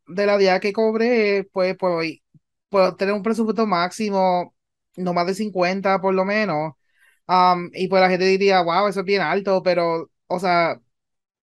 de 0.08 0.26
la 0.26 0.38
día 0.38 0.60
que 0.60 0.74
cobré, 0.74 1.46
pues 1.54 1.78
puedo, 1.78 2.02
puedo 2.70 2.96
tener 2.96 3.14
un 3.14 3.24
presupuesto 3.24 3.68
máximo, 3.68 4.56
no 4.98 5.14
más 5.14 5.28
de 5.28 5.36
50 5.36 6.02
por 6.02 6.14
lo 6.14 6.26
menos, 6.26 6.74
y 7.74 7.88
pues 7.88 8.02
la 8.02 8.10
gente 8.10 8.26
diría, 8.26 8.62
wow, 8.62 8.88
eso 8.88 9.02
es 9.02 9.06
bien 9.06 9.22
alto, 9.22 9.64
pero, 9.64 10.12
o 10.28 10.40
sea, 10.40 10.80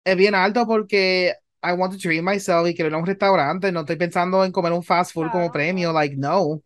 es 0.05 0.16
bien 0.16 0.35
alto 0.35 0.66
porque 0.66 1.35
I 1.65 1.73
want 1.73 1.93
to 1.95 1.99
treat 1.99 2.23
myself 2.23 2.69
y 2.69 2.75
quiero 2.75 2.89
ir 2.91 2.95
a 2.95 2.99
un 2.99 3.07
restaurante, 3.07 3.73
no 3.73 3.81
estoy 3.81 3.97
pensando 3.97 4.45
en 4.45 4.53
comer 4.53 4.73
un 4.73 4.83
fast 4.83 5.12
food 5.15 5.31
como 5.31 5.51
premio, 5.51 5.93
like, 5.93 6.17
no. 6.17 6.62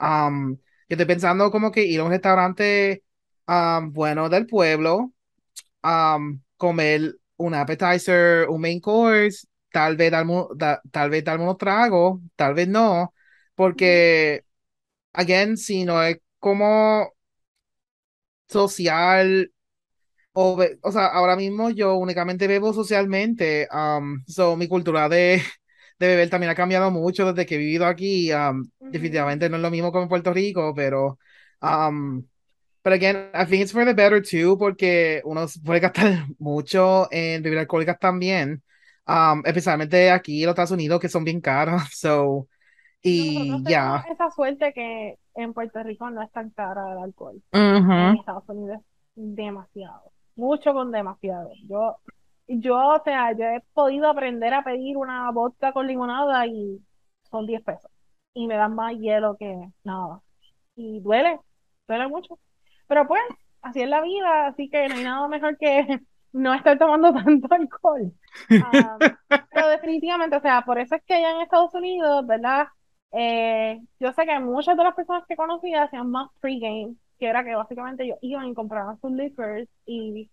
Um, 0.00 0.56
yo 0.88 0.94
estoy 0.96 1.06
pensando 1.06 1.50
como 1.50 1.70
que 1.70 1.84
ir 1.84 2.00
a 2.00 2.04
un 2.04 2.10
restaurante 2.10 3.04
um, 3.46 3.92
bueno 3.92 4.28
del 4.28 4.46
pueblo, 4.46 5.12
um, 5.84 6.40
comer 6.56 7.16
un 7.36 7.54
appetizer, 7.54 8.48
un 8.48 8.60
main 8.60 8.80
course, 8.80 9.46
tal 9.72 9.96
vez 9.96 10.10
darme, 10.10 10.44
tal 10.90 11.10
vez 11.10 11.24
darme 11.24 11.44
unos 11.44 11.58
tragos, 11.58 12.20
tal 12.36 12.54
vez 12.54 12.68
no, 12.68 13.12
porque, 13.54 14.44
again, 15.12 15.56
si 15.56 15.84
no 15.84 16.02
es 16.02 16.18
como 16.38 17.12
social 18.48 19.50
o, 20.32 20.58
o 20.82 20.92
sea, 20.92 21.06
ahora 21.06 21.36
mismo 21.36 21.70
yo 21.70 21.96
únicamente 21.96 22.46
bebo 22.46 22.72
socialmente, 22.72 23.68
um, 23.72 24.22
so 24.26 24.56
mi 24.56 24.68
cultura 24.68 25.08
de, 25.08 25.42
de 25.98 26.06
beber 26.06 26.30
también 26.30 26.50
ha 26.50 26.54
cambiado 26.54 26.90
mucho 26.90 27.32
desde 27.32 27.46
que 27.46 27.56
he 27.56 27.58
vivido 27.58 27.86
aquí, 27.86 28.32
um, 28.32 28.68
definitivamente 28.78 29.48
no 29.48 29.56
es 29.56 29.62
lo 29.62 29.70
mismo 29.70 29.90
como 29.90 30.04
en 30.04 30.08
Puerto 30.08 30.32
Rico, 30.32 30.72
pero, 30.74 31.18
um, 31.60 32.22
pero 32.82 32.94
again, 32.94 33.30
I 33.34 33.44
think 33.46 33.62
it's 33.62 33.72
for 33.72 33.84
the 33.84 33.94
better 33.94 34.22
too, 34.22 34.56
porque 34.58 35.20
uno 35.24 35.46
puede 35.64 35.80
gastar 35.80 36.26
mucho 36.38 37.08
en 37.10 37.42
bebidas 37.42 37.62
alcohólicas 37.62 37.98
también, 37.98 38.62
um, 39.06 39.42
especialmente 39.44 40.10
aquí 40.10 40.42
en 40.42 40.46
los 40.46 40.52
Estados 40.52 40.70
Unidos 40.70 41.00
que 41.00 41.08
son 41.08 41.24
bien 41.24 41.40
caros, 41.40 41.82
so, 41.92 42.46
y 43.02 43.62
ya. 43.64 44.04
esa 44.10 44.30
suerte 44.30 44.72
que 44.72 45.18
en 45.34 45.52
Puerto 45.52 45.82
Rico 45.82 46.10
no 46.10 46.22
es 46.22 46.30
tan 46.32 46.50
cara 46.50 46.92
el 46.92 46.98
alcohol, 46.98 47.42
en 47.52 48.16
Estados 48.18 48.44
Unidos 48.48 48.80
demasiado 49.14 50.12
mucho 50.38 50.72
con 50.72 50.90
demasiado. 50.92 51.50
Yo, 51.68 51.98
yo, 52.48 52.76
o 52.76 53.02
sea, 53.04 53.32
yo 53.32 53.44
he 53.44 53.60
podido 53.74 54.08
aprender 54.08 54.54
a 54.54 54.64
pedir 54.64 54.96
una 54.96 55.30
vodka 55.32 55.72
con 55.72 55.86
limonada 55.86 56.46
y 56.46 56.80
son 57.30 57.46
10 57.46 57.62
pesos. 57.62 57.90
Y 58.34 58.46
me 58.46 58.56
dan 58.56 58.74
más 58.74 58.94
hielo 58.96 59.36
que 59.36 59.54
nada. 59.84 60.22
Y 60.76 61.00
duele, 61.00 61.40
duele 61.88 62.08
mucho. 62.08 62.38
Pero 62.86 63.06
pues, 63.06 63.22
así 63.62 63.82
es 63.82 63.88
la 63.88 64.00
vida, 64.02 64.46
así 64.48 64.70
que 64.70 64.88
no 64.88 64.94
hay 64.96 65.04
nada 65.04 65.28
mejor 65.28 65.58
que 65.58 66.00
no 66.32 66.54
estar 66.54 66.78
tomando 66.78 67.12
tanto 67.24 67.48
alcohol. 67.54 68.12
Pero 68.48 69.68
definitivamente, 69.68 70.36
o 70.36 70.40
sea, 70.40 70.62
por 70.62 70.78
eso 70.78 70.94
es 70.96 71.02
que 71.04 71.14
allá 71.14 71.32
en 71.32 71.42
Estados 71.42 71.74
Unidos, 71.74 72.26
¿verdad? 72.26 72.68
Eh, 73.12 73.80
yo 74.00 74.12
sé 74.12 74.26
que 74.26 74.38
muchas 74.38 74.76
de 74.76 74.84
las 74.84 74.94
personas 74.94 75.24
que 75.26 75.36
conocía 75.36 75.84
hacían 75.84 76.10
más 76.10 76.30
pregame 76.40 76.94
que 77.18 77.26
era 77.26 77.44
que 77.44 77.54
básicamente 77.54 78.04
ellos 78.04 78.18
iban 78.22 78.46
y 78.48 78.54
compraban 78.54 79.00
sus 79.00 79.12
liquors 79.12 79.68
y 79.86 80.30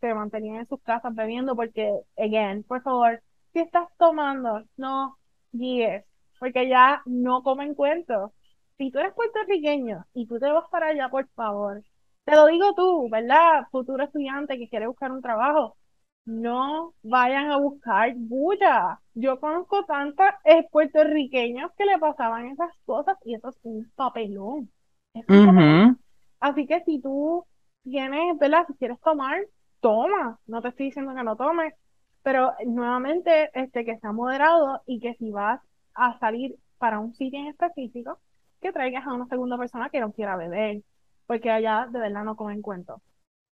se 0.00 0.14
mantenían 0.14 0.56
en 0.56 0.68
sus 0.68 0.80
casas 0.82 1.14
bebiendo 1.14 1.56
porque, 1.56 1.92
again, 2.16 2.62
por 2.64 2.82
favor, 2.82 3.22
si 3.52 3.60
estás 3.60 3.88
tomando, 3.98 4.62
no 4.76 5.16
guíes, 5.52 6.04
porque 6.38 6.68
ya 6.68 7.02
no 7.06 7.42
comen 7.42 7.74
cuentos. 7.74 8.30
Si 8.78 8.90
tú 8.90 8.98
eres 8.98 9.12
puertorriqueño 9.14 10.06
y 10.14 10.26
tú 10.26 10.38
te 10.38 10.50
vas 10.50 10.64
para 10.70 10.88
allá, 10.88 11.08
por 11.10 11.28
favor, 11.30 11.82
te 12.24 12.36
lo 12.36 12.46
digo 12.46 12.72
tú, 12.74 13.08
¿verdad? 13.10 13.66
Futuro 13.70 14.04
estudiante 14.04 14.58
que 14.58 14.68
quiere 14.68 14.86
buscar 14.86 15.12
un 15.12 15.22
trabajo, 15.22 15.76
no 16.24 16.94
vayan 17.02 17.50
a 17.50 17.56
buscar 17.58 18.14
bulla. 18.16 19.00
Yo 19.14 19.40
conozco 19.40 19.84
tantos 19.84 20.26
puertorriqueños 20.70 21.72
que 21.76 21.84
le 21.84 21.98
pasaban 21.98 22.46
esas 22.46 22.70
cosas 22.86 23.16
y 23.24 23.34
eso 23.34 23.48
es 23.48 23.58
un 23.62 23.90
papelón. 23.96 24.70
Es 25.14 25.24
un 25.28 25.42
papelón. 25.42 25.98
Así 26.40 26.66
que 26.66 26.82
si 26.84 27.00
tú 27.00 27.44
tienes, 27.84 28.38
¿verdad? 28.38 28.66
Si 28.66 28.74
quieres 28.74 29.00
tomar, 29.00 29.38
toma. 29.80 30.38
No 30.46 30.62
te 30.62 30.68
estoy 30.68 30.86
diciendo 30.86 31.14
que 31.14 31.22
no 31.22 31.36
tomes, 31.36 31.74
pero 32.22 32.52
nuevamente, 32.66 33.50
este, 33.54 33.84
que 33.84 33.98
sea 33.98 34.12
moderado 34.12 34.82
y 34.86 35.00
que 35.00 35.14
si 35.14 35.30
vas 35.30 35.60
a 35.94 36.18
salir 36.18 36.56
para 36.78 36.98
un 36.98 37.14
sitio 37.14 37.40
en 37.40 37.46
específico, 37.48 38.18
que 38.60 38.72
traigas 38.72 39.06
a 39.06 39.14
una 39.14 39.26
segunda 39.26 39.56
persona 39.58 39.90
que 39.90 40.00
no 40.00 40.12
quiera 40.12 40.36
beber, 40.36 40.82
porque 41.26 41.50
allá 41.50 41.88
de 41.90 41.98
verdad 41.98 42.24
no 42.24 42.36
comen 42.36 42.62
cuento. 42.62 43.02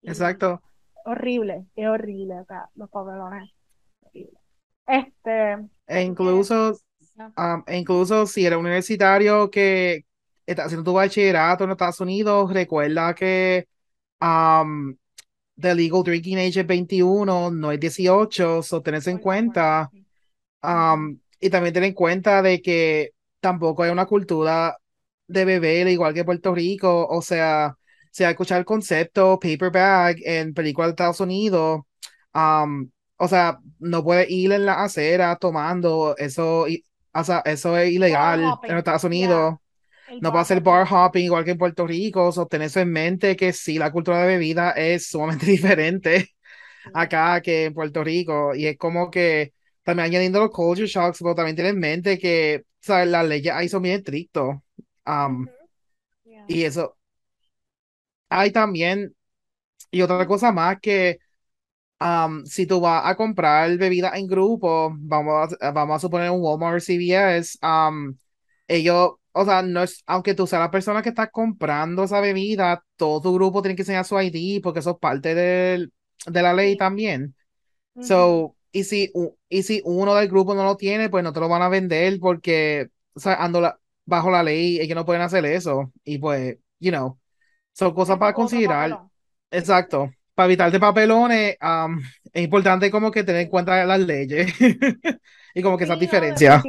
Exacto. 0.01 0.61
Horrible, 1.05 1.65
es 1.75 1.87
horrible, 1.87 2.39
o 2.39 2.45
sea, 2.45 2.69
los 2.75 2.89
papelones. 2.89 3.51
Este. 4.87 5.57
E 5.87 6.01
incluso, 6.01 6.79
um, 7.17 7.63
e 7.67 7.77
incluso 7.77 8.25
si 8.25 8.45
eres 8.45 8.57
universitario 8.57 9.49
que, 9.49 10.05
estás 10.45 10.67
haciendo 10.67 10.91
tu 10.91 10.93
bachillerato 10.93 11.63
en 11.63 11.71
Estados 11.71 11.99
Unidos, 12.01 12.53
recuerda 12.53 13.13
que 13.15 13.67
um, 14.21 14.95
the 15.59 15.73
legal 15.75 16.03
drinking 16.03 16.37
age 16.37 16.61
es 16.61 16.67
21, 16.67 17.51
no 17.51 17.71
es 17.71 17.79
18, 17.79 18.61
so 18.63 18.81
tenés 18.81 19.07
en 19.07 19.19
cuenta. 19.19 19.89
Um, 20.61 21.19
y 21.39 21.49
también 21.49 21.73
ten 21.73 21.83
en 21.83 21.93
cuenta 21.93 22.41
de 22.41 22.61
que 22.61 23.11
tampoco 23.39 23.83
hay 23.83 23.91
una 23.91 24.05
cultura 24.05 24.77
de 25.27 25.45
beber 25.45 25.87
igual 25.87 26.13
que 26.13 26.23
Puerto 26.25 26.53
Rico, 26.53 27.07
o 27.07 27.21
sea, 27.21 27.75
si 28.11 28.23
hay 28.23 28.31
escuchar 28.31 28.59
el 28.59 28.65
concepto 28.65 29.39
paper 29.39 29.71
bag 29.71 30.17
en 30.23 30.53
películas 30.53 30.89
de 30.89 30.91
Estados 30.91 31.19
Unidos, 31.19 31.81
um, 32.33 32.89
o 33.17 33.27
sea, 33.27 33.59
no 33.79 34.03
puede 34.03 34.31
ir 34.31 34.51
en 34.51 34.65
la 34.65 34.83
acera 34.83 35.35
tomando, 35.37 36.15
eso, 36.17 36.65
o 37.13 37.23
sea, 37.23 37.39
eso 37.45 37.77
es 37.77 37.91
ilegal 37.91 38.43
en 38.63 38.77
Estados 38.77 39.03
Unidos 39.03 39.55
no 40.19 40.31
va 40.31 40.41
a 40.41 40.45
ser 40.45 40.61
bar 40.61 40.87
hopping 40.89 41.25
igual 41.25 41.45
que 41.45 41.51
en 41.51 41.57
Puerto 41.57 41.85
Rico, 41.87 42.31
sostener 42.31 42.67
eso 42.67 42.79
en 42.79 42.91
mente 42.91 43.35
que 43.35 43.53
sí, 43.53 43.77
la 43.77 43.91
cultura 43.91 44.21
de 44.21 44.27
bebida 44.27 44.71
es 44.71 45.07
sumamente 45.07 45.45
diferente 45.47 46.29
acá 46.93 47.41
que 47.41 47.65
en 47.65 47.73
Puerto 47.73 48.03
Rico 48.03 48.55
y 48.55 48.67
es 48.67 48.77
como 48.77 49.09
que 49.11 49.53
también 49.83 50.07
añadiendo 50.07 50.39
los 50.39 50.51
culture 50.51 50.87
shocks, 50.87 51.19
pero 51.19 51.35
también 51.35 51.55
tiene 51.55 51.69
en 51.69 51.79
mente 51.79 52.17
que 52.17 52.65
¿sabes? 52.81 53.07
las 53.07 53.27
leyes 53.27 53.53
ahí 53.53 53.69
son 53.69 53.83
bien 53.83 53.95
estrictos. 53.97 54.55
Um, 55.05 55.47
y 56.47 56.63
eso. 56.63 56.97
Hay 58.29 58.51
también, 58.51 59.15
y 59.91 60.01
otra 60.01 60.25
cosa 60.27 60.51
más 60.51 60.79
que 60.81 61.19
um, 61.99 62.45
si 62.45 62.67
tú 62.67 62.81
vas 62.81 63.03
a 63.05 63.15
comprar 63.15 63.77
bebida 63.77 64.11
en 64.15 64.27
grupo, 64.27 64.93
vamos 64.97 65.55
a, 65.61 65.71
vamos 65.71 65.97
a 65.97 65.99
suponer 65.99 66.31
un 66.31 66.41
Walmart 66.41 66.81
CVS, 66.81 67.57
um, 67.63 68.17
ellos 68.67 69.13
o 69.37 69.43
sea, 69.43 69.61
no 69.61 69.83
es, 69.83 70.01
aunque 70.05 70.33
tú 70.33 70.47
seas 70.47 70.61
la 70.61 70.71
persona 70.71 71.01
que 71.01 71.09
está 71.09 71.29
comprando 71.29 72.05
esa 72.05 72.21
bebida, 72.21 72.85
todo 72.95 73.19
tu 73.19 73.33
grupo 73.33 73.61
tiene 73.61 73.75
que 73.75 73.81
enseñar 73.81 74.05
su 74.05 74.19
ID 74.19 74.61
porque 74.63 74.79
eso 74.79 74.91
es 74.91 74.97
parte 74.97 75.35
de 75.35 75.89
la 76.25 76.53
ley 76.53 76.77
también. 76.77 77.35
So, 77.99 78.55
y 78.71 78.85
si, 78.85 79.11
y 79.49 79.63
si 79.63 79.81
uno 79.83 80.15
del 80.15 80.29
grupo 80.29 80.55
no 80.55 80.63
lo 80.63 80.77
tiene, 80.77 81.09
pues 81.09 81.21
no 81.21 81.33
te 81.33 81.41
lo 81.41 81.49
van 81.49 81.61
a 81.61 81.67
vender 81.67 82.17
porque, 82.21 82.87
o 83.13 83.19
sea, 83.19 83.33
ando 83.35 83.77
bajo 84.05 84.31
la 84.31 84.41
ley, 84.41 84.79
ellos 84.79 84.95
no 84.95 85.05
pueden 85.05 85.21
hacer 85.21 85.45
eso. 85.45 85.91
Y 86.05 86.17
pues, 86.17 86.57
you 86.79 86.91
know, 86.91 87.19
son 87.73 87.93
cosas 87.93 88.17
para 88.17 88.33
considerar. 88.33 89.01
Exacto. 89.51 90.09
Para 90.35 90.47
evitarte 90.47 90.79
papelones, 90.79 91.57
um, 91.61 91.99
es 92.33 92.43
importante 92.43 92.91
como 92.91 93.09
que 93.09 93.23
tener 93.23 93.43
en 93.43 93.49
cuenta 93.49 93.85
las 93.85 93.99
leyes. 94.01 94.53
y 95.55 95.61
como 95.61 95.77
que 95.77 95.85
esa 95.85 95.95
diferencia. 95.95 96.61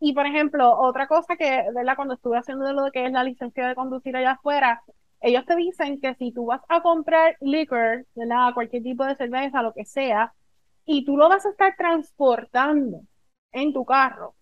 y 0.00 0.14
por 0.14 0.26
ejemplo, 0.26 0.74
otra 0.78 1.06
cosa 1.06 1.36
que, 1.36 1.64
¿verdad? 1.74 1.94
Cuando 1.94 2.14
estuve 2.14 2.38
haciendo 2.38 2.72
lo 2.72 2.90
que 2.90 3.04
es 3.04 3.12
la 3.12 3.22
licencia 3.22 3.68
de 3.68 3.74
conducir 3.74 4.16
allá 4.16 4.32
afuera, 4.32 4.82
ellos 5.20 5.44
te 5.46 5.54
dicen 5.54 6.00
que 6.00 6.14
si 6.14 6.32
tú 6.32 6.46
vas 6.46 6.62
a 6.68 6.80
comprar 6.80 7.36
liquor, 7.40 8.06
¿verdad? 8.14 8.54
Cualquier 8.54 8.82
tipo 8.82 9.04
de 9.04 9.14
cerveza, 9.16 9.62
lo 9.62 9.74
que 9.74 9.84
sea, 9.84 10.32
y 10.84 11.04
tú 11.04 11.16
lo 11.16 11.28
vas 11.28 11.46
a 11.46 11.50
estar 11.50 11.76
transportando 11.76 13.02
en 13.52 13.72
tu 13.72 13.84
carro, 13.84 14.34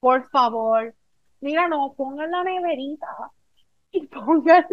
por 0.00 0.28
favor, 0.30 0.94
mira, 1.40 1.68
no, 1.68 1.94
pongan 1.96 2.30
la 2.30 2.42
neverita 2.42 3.06
y 3.92 4.06
pongan 4.08 4.66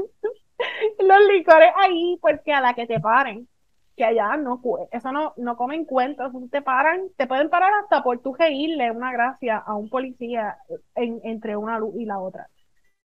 los 1.00 1.20
licores 1.32 1.72
ahí, 1.78 2.18
porque 2.22 2.54
a 2.54 2.62
la 2.62 2.74
que 2.74 2.88
te 2.88 3.00
paren 3.00 3.48
que 3.96 4.06
allá 4.06 4.38
no, 4.38 4.62
eso 4.92 5.12
no, 5.12 5.34
no 5.36 5.58
comen 5.58 5.84
cuentos, 5.84 6.32
te 6.52 6.62
paran, 6.62 7.10
te 7.18 7.28
pueden 7.28 7.50
parar 7.50 7.72
hasta 7.84 8.02
por 8.02 8.22
tu 8.22 8.34
reírle 8.34 8.92
una 8.92 9.12
gracia 9.12 9.58
a 9.58 9.76
un 9.76 9.90
policía 9.90 10.58
en, 10.96 11.20
entre 11.24 11.58
una 11.58 11.78
luz 11.80 11.96
y 12.00 12.06
la 12.06 12.20
otra. 12.20 12.48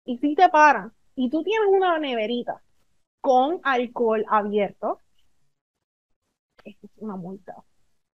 Y 0.05 0.19
si 0.19 0.35
te 0.35 0.49
paran, 0.49 0.93
y 1.15 1.29
tú 1.31 1.43
tienes 1.43 1.69
una 1.69 1.99
neverita 1.99 2.61
con 3.21 3.61
alcohol 3.63 4.25
abierto, 4.29 4.99
es 6.65 6.75
una 6.97 7.15
multa. 7.15 7.55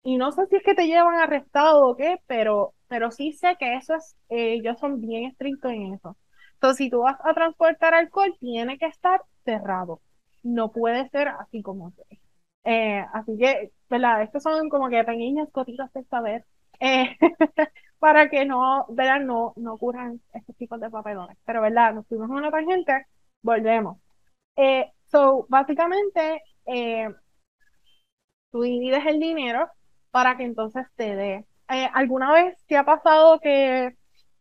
Y 0.04 0.18
no 0.18 0.32
sé 0.32 0.48
si 0.48 0.58
es 0.58 0.64
que 0.64 0.76
te 0.76 0.88
llevan 0.88 1.16
arrestado 1.16 1.88
o 1.88 1.96
qué, 1.98 2.22
pero, 2.28 2.74
pero 2.88 3.12
sí 3.12 3.34
sé 3.34 3.58
que 3.60 3.76
eso 3.76 3.96
es, 3.96 4.16
eh, 4.30 4.54
ellos 4.54 4.80
son 4.80 5.02
bien 5.02 5.26
estrictos 5.26 5.72
en 5.72 5.94
eso. 5.96 6.18
Entonces, 6.58 6.78
si 6.78 6.90
tú 6.90 7.00
vas 7.02 7.18
a 7.24 7.34
transportar 7.34 7.94
alcohol, 7.94 8.36
tiene 8.40 8.78
que 8.78 8.88
estar 8.88 9.22
cerrado. 9.46 10.02
No 10.44 10.72
puede 10.72 11.10
ser 11.10 11.30
así 11.30 11.62
como 11.62 11.94
es. 12.10 12.20
Eh, 12.64 13.06
así 13.14 13.38
que, 13.38 13.72
¿verdad? 13.90 14.24
Estos 14.24 14.44
son 14.44 14.70
como 14.70 14.90
que 14.90 15.04
pequeñas 15.04 15.50
cositas 15.52 15.92
de 15.94 16.04
saber 16.06 16.46
eh, 16.80 17.16
para 18.00 18.30
que 18.30 18.46
no, 18.46 18.86
¿verdad? 18.90 19.22
No, 19.22 19.54
no 19.58 19.74
ocurran 19.76 20.22
estos 20.34 20.56
tipos 20.58 20.80
de 20.80 20.90
papelones. 20.90 21.38
Pero, 21.46 21.62
¿verdad? 21.62 21.94
Nos 21.94 22.08
fuimos 22.08 22.30
a 22.30 22.34
una 22.34 22.52
tangente, 22.52 23.06
volvemos. 23.42 23.98
Eh, 24.58 24.92
so, 25.12 25.46
básicamente, 25.50 26.44
eh, 26.68 27.10
tú 28.52 28.62
divides 28.62 29.06
el 29.06 29.20
dinero 29.20 29.70
para 30.12 30.38
que 30.38 30.44
entonces 30.44 30.86
te 30.96 31.16
dé. 31.16 31.46
¿Alguna 31.68 32.32
vez 32.34 32.58
te 32.68 32.78
ha 32.78 32.86
pasado 32.86 33.40
que 33.40 33.96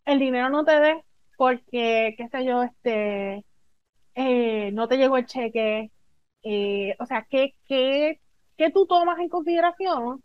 el 0.05 0.19
dinero 0.19 0.49
no 0.51 0.65
te 0.65 0.79
dé 0.81 1.05
porque, 1.37 2.15
qué 2.17 2.29
sé 2.29 2.45
yo, 2.45 2.63
este, 2.63 3.45
no 4.73 4.89
te 4.89 4.97
llegó 4.97 5.17
el 5.17 5.27
cheque, 5.27 5.91
eh, 6.43 6.95
o 7.01 7.07
sea, 7.07 7.27
¿qué, 7.29 7.55
qué, 7.67 8.21
qué, 8.57 8.71
tú 8.71 8.87
tomas 8.87 9.19
en 9.19 9.29
consideración 9.29 10.23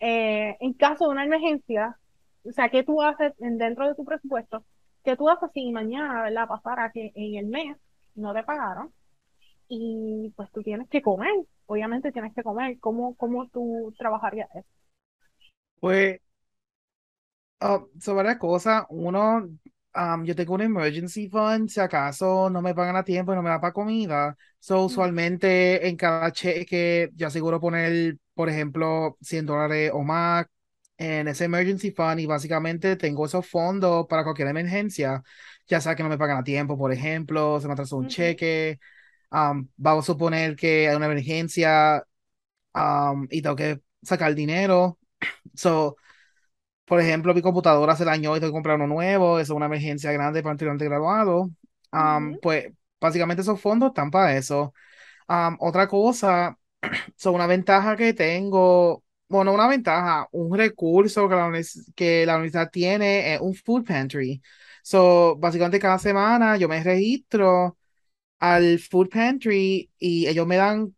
eh, 0.00 0.56
en 0.60 0.72
caso 0.74 1.06
de 1.06 1.10
una 1.10 1.24
emergencia? 1.24 1.98
O 2.44 2.52
sea, 2.52 2.68
¿qué 2.70 2.82
tú 2.82 3.02
haces 3.02 3.32
dentro 3.38 3.88
de 3.88 3.94
tu 3.94 4.04
presupuesto? 4.04 4.64
¿Qué 5.04 5.16
tú 5.16 5.28
haces 5.28 5.50
si 5.52 5.70
mañana, 5.72 6.22
¿verdad? 6.22 6.48
Pasara 6.48 6.90
que 6.92 7.12
en 7.14 7.34
el 7.36 7.46
mes 7.46 7.76
no 8.14 8.32
te 8.32 8.42
pagaron 8.42 8.92
y 9.68 10.32
pues 10.36 10.50
tú 10.52 10.62
tienes 10.62 10.88
que 10.88 11.02
comer, 11.02 11.32
obviamente 11.66 12.12
tienes 12.12 12.34
que 12.34 12.42
comer. 12.42 12.78
¿Cómo, 12.80 13.14
cómo 13.16 13.48
tú 13.48 13.92
trabajarías 13.98 14.48
eso? 14.54 14.68
Pues, 15.80 16.20
uh, 17.60 17.86
sobre 18.00 18.24
la 18.24 18.38
cosa, 18.38 18.86
uno 18.90 19.48
yo 20.24 20.34
tengo 20.36 20.54
un 20.54 20.60
emergency 20.62 21.28
fund, 21.28 21.68
si 21.68 21.80
acaso 21.80 22.48
no 22.50 22.62
me 22.62 22.74
pagan 22.74 22.96
a 22.96 23.04
tiempo 23.04 23.32
y 23.32 23.36
no 23.36 23.42
me 23.42 23.50
da 23.50 23.60
para 23.60 23.72
comida. 23.72 24.36
So, 24.60 24.84
usualmente 24.84 25.88
en 25.88 25.96
cada 25.96 26.32
cheque 26.32 27.10
yo 27.14 27.26
aseguro 27.26 27.60
poner, 27.60 28.16
por 28.34 28.48
ejemplo, 28.48 29.16
100 29.20 29.46
dólares 29.46 29.90
o 29.92 30.02
más 30.02 30.46
en 30.96 31.28
ese 31.28 31.44
emergency 31.44 31.92
fund 31.92 32.20
y 32.20 32.26
básicamente 32.26 32.96
tengo 32.96 33.26
esos 33.26 33.46
fondos 33.46 34.06
para 34.08 34.24
cualquier 34.24 34.48
emergencia, 34.48 35.22
ya 35.66 35.80
sea 35.80 35.94
que 35.94 36.02
no 36.02 36.08
me 36.08 36.18
pagan 36.18 36.38
a 36.38 36.44
tiempo, 36.44 36.76
por 36.76 36.92
ejemplo, 36.92 37.60
se 37.60 37.66
me 37.68 37.74
atrasó 37.74 37.96
un 37.98 38.08
cheque, 38.08 38.80
vamos 39.30 40.04
a 40.04 40.06
suponer 40.06 40.56
que 40.56 40.88
hay 40.88 40.96
una 40.96 41.06
emergencia 41.06 42.04
y 43.30 43.42
tengo 43.42 43.56
que 43.56 43.80
sacar 44.02 44.34
dinero. 44.34 44.98
So, 45.54 45.96
por 46.88 47.00
ejemplo, 47.00 47.34
mi 47.34 47.42
computadora 47.42 47.96
se 47.96 48.04
dañó 48.04 48.36
y 48.36 48.40
tengo 48.40 48.52
que 48.52 48.56
comprar 48.56 48.76
uno 48.76 48.86
nuevo, 48.86 49.38
eso 49.38 49.52
es 49.54 49.56
una 49.56 49.66
emergencia 49.66 50.12
grande 50.12 50.42
para 50.42 50.52
un 50.52 50.56
estudiante 50.56 50.84
graduado. 50.86 51.50
Pues 52.42 52.72
básicamente 53.00 53.42
esos 53.42 53.60
fondos 53.60 53.88
están 53.90 54.10
para 54.10 54.36
eso. 54.36 54.74
otra 55.60 55.88
cosa, 55.88 56.58
son 57.16 57.34
una 57.34 57.46
ventaja 57.46 57.96
que 57.96 58.14
tengo, 58.14 59.04
bueno, 59.28 59.52
una 59.54 59.68
ventaja, 59.68 60.28
un 60.32 60.56
recurso 60.56 61.28
que 61.28 61.34
la, 61.36 61.52
que 61.96 62.26
la 62.26 62.36
universidad 62.36 62.70
tiene 62.70 63.34
es 63.34 63.40
un 63.40 63.54
food 63.54 63.84
pantry. 63.86 64.42
So, 64.82 65.36
básicamente 65.38 65.78
cada 65.80 65.98
semana 65.98 66.56
yo 66.56 66.68
me 66.68 66.82
registro 66.82 67.78
al 68.40 68.78
food 68.80 69.10
pantry 69.10 69.90
y 69.98 70.26
ellos 70.28 70.46
me 70.46 70.56
dan 70.56 70.94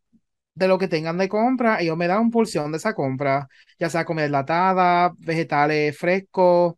de 0.55 0.69
lo 0.69 0.79
que 0.79 0.89
tengan 0.89 1.19
de 1.19 1.29
compra, 1.29 1.81
ellos 1.81 1.97
me 1.97 2.07
dan 2.09 2.31
porción 2.31 2.73
de 2.73 2.79
esa 2.79 2.95
compra, 2.95 3.49
ya 3.79 3.89
sea 3.91 4.05
comida 4.05 4.27
enlatada, 4.27 5.13
vegetales 5.19 5.97
frescos, 5.99 6.75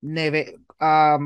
neve 0.00 0.54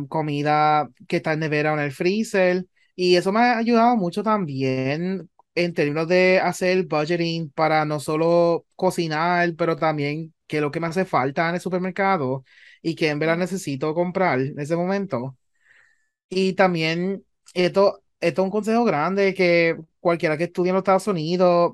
comida 0.08 0.88
que 1.08 1.16
está 1.16 1.32
en 1.34 1.40
nevera 1.40 1.72
o 1.72 1.76
en 1.76 1.84
el 1.84 1.92
freezer. 1.92 2.66
Y 2.96 3.16
eso 3.16 3.32
me 3.32 3.40
ha 3.40 3.58
ayudado 3.58 3.96
mucho 3.96 4.22
también 4.22 5.28
en 5.54 5.74
términos 5.74 6.08
de 6.08 6.40
hacer 6.40 6.86
budgeting 6.86 7.50
para 7.50 7.84
no 7.84 8.00
solo 8.00 8.66
cocinar, 8.76 9.54
pero 9.56 9.76
también 9.76 10.34
qué 10.46 10.56
es 10.56 10.62
lo 10.62 10.70
que 10.70 10.80
me 10.80 10.88
hace 10.88 11.04
falta 11.04 11.48
en 11.48 11.54
el 11.56 11.60
supermercado 11.60 12.44
y 12.82 12.94
que 12.94 13.08
en 13.10 13.18
verdad 13.18 13.36
necesito 13.36 13.94
comprar 13.94 14.40
en 14.40 14.58
ese 14.58 14.76
momento. 14.76 15.36
Y 16.28 16.54
también 16.54 17.24
esto 17.54 18.02
es 18.20 18.38
un 18.38 18.50
consejo 18.50 18.84
grande 18.84 19.34
que 19.34 19.76
cualquiera 20.04 20.36
que 20.36 20.44
estudie 20.44 20.70
en 20.70 20.74
los 20.76 20.82
Estados 20.82 21.08
Unidos 21.08 21.72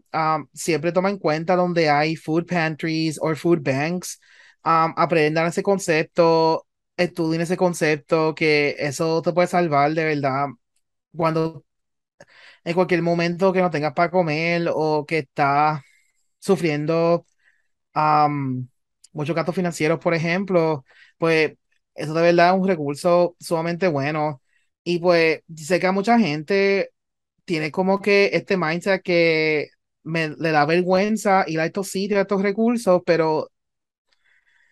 siempre 0.54 0.92
toma 0.92 1.10
en 1.10 1.18
cuenta 1.18 1.56
donde 1.56 1.90
hay 1.90 2.16
food 2.16 2.46
pantries 2.46 3.18
o 3.20 3.34
food 3.36 3.60
banks. 3.62 4.20
Um, 4.64 4.92
aprendan 4.96 5.46
ese 5.48 5.62
concepto, 5.62 6.66
estudien 6.96 7.42
ese 7.42 7.56
concepto, 7.56 8.34
que 8.34 8.76
eso 8.78 9.22
te 9.22 9.32
puede 9.32 9.48
salvar 9.48 9.92
de 9.94 10.04
verdad 10.04 10.46
cuando 11.16 11.64
en 12.64 12.74
cualquier 12.74 13.02
momento 13.02 13.52
que 13.52 13.60
no 13.62 13.70
tengas 13.70 13.94
para 13.94 14.10
comer 14.10 14.68
o 14.74 15.04
que 15.06 15.18
estás 15.18 15.80
sufriendo 16.40 17.26
muchos 19.12 19.34
gastos 19.36 19.54
financieros, 19.54 19.98
por 20.00 20.14
ejemplo, 20.14 20.84
pues 21.18 21.52
eso 21.94 22.14
de 22.14 22.22
verdad 22.22 22.54
es 22.54 22.60
un 22.60 22.68
recurso 22.68 23.36
sumamente 23.40 23.88
bueno. 23.88 24.42
Y 24.84 24.98
pues 24.98 25.42
sé 25.56 25.78
que 25.80 25.86
a 25.86 25.92
mucha 25.92 26.18
gente 26.18 26.90
tiene 27.44 27.70
como 27.70 28.00
que 28.00 28.30
este 28.32 28.56
mindset 28.56 29.02
que 29.02 29.68
me, 30.02 30.30
le 30.30 30.50
da 30.52 30.64
vergüenza 30.66 31.44
ir 31.46 31.60
a 31.60 31.66
estos 31.66 31.88
sitios, 31.88 32.18
a 32.18 32.22
estos 32.22 32.42
recursos, 32.42 33.02
pero 33.06 33.50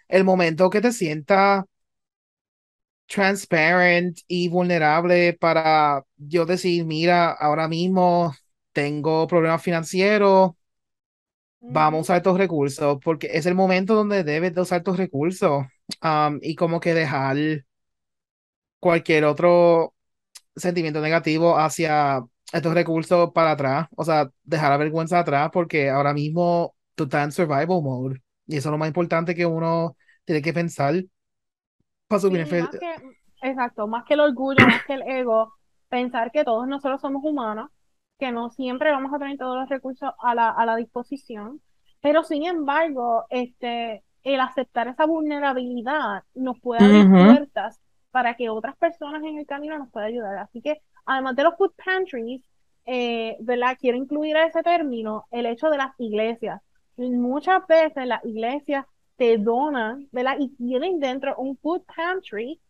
el 0.09 0.25
momento 0.25 0.71
que 0.71 0.81
te 0.81 0.93
sientas 0.93 1.65
transparent 3.07 4.19
y 4.29 4.49
vulnerable 4.49 5.33
para 5.35 6.05
yo 6.17 6.47
decir, 6.47 6.85
mira, 6.85 7.31
ahora 7.33 7.69
mismo 7.69 8.35
tengo 8.73 9.27
problemas 9.27 9.63
financieros, 9.63 10.53
vamos 11.61 11.99
a 11.99 12.03
usar 12.03 12.17
estos 12.19 12.39
recursos, 12.39 12.99
porque 13.03 13.29
es 13.33 13.47
el 13.47 13.55
momento 13.55 13.95
donde 13.95 14.25
debes 14.25 14.55
de 14.55 14.61
usar 14.61 14.79
estos 14.79 14.97
recursos 14.97 15.65
um, 16.03 16.39
y 16.43 16.55
como 16.55 16.81
que 16.81 16.95
dejar 16.95 17.37
cualquier 18.81 19.25
otro 19.25 19.95
sentimiento 20.57 21.01
negativo 21.01 21.59
hacia 21.59 22.23
estos 22.53 22.75
recursos 22.75 23.31
para 23.33 23.53
atrás, 23.53 23.89
o 23.97 24.05
sea, 24.05 24.31
dejar 24.43 24.71
la 24.71 24.77
vergüenza 24.77 25.19
atrás 25.19 25.51
porque 25.53 25.91
ahora 25.91 26.15
mismo 26.15 26.75
tú 26.95 27.05
estás 27.05 27.25
en 27.25 27.33
survival 27.33 27.83
mode 27.83 28.23
y 28.47 28.57
eso 28.57 28.69
es 28.69 28.73
lo 28.73 28.79
más 28.79 28.89
importante 28.89 29.35
que 29.35 29.47
uno 29.47 29.97
tiene 30.25 30.43
que 30.43 30.53
pensar 30.53 30.95
para 32.07 32.21
subir 32.21 32.47
Exacto, 33.41 33.87
más 33.87 34.05
que 34.05 34.15
el 34.15 34.21
orgullo, 34.21 34.67
más 34.67 34.85
que 34.85 34.95
el 34.95 35.03
ego, 35.03 35.53
pensar 35.89 36.33
que 36.33 36.43
todos 36.43 36.67
nosotros 36.67 37.01
somos 37.01 37.23
humanos, 37.25 37.71
que 38.19 38.33
no 38.33 38.51
siempre 38.51 38.91
vamos 38.91 39.13
a 39.15 39.19
tener 39.19 39.39
todos 39.39 39.57
los 39.57 39.69
recursos 39.69 40.11
a 40.21 40.35
la, 40.35 40.51
a 40.51 40.67
la 40.67 40.75
disposición, 40.75 41.61
pero 42.01 42.25
sin 42.25 42.45
embargo, 42.45 43.27
este, 43.31 44.03
el 44.25 44.41
aceptar 44.41 44.89
esa 44.89 45.07
vulnerabilidad 45.07 46.25
nos 46.35 46.59
puede 46.61 46.85
abrir 46.85 47.09
puertas 47.11 47.81
para 48.11 48.35
que 48.37 48.49
otras 48.51 48.77
personas 48.77 49.23
en 49.25 49.39
el 49.39 49.47
camino 49.47 49.79
nos 49.79 49.91
puedan 49.91 50.09
ayudar. 50.11 50.39
Así 50.39 50.61
que, 50.63 50.81
además 51.07 51.37
de 51.37 51.45
los 51.45 51.57
food 51.57 51.73
pantries, 51.85 52.43
eh, 52.87 53.37
¿verdad? 53.41 53.77
Quiero 53.81 53.97
incluir 53.99 54.37
a 54.37 54.47
ese 54.47 54.63
término 54.63 55.27
el 55.31 55.47
hecho 55.47 55.69
de 55.71 55.77
las 55.79 55.93
iglesias. 55.99 56.61
Muchas 56.97 57.67
veces 57.67 58.07
las 58.07 58.25
iglesias 58.25 58.87
te 59.17 59.37
donan, 59.39 60.09
¿verdad? 60.13 60.37
Y 60.39 60.49
tienen 60.57 61.01
dentro 61.01 61.37
un 61.37 61.57
food 61.59 61.83
pantry 61.97 62.61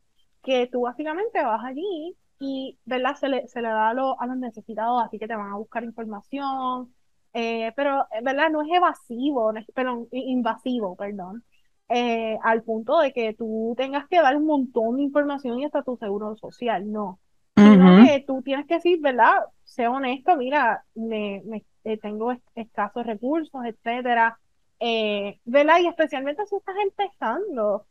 que 0.43 0.67
tú 0.69 0.83
básicamente 0.83 1.43
vas 1.45 1.65
allí 1.65 2.17
y, 2.39 2.79
¿verdad? 2.85 3.17
Se 3.17 3.29
le, 3.29 3.49
se 3.49 3.61
le 3.63 3.69
da 3.69 3.89
a, 3.89 3.91
a 3.91 4.27
los 4.27 4.37
necesitados, 4.37 5.03
así 5.05 5.19
que 5.19 5.27
te 5.29 5.37
van 5.37 5.53
a 5.53 5.57
buscar 5.57 5.85
información, 5.85 6.95
eh, 7.33 7.73
pero, 7.77 8.07
¿verdad? 8.23 8.51
No 8.51 8.63
es 8.63 8.69
evasivo, 8.73 9.53
no 9.53 9.61
es, 9.61 9.67
perdón, 9.75 10.09
invasivo, 10.13 10.97
perdón. 10.97 11.45
Eh, 11.91 12.39
al 12.43 12.63
punto 12.63 12.99
de 12.99 13.15
que 13.15 13.33
tú 13.33 13.75
tengas 13.77 14.07
que 14.09 14.21
dar 14.21 14.37
un 14.37 14.45
montón 14.45 14.97
de 14.97 15.05
información 15.05 15.59
y 15.59 15.65
hasta 15.65 15.83
tu 15.83 15.97
seguro 15.97 16.37
social, 16.37 16.91
no. 16.91 17.19
Sino 17.57 18.05
que 18.05 18.25
tú 18.27 18.43
tienes 18.43 18.67
que 18.67 18.75
decir, 18.75 19.01
¿verdad? 19.01 19.35
Sé 19.65 19.89
honesto, 19.89 20.37
mira, 20.37 20.85
me, 20.95 21.43
me 21.45 21.65
eh, 21.85 21.97
tengo 21.97 22.33
escasos 22.55 23.05
recursos, 23.05 23.65
etcétera. 23.65 24.39
Eh, 24.79 25.41
¿Verdad? 25.45 25.79
Y 25.81 25.89
especialmente 25.89 26.47
si 26.47 26.57
estás 26.57 26.77
empezando. 26.83 27.87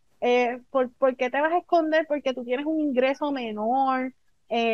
¿por, 0.72 0.92
¿por, 0.94 1.16
qué 1.16 1.30
te 1.30 1.42
vas 1.42 1.54
a 1.54 1.58
esconder? 1.58 2.06
Porque 2.08 2.34
tú 2.34 2.44
tienes 2.44 2.66
un 2.66 2.80
ingreso 2.80 3.32
menor, 3.32 4.14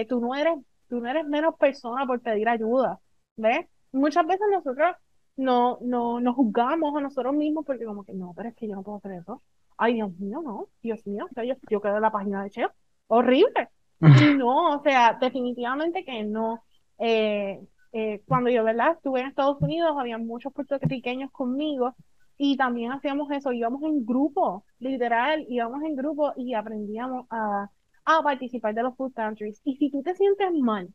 tú, 0.08 0.22
no 0.22 0.36
eres, 0.36 0.56
tú 0.88 1.02
no 1.02 1.10
eres 1.10 1.26
menos 1.26 1.56
persona 1.58 2.06
por 2.06 2.22
pedir 2.22 2.48
ayuda, 2.48 3.00
¿ves? 3.36 3.66
Muchas 3.92 4.26
veces 4.26 4.46
nosotros 4.52 4.96
no, 5.36 5.80
no, 5.82 6.20
nos 6.20 6.36
juzgamos 6.36 6.96
a 6.96 7.02
nosotros 7.02 7.34
mismos 7.34 7.66
porque 7.66 7.86
como 7.86 8.04
que 8.04 8.14
no, 8.14 8.34
pero 8.36 8.50
es 8.50 8.56
que 8.56 8.68
yo 8.68 8.76
no 8.76 8.84
puedo 8.84 8.98
hacer 8.98 9.14
eso. 9.14 9.42
Ay, 9.78 9.96
Dios 9.96 10.12
mío, 10.20 10.42
no, 10.44 10.70
Dios 10.82 11.06
mío, 11.08 11.26
o 11.30 11.34
sea, 11.34 11.44
yo, 11.44 11.56
yo 11.70 11.82
quedo 11.82 11.96
en 11.96 12.02
la 12.02 12.12
página 12.12 12.44
de 12.44 12.50
Cheo. 12.52 12.72
Horrible. 13.08 13.70
Y 14.02 14.02
no, 14.38 14.78
o 14.78 14.84
sea, 14.84 15.18
definitivamente 15.20 16.06
que 16.06 16.24
no. 16.24 16.64
Eh, 17.00 17.60
eh, 17.94 18.22
cuando 18.28 18.50
yo, 18.50 18.64
¿verdad? 18.64 18.94
Estuve 18.94 19.22
en 19.22 19.28
Estados 19.28 19.62
Unidos, 19.62 19.96
había 19.98 20.18
muchos 20.18 20.52
puertorriqueños 20.54 21.32
conmigo 21.32 21.96
y 22.38 22.58
también 22.58 22.92
hacíamos 22.92 23.30
eso, 23.32 23.52
íbamos 23.52 23.84
en 23.84 24.06
grupo, 24.06 24.66
literal, 24.80 25.46
íbamos 25.50 25.84
en 25.84 25.96
grupo 25.96 26.34
y 26.36 26.54
aprendíamos 26.56 27.28
a, 27.30 27.70
a 28.06 28.24
participar 28.24 28.74
de 28.74 28.84
los 28.84 28.96
food 28.96 29.14
pantries. 29.14 29.62
Y 29.64 29.76
si 29.78 29.92
tú 29.92 30.02
te 30.02 30.16
sientes 30.16 30.52
mal, 30.54 30.90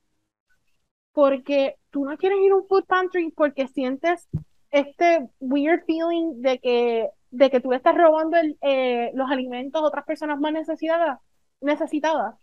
porque 1.18 1.74
tú 1.90 2.04
no 2.04 2.16
quieres 2.16 2.38
ir 2.44 2.52
a 2.52 2.54
un 2.54 2.68
food 2.68 2.84
pantry 2.84 3.32
porque 3.32 3.66
sientes 3.66 4.28
este 4.70 5.28
weird 5.40 5.84
feeling 5.84 6.42
de 6.42 6.60
que, 6.60 7.08
de 7.32 7.50
que 7.50 7.58
tú 7.58 7.72
estás 7.72 7.96
robando 7.96 8.36
eh, 8.60 9.10
los 9.14 9.28
alimentos 9.28 9.82
a 9.82 9.84
otras 9.84 10.04
personas 10.04 10.38
más 10.38 10.52
necesitadas, 10.52 11.18
necesitadas. 11.60 12.36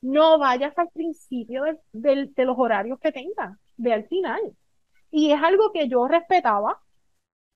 No 0.00 0.38
vayas 0.38 0.72
al 0.78 0.88
principio 0.88 1.64
de, 1.92 2.32
los 2.38 2.56
horarios 2.58 2.98
que 3.00 3.12
tengas, 3.12 3.58
ve 3.76 3.92
al 3.92 4.08
final. 4.08 4.40
Y 5.10 5.32
es 5.32 5.42
algo 5.42 5.70
que 5.74 5.86
yo 5.86 6.08
respetaba 6.08 6.80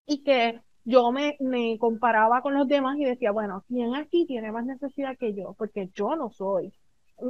y 0.04 0.22
que 0.22 0.60
yo 0.84 1.10
me 1.10 1.38
comparaba 1.78 2.42
con 2.42 2.52
los 2.52 2.68
demás 2.68 2.98
y 2.98 3.06
decía, 3.06 3.32
bueno, 3.32 3.64
¿quién 3.66 3.94
aquí 3.94 4.26
tiene 4.26 4.52
más 4.52 4.66
necesidad 4.66 5.16
que 5.16 5.32
yo? 5.32 5.54
Porque 5.54 5.88
yo 5.94 6.16
no 6.16 6.28
soy. 6.28 6.70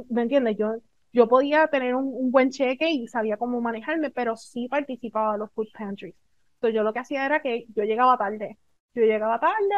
¿Me 0.09 0.23
entiendes? 0.23 0.57
Yo, 0.57 0.75
yo 1.13 1.27
podía 1.27 1.67
tener 1.67 1.95
un, 1.95 2.05
un 2.13 2.31
buen 2.31 2.51
cheque 2.51 2.89
y 2.91 3.07
sabía 3.07 3.37
cómo 3.37 3.61
manejarme, 3.61 4.11
pero 4.11 4.35
sí 4.37 4.67
participaba 4.69 5.33
en 5.33 5.39
los 5.39 5.51
food 5.53 5.67
pantries. 5.73 6.15
Entonces 6.55 6.75
yo 6.75 6.83
lo 6.83 6.93
que 6.93 6.99
hacía 6.99 7.25
era 7.25 7.41
que 7.41 7.65
yo 7.75 7.83
llegaba 7.83 8.17
tarde. 8.17 8.57
Yo 8.93 9.03
llegaba 9.03 9.39
tarde 9.39 9.75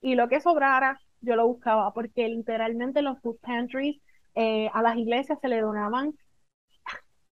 y 0.00 0.14
lo 0.14 0.28
que 0.28 0.40
sobrara 0.40 1.00
yo 1.20 1.36
lo 1.36 1.46
buscaba, 1.46 1.92
porque 1.94 2.28
literalmente 2.28 3.02
los 3.02 3.20
food 3.20 3.38
pantries 3.40 3.96
eh, 4.34 4.68
a 4.72 4.82
las 4.82 4.96
iglesias 4.96 5.38
se 5.40 5.48
le 5.48 5.60
donaban 5.60 6.14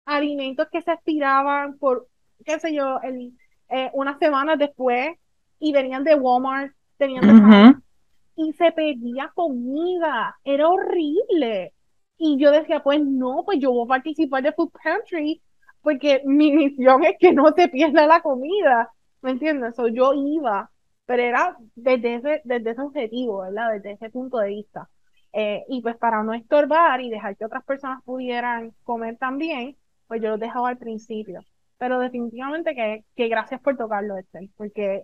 alimentos 0.05 0.68
que 0.70 0.82
se 0.82 0.93
estiraban 0.93 1.78
por, 1.78 2.09
qué 2.45 2.59
sé 2.61 2.74
yo, 2.74 3.01
el, 3.03 3.32
eh, 3.68 3.91
unas 3.93 4.18
semanas 4.18 4.59
después 4.59 5.16
y 5.59 5.72
venían 5.72 6.05
de 6.05 6.14
Walmart, 6.14 6.72
tenían 6.97 7.26
de 7.26 7.32
Ujú. 7.32 7.82
y 8.37 8.53
se 8.53 8.72
pedía 8.72 9.32
comida, 9.34 10.37
era 10.45 10.68
horrible. 10.68 11.72
Y 12.18 12.38
yo 12.38 12.50
decía, 12.50 12.82
pues 12.82 13.00
no, 13.04 13.42
pues 13.44 13.58
yo 13.60 13.72
voy 13.72 13.84
a 13.84 13.88
participar 13.88 14.42
de 14.42 14.52
Food 14.52 14.70
Pantry 14.82 15.42
porque 15.82 16.22
mi 16.24 16.50
misión 16.52 17.04
es 17.04 17.14
que 17.18 17.32
no 17.32 17.52
se 17.54 17.68
pierda 17.68 18.06
la 18.06 18.20
comida, 18.22 18.90
¿me 19.22 19.32
entiendes? 19.32 19.74
So, 19.76 19.88
yo 19.88 20.12
iba, 20.14 20.70
pero 21.04 21.22
era 21.22 21.56
desde 21.74 22.14
ese, 22.16 22.40
desde 22.44 22.70
ese 22.70 22.80
objetivo, 22.82 23.40
¿verdad? 23.42 23.72
Desde 23.74 23.92
ese 23.92 24.10
punto 24.10 24.38
de 24.38 24.48
vista. 24.48 24.88
Eh, 25.32 25.64
y 25.68 25.82
pues 25.82 25.96
para 25.98 26.22
no 26.22 26.32
estorbar 26.34 27.00
y 27.02 27.10
dejar 27.10 27.36
que 27.36 27.44
otras 27.44 27.64
personas 27.64 28.02
pudieran 28.04 28.72
comer 28.84 29.16
también, 29.18 29.76
pues 30.08 30.22
yo 30.22 30.30
los 30.30 30.40
dejaba 30.40 30.70
al 30.70 30.78
principio. 30.78 31.44
Pero 31.78 31.98
definitivamente 32.00 32.74
que, 32.74 33.04
que 33.14 33.28
gracias 33.28 33.60
por 33.60 33.76
tocarlo, 33.76 34.16
Esther, 34.16 34.48
porque 34.56 35.02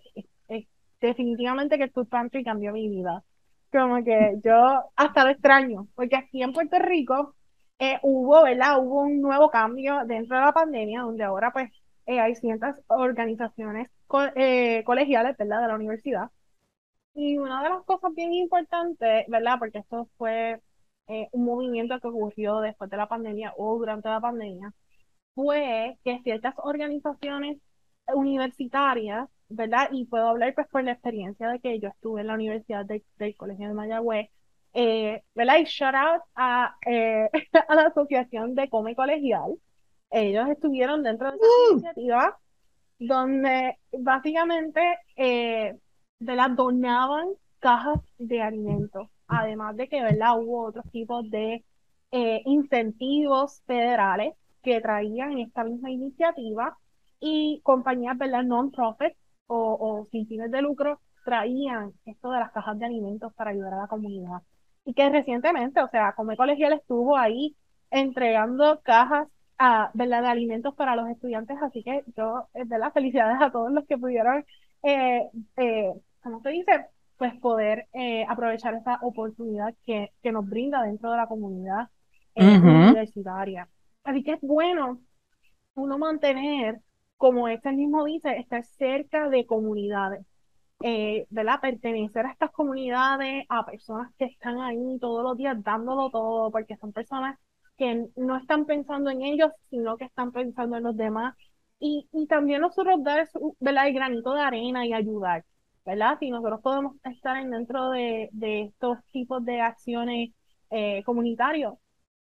es- 0.48 0.66
definitivamente 1.00 1.76
que 1.78 1.84
el 1.84 1.90
Food 1.92 2.08
Pantry 2.08 2.44
cambió 2.44 2.72
mi 2.72 2.88
vida. 2.88 3.22
Como 3.72 4.04
que 4.04 4.38
yo 4.44 4.90
hasta 4.96 5.24
lo 5.24 5.30
extraño, 5.30 5.88
porque 5.94 6.16
aquí 6.16 6.42
en 6.42 6.52
Puerto 6.52 6.78
Rico 6.78 7.34
eh, 7.78 7.98
hubo, 8.02 8.42
¿verdad? 8.42 8.78
Hubo 8.80 9.02
un 9.02 9.20
nuevo 9.20 9.50
cambio 9.50 10.04
dentro 10.06 10.36
de 10.36 10.44
la 10.44 10.52
pandemia, 10.52 11.02
donde 11.02 11.24
ahora 11.24 11.52
pues 11.52 11.70
eh, 12.06 12.20
hay 12.20 12.34
ciertas 12.36 12.80
organizaciones 12.88 13.90
eh, 14.36 14.84
colegiales, 14.84 15.36
¿verdad? 15.38 15.62
De 15.62 15.68
la 15.68 15.74
universidad. 15.76 16.30
Y 17.14 17.38
una 17.38 17.62
de 17.62 17.70
las 17.70 17.84
cosas 17.84 18.14
bien 18.14 18.32
importantes, 18.34 19.26
¿verdad? 19.28 19.58
Porque 19.58 19.78
esto 19.78 20.08
fue 20.18 20.60
un 21.32 21.44
movimiento 21.44 22.00
que 22.00 22.08
ocurrió 22.08 22.60
después 22.60 22.88
de 22.90 22.96
la 22.96 23.08
pandemia 23.08 23.52
o 23.58 23.76
durante 23.78 24.08
la 24.08 24.20
pandemia, 24.20 24.72
fue 25.34 25.98
que 26.04 26.20
ciertas 26.22 26.54
organizaciones 26.58 27.58
universitarias, 28.06 29.28
¿verdad? 29.54 29.88
Y 29.92 30.06
puedo 30.06 30.28
hablar 30.28 30.54
pues 30.54 30.68
por 30.68 30.84
la 30.84 30.92
experiencia 30.92 31.48
de 31.48 31.60
que 31.60 31.78
yo 31.80 31.88
estuve 31.90 32.20
en 32.22 32.28
la 32.28 32.34
Universidad 32.34 32.84
de- 32.86 33.04
del 33.18 33.36
Colegio 33.36 33.68
de 33.68 33.74
Mayagüez, 33.74 34.30
eh, 34.74 35.22
¿verdad? 35.34 35.58
Y 35.58 35.64
shout 35.64 35.94
out 35.94 36.22
a, 36.34 36.76
eh, 36.86 37.28
a 37.68 37.74
la 37.74 37.82
Asociación 37.88 38.54
de 38.54 38.68
Come 38.70 38.94
Colegial. 38.96 39.54
Ellos 40.10 40.48
estuvieron 40.50 41.02
dentro 41.02 41.30
de 41.30 41.36
esa 41.38 41.46
Uh. 41.46 41.72
iniciativa 41.72 42.38
donde 42.98 43.78
básicamente 43.92 44.80
eh, 45.16 45.76
donaban 46.20 47.28
cajas 47.58 48.00
de 48.18 48.42
alimentos, 48.42 49.08
además 49.28 49.76
de 49.76 49.88
que 49.88 50.02
¿verdad? 50.02 50.38
hubo 50.40 50.66
otros 50.66 50.84
tipos 50.90 51.28
de 51.30 51.64
eh, 52.12 52.42
incentivos 52.46 53.62
federales 53.66 54.34
que 54.62 54.80
traían 54.80 55.38
esta 55.38 55.64
misma 55.64 55.90
iniciativa 55.90 56.78
y 57.20 57.60
compañías 57.64 58.18
¿verdad? 58.18 58.44
non-profit 58.44 59.14
o, 59.46 59.56
o 59.80 60.06
sin 60.10 60.26
fines 60.26 60.50
de 60.50 60.62
lucro 60.62 61.00
traían 61.24 61.92
esto 62.04 62.30
de 62.30 62.40
las 62.40 62.52
cajas 62.52 62.78
de 62.78 62.86
alimentos 62.86 63.32
para 63.34 63.50
ayudar 63.50 63.74
a 63.74 63.82
la 63.82 63.86
comunidad. 63.88 64.42
Y 64.84 64.94
que 64.94 65.08
recientemente, 65.10 65.80
o 65.82 65.88
sea, 65.88 66.12
Come 66.14 66.36
Colegial 66.36 66.72
estuvo 66.72 67.16
ahí 67.16 67.54
entregando 67.90 68.80
cajas 68.82 69.28
a, 69.58 69.90
¿verdad? 69.94 70.22
de 70.22 70.28
alimentos 70.28 70.74
para 70.74 70.96
los 70.96 71.08
estudiantes, 71.08 71.56
así 71.62 71.82
que 71.84 72.02
yo, 72.16 72.48
eh, 72.54 72.64
¿verdad? 72.66 72.92
Felicidades 72.92 73.40
a 73.40 73.52
todos 73.52 73.70
los 73.72 73.86
que 73.86 73.98
pudieron, 73.98 74.44
eh, 74.82 75.30
eh, 75.56 75.92
¿cómo 76.22 76.42
se 76.42 76.50
dice? 76.50 76.86
Pues 77.16 77.34
poder 77.38 77.86
eh, 77.92 78.24
aprovechar 78.28 78.74
esta 78.74 78.98
oportunidad 79.02 79.72
que, 79.86 80.12
que 80.22 80.32
nos 80.32 80.48
brinda 80.48 80.82
dentro 80.82 81.10
de 81.12 81.16
la 81.18 81.28
comunidad 81.28 81.88
eh, 82.34 82.58
universitaria. 82.58 83.68
Así 84.02 84.24
que 84.24 84.32
es 84.32 84.40
bueno 84.40 85.00
uno 85.74 85.98
mantener, 85.98 86.80
como 87.22 87.46
este 87.48 87.72
mismo 87.72 88.04
dice, 88.04 88.36
estar 88.38 88.64
cerca 88.64 89.28
de 89.28 89.46
comunidades, 89.46 90.26
eh, 90.82 91.26
¿verdad? 91.30 91.60
Pertenecer 91.60 92.26
a 92.26 92.32
estas 92.32 92.50
comunidades, 92.52 93.44
a 93.48 93.64
personas 93.66 94.12
que 94.18 94.24
están 94.26 94.60
ahí 94.60 94.98
todos 95.00 95.22
los 95.24 95.36
días 95.36 95.62
dándolo 95.62 96.10
todo, 96.10 96.50
porque 96.50 96.76
son 96.78 96.92
personas 96.92 97.38
que 97.76 98.06
no 98.16 98.36
están 98.36 98.66
pensando 98.66 99.10
en 99.10 99.22
ellos, 99.22 99.50
sino 99.70 99.96
que 99.96 100.04
están 100.06 100.32
pensando 100.32 100.76
en 100.76 100.82
los 100.84 100.96
demás. 100.96 101.34
Y, 101.78 102.08
y 102.12 102.26
también 102.26 102.60
nosotros 102.60 103.02
dar. 103.02 103.28
El 103.60 103.94
granito 103.94 104.34
de 104.34 104.40
arena 104.42 104.86
y 104.86 104.92
ayudar, 104.92 105.44
¿verdad? 105.84 106.16
Si 106.20 106.30
nosotros 106.30 106.60
podemos 106.62 106.96
estar 107.04 107.36
en 107.38 107.50
dentro 107.50 107.90
de, 107.90 108.28
de 108.32 108.62
estos 108.64 108.98
tipos 109.12 109.44
de 109.44 109.60
acciones 109.60 110.30
eh, 110.70 111.02
comunitarios, 111.04 111.74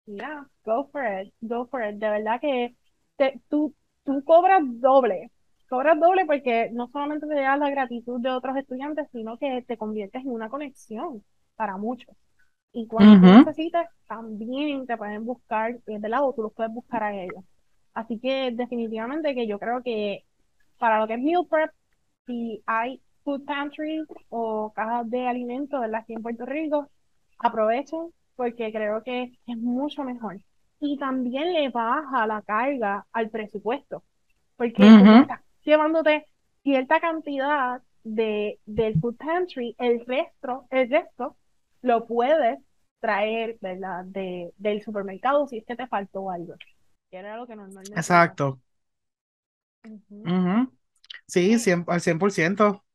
yeah, 0.06 0.46
go 0.66 0.90
for 0.92 1.04
it, 1.22 1.34
go 1.42 1.68
for 1.68 1.84
it. 1.84 1.96
De 1.98 2.10
verdad 2.10 2.40
que 2.42 2.76
te- 3.18 3.42
tú, 3.50 3.76
tú 4.04 4.24
cobras 4.24 4.62
doble, 4.66 5.32
cobras 5.70 6.00
doble 6.00 6.26
porque 6.26 6.70
no 6.74 6.88
solamente 6.90 7.28
te 7.28 7.36
das 7.36 7.60
la 7.60 7.70
gratitud 7.70 8.20
de 8.22 8.30
otros 8.32 8.58
estudiantes, 8.58 9.08
sino 9.12 9.38
que 9.38 9.64
te 9.68 9.78
conviertes 9.78 10.24
en 10.24 10.32
una 10.32 10.50
conexión 10.50 11.24
para 11.56 11.78
muchos. 11.78 12.16
Y 12.74 12.88
cuando 12.88 13.20
tú 13.20 13.30
Ujú. 13.30 13.32
necesites, 13.32 13.88
también 14.08 14.86
te 14.88 14.98
pueden 14.98 15.26
buscar, 15.26 15.72
eh, 15.88 16.00
¿verdad? 16.00 16.26
O 16.28 16.34
tú 16.34 16.44
los 16.44 16.54
puedes 16.54 16.74
buscar 16.74 17.04
a 17.04 17.16
ellos. 17.16 17.44
Así 17.94 18.20
que 18.20 18.52
definitivamente 18.54 19.36
que 19.36 19.48
yo 19.48 19.60
creo 19.60 19.84
que 19.84 20.26
para 20.80 21.00
lo 21.00 21.08
que 21.08 21.16
es 21.16 21.22
meal 21.22 21.46
prep, 21.50 21.72
si 22.28 22.64
hay 22.68 23.02
food 23.24 23.46
pantries 23.46 24.08
o 24.30 24.72
cajas 24.76 25.10
de 25.10 25.28
alimentos, 25.28 25.80
¿verdad? 25.82 26.02
Aquí 26.02 26.14
en 26.14 26.24
Puerto 26.24 26.46
Rico, 26.46 26.90
aprovechen 27.40 28.12
porque 28.36 28.72
creo 28.72 29.04
que 29.04 29.24
es 29.48 29.58
mucho 29.58 30.04
mejor. 30.04 30.40
Y 30.82 30.98
también 31.00 31.54
le 31.54 31.70
baja 31.70 32.28
la 32.28 32.42
carga 32.44 33.08
al 33.14 33.30
presupuesto, 33.30 34.04
porque 34.58 35.00
estás 35.08 35.42
llevándote 35.64 36.26
cierta 36.64 37.00
cantidad 37.00 37.82
de, 38.04 38.60
del 38.66 39.00
food 39.00 39.18
pantry, 39.18 39.76
el 39.80 40.06
resto, 40.06 40.68
el 40.72 40.90
resto 40.90 41.38
lo 41.84 42.06
puedes 42.08 42.60
traer, 43.00 43.58
¿verdad? 43.62 44.06
De, 44.06 44.54
del 44.58 44.84
supermercado 44.84 45.48
si 45.48 45.60
es 45.60 45.66
que 45.66 45.76
te 45.78 45.88
faltó 45.88 46.32
algo. 46.32 46.56
Que 47.12 47.18
era 47.18 47.38
lo 47.38 47.48
que 47.48 47.56
normalmente. 47.56 48.02
Exacto. 48.02 48.60
Ujú. 49.86 50.20
Ujú. 50.26 50.72
Sí, 51.28 51.54
Eh, 51.54 51.60
cien- 51.60 51.86
al 51.88 52.02
100%. 52.02 52.86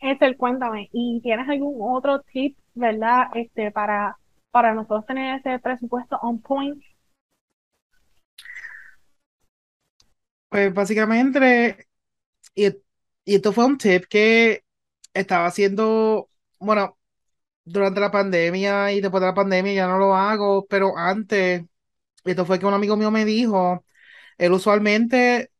Ethel, 0.00 0.36
cuéntame, 0.36 0.88
¿y 0.92 1.20
tienes 1.22 1.48
algún 1.48 1.76
otro 1.80 2.20
tip, 2.22 2.56
verdad, 2.74 3.28
este, 3.34 3.70
para, 3.70 4.16
para 4.50 4.74
nosotros 4.74 5.06
tener 5.06 5.38
ese 5.40 5.58
presupuesto 5.60 6.18
on 6.22 6.40
point? 6.42 6.82
Pues 10.48 10.72
básicamente, 10.72 11.88
y, 12.54 12.68
y 13.24 13.36
esto 13.36 13.52
fue 13.52 13.66
un 13.66 13.78
tip 13.78 14.06
que 14.08 14.64
estaba 15.14 15.46
haciendo, 15.46 16.30
bueno, 16.60 16.98
durante 17.64 18.00
la 18.00 18.10
pandemia 18.12 18.92
y 18.92 19.00
después 19.02 19.20
de 19.22 19.28
la 19.28 19.34
pandemia 19.34 19.74
ya 19.74 19.88
no 19.88 19.98
lo 19.98 20.14
hago, 20.16 20.66
pero 20.68 20.96
antes, 20.98 21.64
esto 22.24 22.46
fue 22.46 22.58
que 22.60 22.66
un 22.66 22.74
amigo 22.74 22.96
mío 22.96 23.10
me 23.12 23.24
dijo, 23.26 23.84
él 24.38 24.52
usualmente 24.52 25.50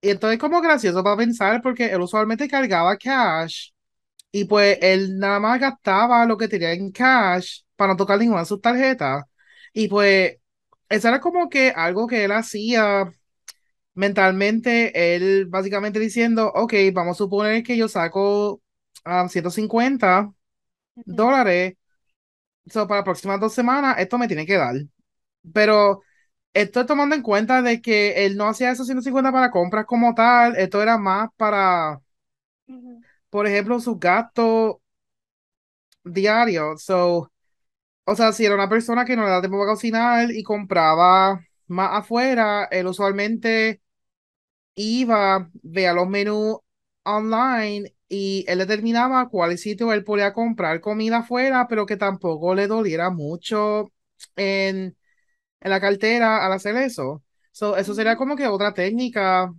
y 0.00 0.10
entonces 0.10 0.38
como 0.38 0.60
gracioso 0.60 1.02
para 1.02 1.16
pensar 1.16 1.62
porque 1.62 1.86
él 1.86 2.00
usualmente 2.02 2.48
cargaba 2.48 2.96
cash 2.96 3.70
y 4.34 4.46
pues 4.46 4.78
él 4.82 5.16
nada 5.20 5.38
más 5.38 5.60
gastaba 5.60 6.26
lo 6.26 6.36
que 6.36 6.48
tenía 6.48 6.72
en 6.72 6.90
cash 6.90 7.60
para 7.76 7.92
no 7.92 7.96
tocar 7.96 8.18
ninguna 8.18 8.40
de 8.40 8.46
sus 8.46 8.60
tarjetas. 8.60 9.22
Y 9.72 9.86
pues 9.86 10.38
eso 10.88 11.08
era 11.08 11.20
como 11.20 11.48
que 11.48 11.70
algo 11.70 12.08
que 12.08 12.24
él 12.24 12.32
hacía 12.32 13.12
mentalmente, 13.94 15.16
él 15.16 15.46
básicamente 15.46 16.00
diciendo, 16.00 16.52
ok, 16.54 16.74
vamos 16.92 17.16
a 17.16 17.18
suponer 17.18 17.62
que 17.62 17.76
yo 17.76 17.88
saco 17.88 18.62
um, 19.06 19.28
150 19.28 20.32
dólares, 20.96 21.74
so, 22.66 22.86
para 22.88 23.00
las 23.00 23.04
próximas 23.04 23.40
dos 23.40 23.54
semanas, 23.54 23.96
esto 23.98 24.18
me 24.18 24.28
tiene 24.28 24.46
que 24.46 24.56
dar. 24.56 24.76
Pero 25.52 26.02
estoy 26.54 26.86
tomando 26.86 27.16
en 27.16 27.22
cuenta 27.22 27.62
de 27.62 27.82
que 27.82 28.26
él 28.26 28.36
no 28.36 28.48
hacía 28.48 28.72
esos 28.72 28.86
150 28.86 29.32
para 29.32 29.50
compras 29.50 29.86
como 29.86 30.14
tal, 30.14 30.56
esto 30.56 30.82
era 30.82 30.98
más 30.98 31.30
para, 31.36 32.00
por 33.34 33.48
ejemplo, 33.48 33.80
sus 33.80 33.98
gastos 33.98 34.76
diarios. 36.04 36.82
So, 36.84 37.30
o 38.06 38.16
sea, 38.16 38.32
si 38.32 38.44
era 38.46 38.54
una 38.54 38.68
persona 38.68 39.04
que 39.04 39.16
no 39.16 39.24
le 39.24 39.30
da 39.30 39.40
tiempo 39.40 39.58
para 39.60 39.72
cocinar 39.72 40.30
y 40.32 40.42
compraba 40.42 41.40
más 41.68 41.90
afuera, 42.00 42.66
él 42.70 42.86
usualmente 42.88 43.82
iba, 44.74 45.50
veía 45.62 45.92
los 45.94 46.08
menús 46.08 46.58
online 47.04 47.94
y 48.08 48.44
él 48.48 48.58
determinaba 48.58 49.28
cuál 49.28 49.58
sitio 49.58 49.92
él 49.92 50.04
podía 50.04 50.32
comprar 50.32 50.80
comida 50.80 51.18
afuera, 51.18 51.66
pero 51.68 51.86
que 51.86 51.96
tampoco 51.96 52.54
le 52.54 52.66
doliera 52.66 53.10
mucho 53.10 53.92
en, 54.36 54.96
en 55.60 55.70
la 55.70 55.80
cartera 55.80 56.44
al 56.46 56.52
hacer 56.52 56.76
eso. 56.76 57.22
So, 57.52 57.76
eso 57.76 57.94
sería 57.94 58.16
como 58.16 58.36
que 58.36 58.46
otra 58.48 58.74
técnica 58.74 59.52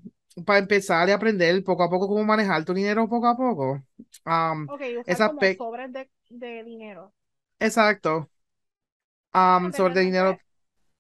para 0.46 0.60
empezar 0.60 1.08
y 1.10 1.12
aprender 1.12 1.64
poco 1.64 1.84
a 1.84 1.90
poco 1.90 2.08
cómo 2.08 2.24
manejar 2.24 2.66
tu 2.66 2.74
dinero 2.74 3.08
poco 3.10 3.28
a 3.28 3.38
poco. 3.38 3.84
Um, 4.26 4.72
Ok, 4.74 4.82
usar 5.00 5.24
como 5.24 5.48
sobres 5.48 5.92
de, 5.92 6.08
de 6.30 6.64
dinero. 6.64 7.14
Exacto. 7.60 8.30
Um, 9.34 9.72
sobre 9.74 9.94
dinero. 10.02 10.32
Anteriormente, 10.32 10.42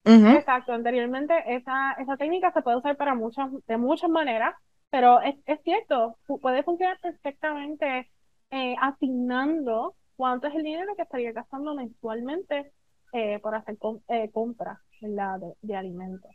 Ujú, 0.05 0.33
exacto, 0.33 0.73
anteriormente 0.73 1.33
esa, 1.55 1.93
esa 1.93 2.17
técnica 2.17 2.51
se 2.53 2.61
puede 2.61 2.77
usar 2.77 2.97
para 2.97 3.15
muchas, 3.15 3.49
de 3.67 3.77
muchas 3.77 4.09
maneras, 4.09 4.55
pero 4.89 5.21
es, 5.21 5.35
es 5.45 5.61
cierto, 5.63 6.17
pu- 6.27 6.39
puede 6.41 6.63
funcionar 6.63 6.99
perfectamente 7.01 8.11
eh, 8.51 8.75
asignando 8.81 9.95
cuánto 10.17 10.47
es 10.47 10.55
el 10.55 10.63
dinero 10.63 10.95
que 10.95 11.03
estaría 11.03 11.31
gastando 11.33 11.75
mensualmente 11.75 12.73
eh, 13.13 13.39
por 13.41 13.55
hacer 13.55 13.77
com- 13.77 14.01
eh, 14.09 14.31
compras, 14.31 14.79
de, 15.01 15.53
de 15.61 15.75
alimentos. 15.75 16.31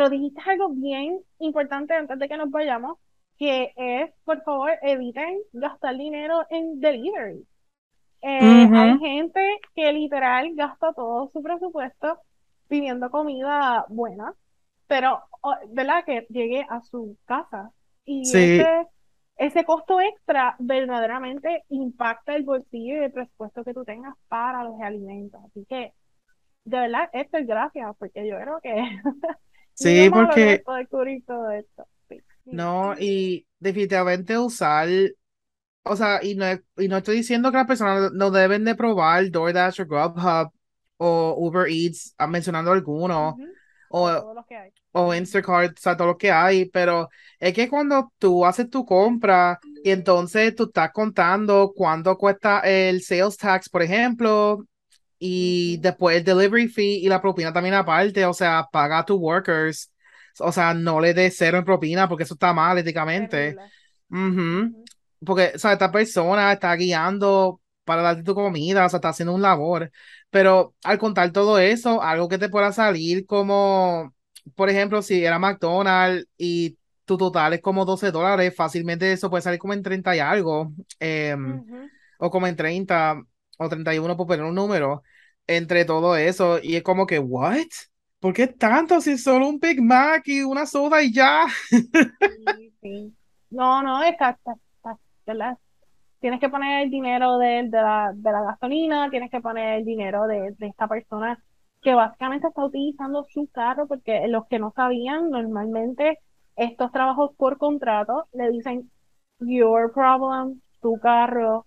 Pero 0.00 0.08
dijiste 0.08 0.40
algo 0.46 0.70
bien 0.70 1.20
importante 1.40 1.92
antes 1.92 2.18
de 2.18 2.26
que 2.26 2.38
nos 2.38 2.50
vayamos, 2.50 2.96
que 3.36 3.74
es, 3.76 4.10
por 4.24 4.42
favor, 4.44 4.70
eviten 4.80 5.42
gastar 5.52 5.94
dinero 5.94 6.46
en 6.48 6.80
delivery. 6.80 7.46
Eh, 8.22 8.70
hay 8.72 8.98
gente 8.98 9.42
que 9.74 9.92
literal 9.92 10.52
gasta 10.54 10.94
todo 10.94 11.28
su 11.28 11.42
presupuesto 11.42 12.18
pidiendo 12.66 13.10
comida 13.10 13.84
buena, 13.90 14.32
pero, 14.86 15.20
¿verdad? 15.68 16.02
Que 16.06 16.26
llegue 16.30 16.64
a 16.66 16.80
su 16.80 17.18
casa. 17.26 17.70
Y 18.06 18.22
Sí, 18.24 18.38
ese, 18.38 18.86
ese 19.36 19.66
costo 19.66 20.00
extra 20.00 20.56
verdaderamente 20.60 21.64
impacta 21.68 22.34
el 22.34 22.44
bolsillo 22.44 22.94
y 22.94 23.04
el 23.04 23.12
presupuesto 23.12 23.64
que 23.64 23.74
tú 23.74 23.84
tengas 23.84 24.14
para 24.28 24.64
los 24.64 24.80
alimentos. 24.80 25.42
Así 25.44 25.66
que, 25.66 25.92
de 26.64 26.80
verdad, 26.80 27.10
Héctor, 27.12 27.44
gracias, 27.44 27.94
porque 27.98 28.26
yo 28.26 28.38
creo 28.38 28.60
que 28.62 28.72
sí, 29.80 30.10
porque 30.10 30.62
todo 31.26 31.50
esto. 31.50 31.86
Sí, 32.08 32.22
no, 32.52 32.94
y 32.98 33.46
definitivamente 33.58 34.38
usar, 34.38 34.88
o 35.82 35.96
sea, 35.96 36.20
y 36.22 36.34
no, 36.34 36.46
y 36.76 36.88
no 36.88 36.98
estoy 36.98 37.16
diciendo 37.16 37.50
que 37.50 37.58
las 37.58 37.66
personas 37.66 38.12
no 38.12 38.30
deben 38.30 38.64
de 38.64 38.74
probar 38.74 39.30
DoorDash 39.30 39.82
o 39.82 39.86
Grubhub 39.86 40.52
o 40.98 41.34
Uber 41.38 41.66
Eats, 41.68 42.14
ah, 42.18 42.26
mencionando 42.26 42.72
algunos, 42.72 43.34
Ujú. 43.34 43.44
O 43.92 44.34
o, 44.92 45.14
Instacart, 45.14 45.78
o 45.78 45.80
sea, 45.80 45.96
todo 45.96 46.08
lo 46.08 46.18
que 46.18 46.30
hay, 46.32 46.66
pero 46.66 47.08
es 47.38 47.54
que 47.54 47.68
cuando 47.68 48.12
tú 48.18 48.44
haces 48.44 48.68
tu 48.68 48.84
compra 48.84 49.58
y 49.84 49.90
entonces 49.90 50.54
tú 50.54 50.64
estás 50.64 50.90
contando 50.92 51.72
cuánto 51.74 52.16
cuesta 52.18 52.60
el 52.60 53.02
sales 53.02 53.36
tax, 53.36 53.68
por 53.68 53.82
ejemplo, 53.82 54.64
y 55.20 55.78
después 55.78 56.18
el 56.18 56.24
delivery 56.24 56.68
fee 56.68 57.00
y 57.04 57.08
la 57.10 57.22
propina 57.22 57.52
también 57.54 57.76
aparte, 57.76 58.26
o 58.26 58.34
sea, 58.34 58.68
paga 58.72 59.00
a 59.00 59.06
tus 59.06 59.18
workers, 59.20 59.92
o 60.40 60.52
sea, 60.52 60.74
no 60.74 61.00
le 61.00 61.14
des 61.14 61.36
cero 61.38 61.58
en 61.58 61.66
propina 61.66 62.08
porque 62.08 62.24
eso 62.24 62.34
está 62.34 62.54
mal 62.54 62.78
éticamente. 62.78 63.60
Ujú, 64.10 64.76
Porque, 65.24 65.52
o 65.56 65.58
sea, 65.60 65.74
esta 65.74 65.92
persona 65.92 66.52
está 66.52 66.74
guiando 66.76 67.60
para 67.84 68.02
darte 68.02 68.22
tu 68.24 68.34
comida, 68.34 68.86
o 68.86 68.90
sea, 68.90 68.98
está 68.98 69.10
haciendo 69.10 69.34
un 69.34 69.42
labor, 69.42 69.90
pero 70.30 70.74
al 70.84 70.98
contar 70.98 71.32
todo 71.32 71.58
eso, 71.58 72.02
algo 72.02 72.28
que 72.28 72.38
te 72.38 72.48
pueda 72.48 72.72
salir 72.72 73.26
como, 73.26 74.14
por 74.56 74.70
ejemplo, 74.70 75.02
si 75.02 75.24
era 75.24 75.38
McDonald's 75.38 76.26
y 76.38 76.78
tu 77.04 77.16
total 77.18 77.54
es 77.54 77.60
como 77.62 77.84
12 77.84 78.10
dólares, 78.12 78.54
fácilmente 78.56 79.12
eso 79.12 79.30
puede 79.30 79.42
salir 79.42 79.58
como 79.60 79.74
en 79.74 79.82
30 79.82 80.16
y 80.16 80.20
algo. 80.20 80.72
em, 81.00 81.62
o 82.18 82.30
como 82.30 82.46
en 82.46 82.56
30 82.56 83.20
o 83.58 83.68
31 83.68 84.16
por 84.16 84.26
poner 84.26 84.44
un 84.44 84.54
número 84.54 85.02
entre 85.56 85.84
todo 85.84 86.16
eso 86.16 86.58
y 86.62 86.76
es 86.76 86.82
como 86.82 87.06
que, 87.06 87.18
¿what? 87.18 87.66
¿Por 88.20 88.34
qué 88.34 88.46
tanto 88.46 89.00
si 89.00 89.18
solo 89.18 89.48
un 89.48 89.58
Big 89.60 89.82
Mac 89.82 90.22
y 90.26 90.42
una 90.42 90.66
soda 90.66 91.02
y 91.02 91.12
ya? 91.12 91.46
Sí, 92.26 92.72
sí. 92.80 93.16
No, 93.50 93.82
no, 93.82 94.02
es 94.02 94.16
¿verdad? 95.26 95.58
Tienes 96.20 96.40
que 96.40 96.48
poner 96.50 96.84
el 96.84 96.90
dinero 96.90 97.38
de, 97.38 97.64
de 97.68 97.82
la, 97.82 98.12
de 98.14 98.32
la 98.32 98.42
gasolina, 98.42 99.10
tienes 99.10 99.30
que 99.30 99.40
poner 99.40 99.78
el 99.78 99.84
dinero 99.84 100.26
de, 100.26 100.54
de 100.58 100.66
esta 100.68 100.88
persona 100.88 101.42
que 101.82 101.94
básicamente 101.94 102.48
está 102.48 102.64
utilizando 102.64 103.26
su 103.30 103.48
carro, 103.52 103.86
porque 103.88 104.28
los 104.28 104.46
que 104.48 104.58
no 104.58 104.72
sabían, 104.76 105.30
normalmente 105.30 106.18
estos 106.56 106.92
trabajos 106.92 107.32
por 107.36 107.58
contrato 107.58 108.28
le 108.32 108.50
dicen, 108.50 108.90
your 109.40 109.92
problem, 109.92 110.60
tu 110.82 110.98
carro, 111.00 111.66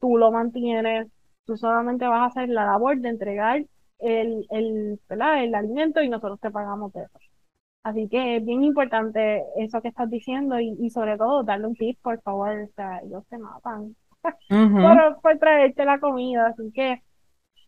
tú 0.00 0.16
lo 0.18 0.32
mantienes, 0.32 1.08
tú 1.46 1.56
solamente 1.56 2.06
vas 2.06 2.20
a 2.22 2.26
hacer 2.26 2.48
la 2.48 2.64
labor 2.66 2.98
de 3.00 3.08
entregar 3.10 3.64
el, 3.98 4.46
el, 4.50 5.00
¿verdad? 5.08 5.44
el 5.44 5.54
alimento 5.54 6.02
y 6.02 6.08
nosotros 6.08 6.40
te 6.40 6.50
pagamos 6.50 6.92
de 6.92 7.02
eso. 7.02 7.18
Así 7.82 8.08
que 8.08 8.36
es 8.36 8.44
bien 8.44 8.64
importante 8.64 9.44
eso 9.58 9.82
que 9.82 9.88
estás 9.88 10.10
diciendo 10.10 10.58
y, 10.60 10.76
y 10.80 10.90
sobre 10.90 11.18
todo 11.18 11.42
darle 11.44 11.66
un 11.68 11.76
tip, 11.76 11.98
por 12.02 12.20
favor, 12.22 12.50
o 12.62 12.68
sea, 12.76 13.00
ellos 13.00 13.24
se 13.30 13.38
matan 13.38 13.96
Ujú, 14.50 14.80
por, 14.80 15.20
por 15.22 15.38
traerte 15.38 15.84
la 15.84 16.00
comida. 16.00 16.48
Así 16.48 16.70
que 16.72 17.02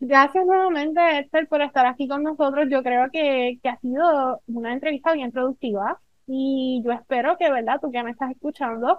gracias 0.00 0.46
nuevamente, 0.46 1.00
Esther, 1.20 1.48
por 1.48 1.62
estar 1.62 1.86
aquí 1.86 2.08
con 2.08 2.22
nosotros. 2.22 2.66
Yo 2.70 2.82
creo 2.82 3.10
que, 3.10 3.58
que 3.62 3.68
ha 3.68 3.78
sido 3.80 4.40
una 4.46 4.72
entrevista 4.72 5.12
bien 5.14 5.32
productiva 5.32 6.00
y 6.26 6.82
yo 6.84 6.92
espero 6.92 7.36
que, 7.38 7.50
¿verdad? 7.50 7.78
Tú 7.80 7.90
que 7.90 8.02
me 8.02 8.10
estás 8.12 8.30
escuchando, 8.32 8.98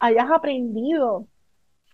hayas 0.00 0.30
aprendido 0.30 1.28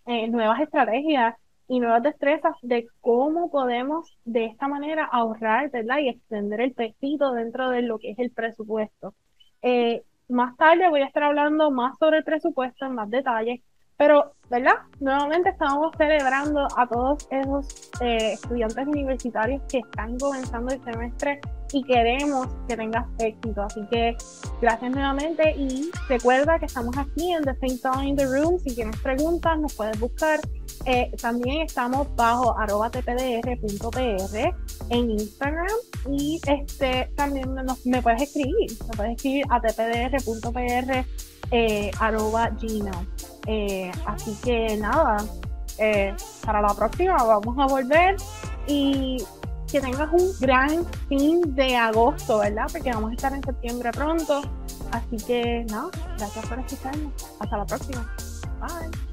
eh, 0.06 0.28
nuevas 0.28 0.60
estrategias 0.60 1.34
y 1.68 1.80
nuevas 1.80 2.02
destrezas 2.02 2.56
de 2.62 2.88
cómo 3.00 3.50
podemos 3.50 4.16
de 4.24 4.46
esta 4.46 4.68
manera 4.68 5.04
ahorrar, 5.04 5.70
¿verdad? 5.70 5.98
Y 5.98 6.08
extender 6.08 6.60
el 6.62 6.72
pesito 6.72 7.32
dentro 7.32 7.70
de 7.70 7.82
lo 7.82 7.98
que 7.98 8.12
es 8.12 8.18
el 8.18 8.30
presupuesto. 8.30 9.14
Eh, 9.62 10.02
más 10.28 10.56
tarde 10.56 10.88
voy 10.88 11.02
a 11.02 11.06
estar 11.06 11.22
hablando 11.22 11.70
más 11.70 11.98
sobre 11.98 12.18
el 12.18 12.24
presupuesto 12.24 12.86
en 12.86 12.94
más 12.94 13.10
detalles, 13.10 13.60
pero, 13.98 14.32
¿verdad? 14.48 14.74
Nuevamente 15.00 15.50
estamos 15.50 15.92
celebrando 15.98 16.68
a 16.76 16.86
todos 16.86 17.26
esos 17.30 17.90
eh, 18.00 18.34
estudiantes 18.34 18.86
universitarios 18.86 19.60
que 19.68 19.78
están 19.78 20.16
comenzando 20.18 20.72
el 20.72 20.82
semestre 20.84 21.40
y 21.72 21.82
queremos 21.82 22.46
que 22.68 22.76
tengas 22.76 23.06
éxito. 23.18 23.62
Así 23.62 23.84
que 23.90 24.16
gracias 24.62 24.90
nuevamente 24.92 25.50
y 25.56 25.90
recuerda 26.08 26.60
que 26.60 26.66
estamos 26.66 26.96
aquí 26.96 27.32
en 27.32 27.42
The 27.42 27.54
Same 27.56 27.78
Time 27.78 28.08
in 28.10 28.16
the 28.16 28.26
Room. 28.26 28.58
Si 28.60 28.74
tienes 28.74 28.96
preguntas, 29.00 29.58
nos 29.58 29.74
puedes 29.74 29.98
buscar. 29.98 30.38
Eh, 30.84 31.10
también 31.20 31.62
estamos 31.62 32.14
bajo 32.16 32.58
arroba 32.58 32.90
tpdr.pr 32.90 34.56
en 34.90 35.10
Instagram 35.10 35.66
y 36.10 36.40
este 36.46 37.10
también 37.16 37.54
me 37.84 38.02
puedes 38.02 38.22
escribir, 38.22 38.70
me 38.88 38.96
puedes 38.96 39.16
escribir 39.16 39.44
a 39.50 39.60
tpdr.pr 39.60 41.04
eh, 41.50 41.90
arroba 41.98 42.50
gmail. 42.50 43.08
Eh, 43.46 43.90
así 44.06 44.36
que 44.42 44.76
nada, 44.76 45.24
eh, 45.78 46.14
para 46.44 46.60
la 46.60 46.74
próxima 46.74 47.16
vamos 47.22 47.56
a 47.58 47.66
volver 47.66 48.16
y 48.66 49.16
que 49.70 49.80
tengas 49.80 50.10
un 50.12 50.32
gran 50.40 50.84
fin 51.08 51.54
de 51.54 51.76
agosto, 51.76 52.38
¿verdad? 52.38 52.66
Porque 52.70 52.90
vamos 52.90 53.10
a 53.10 53.14
estar 53.14 53.32
en 53.32 53.42
septiembre 53.42 53.90
pronto. 53.92 54.42
Así 54.90 55.16
que 55.26 55.64
nada, 55.68 55.90
gracias 56.16 56.46
por 56.46 56.58
escucharnos. 56.58 57.12
Hasta 57.40 57.56
la 57.56 57.66
próxima. 57.66 58.14
Bye. 58.60 59.07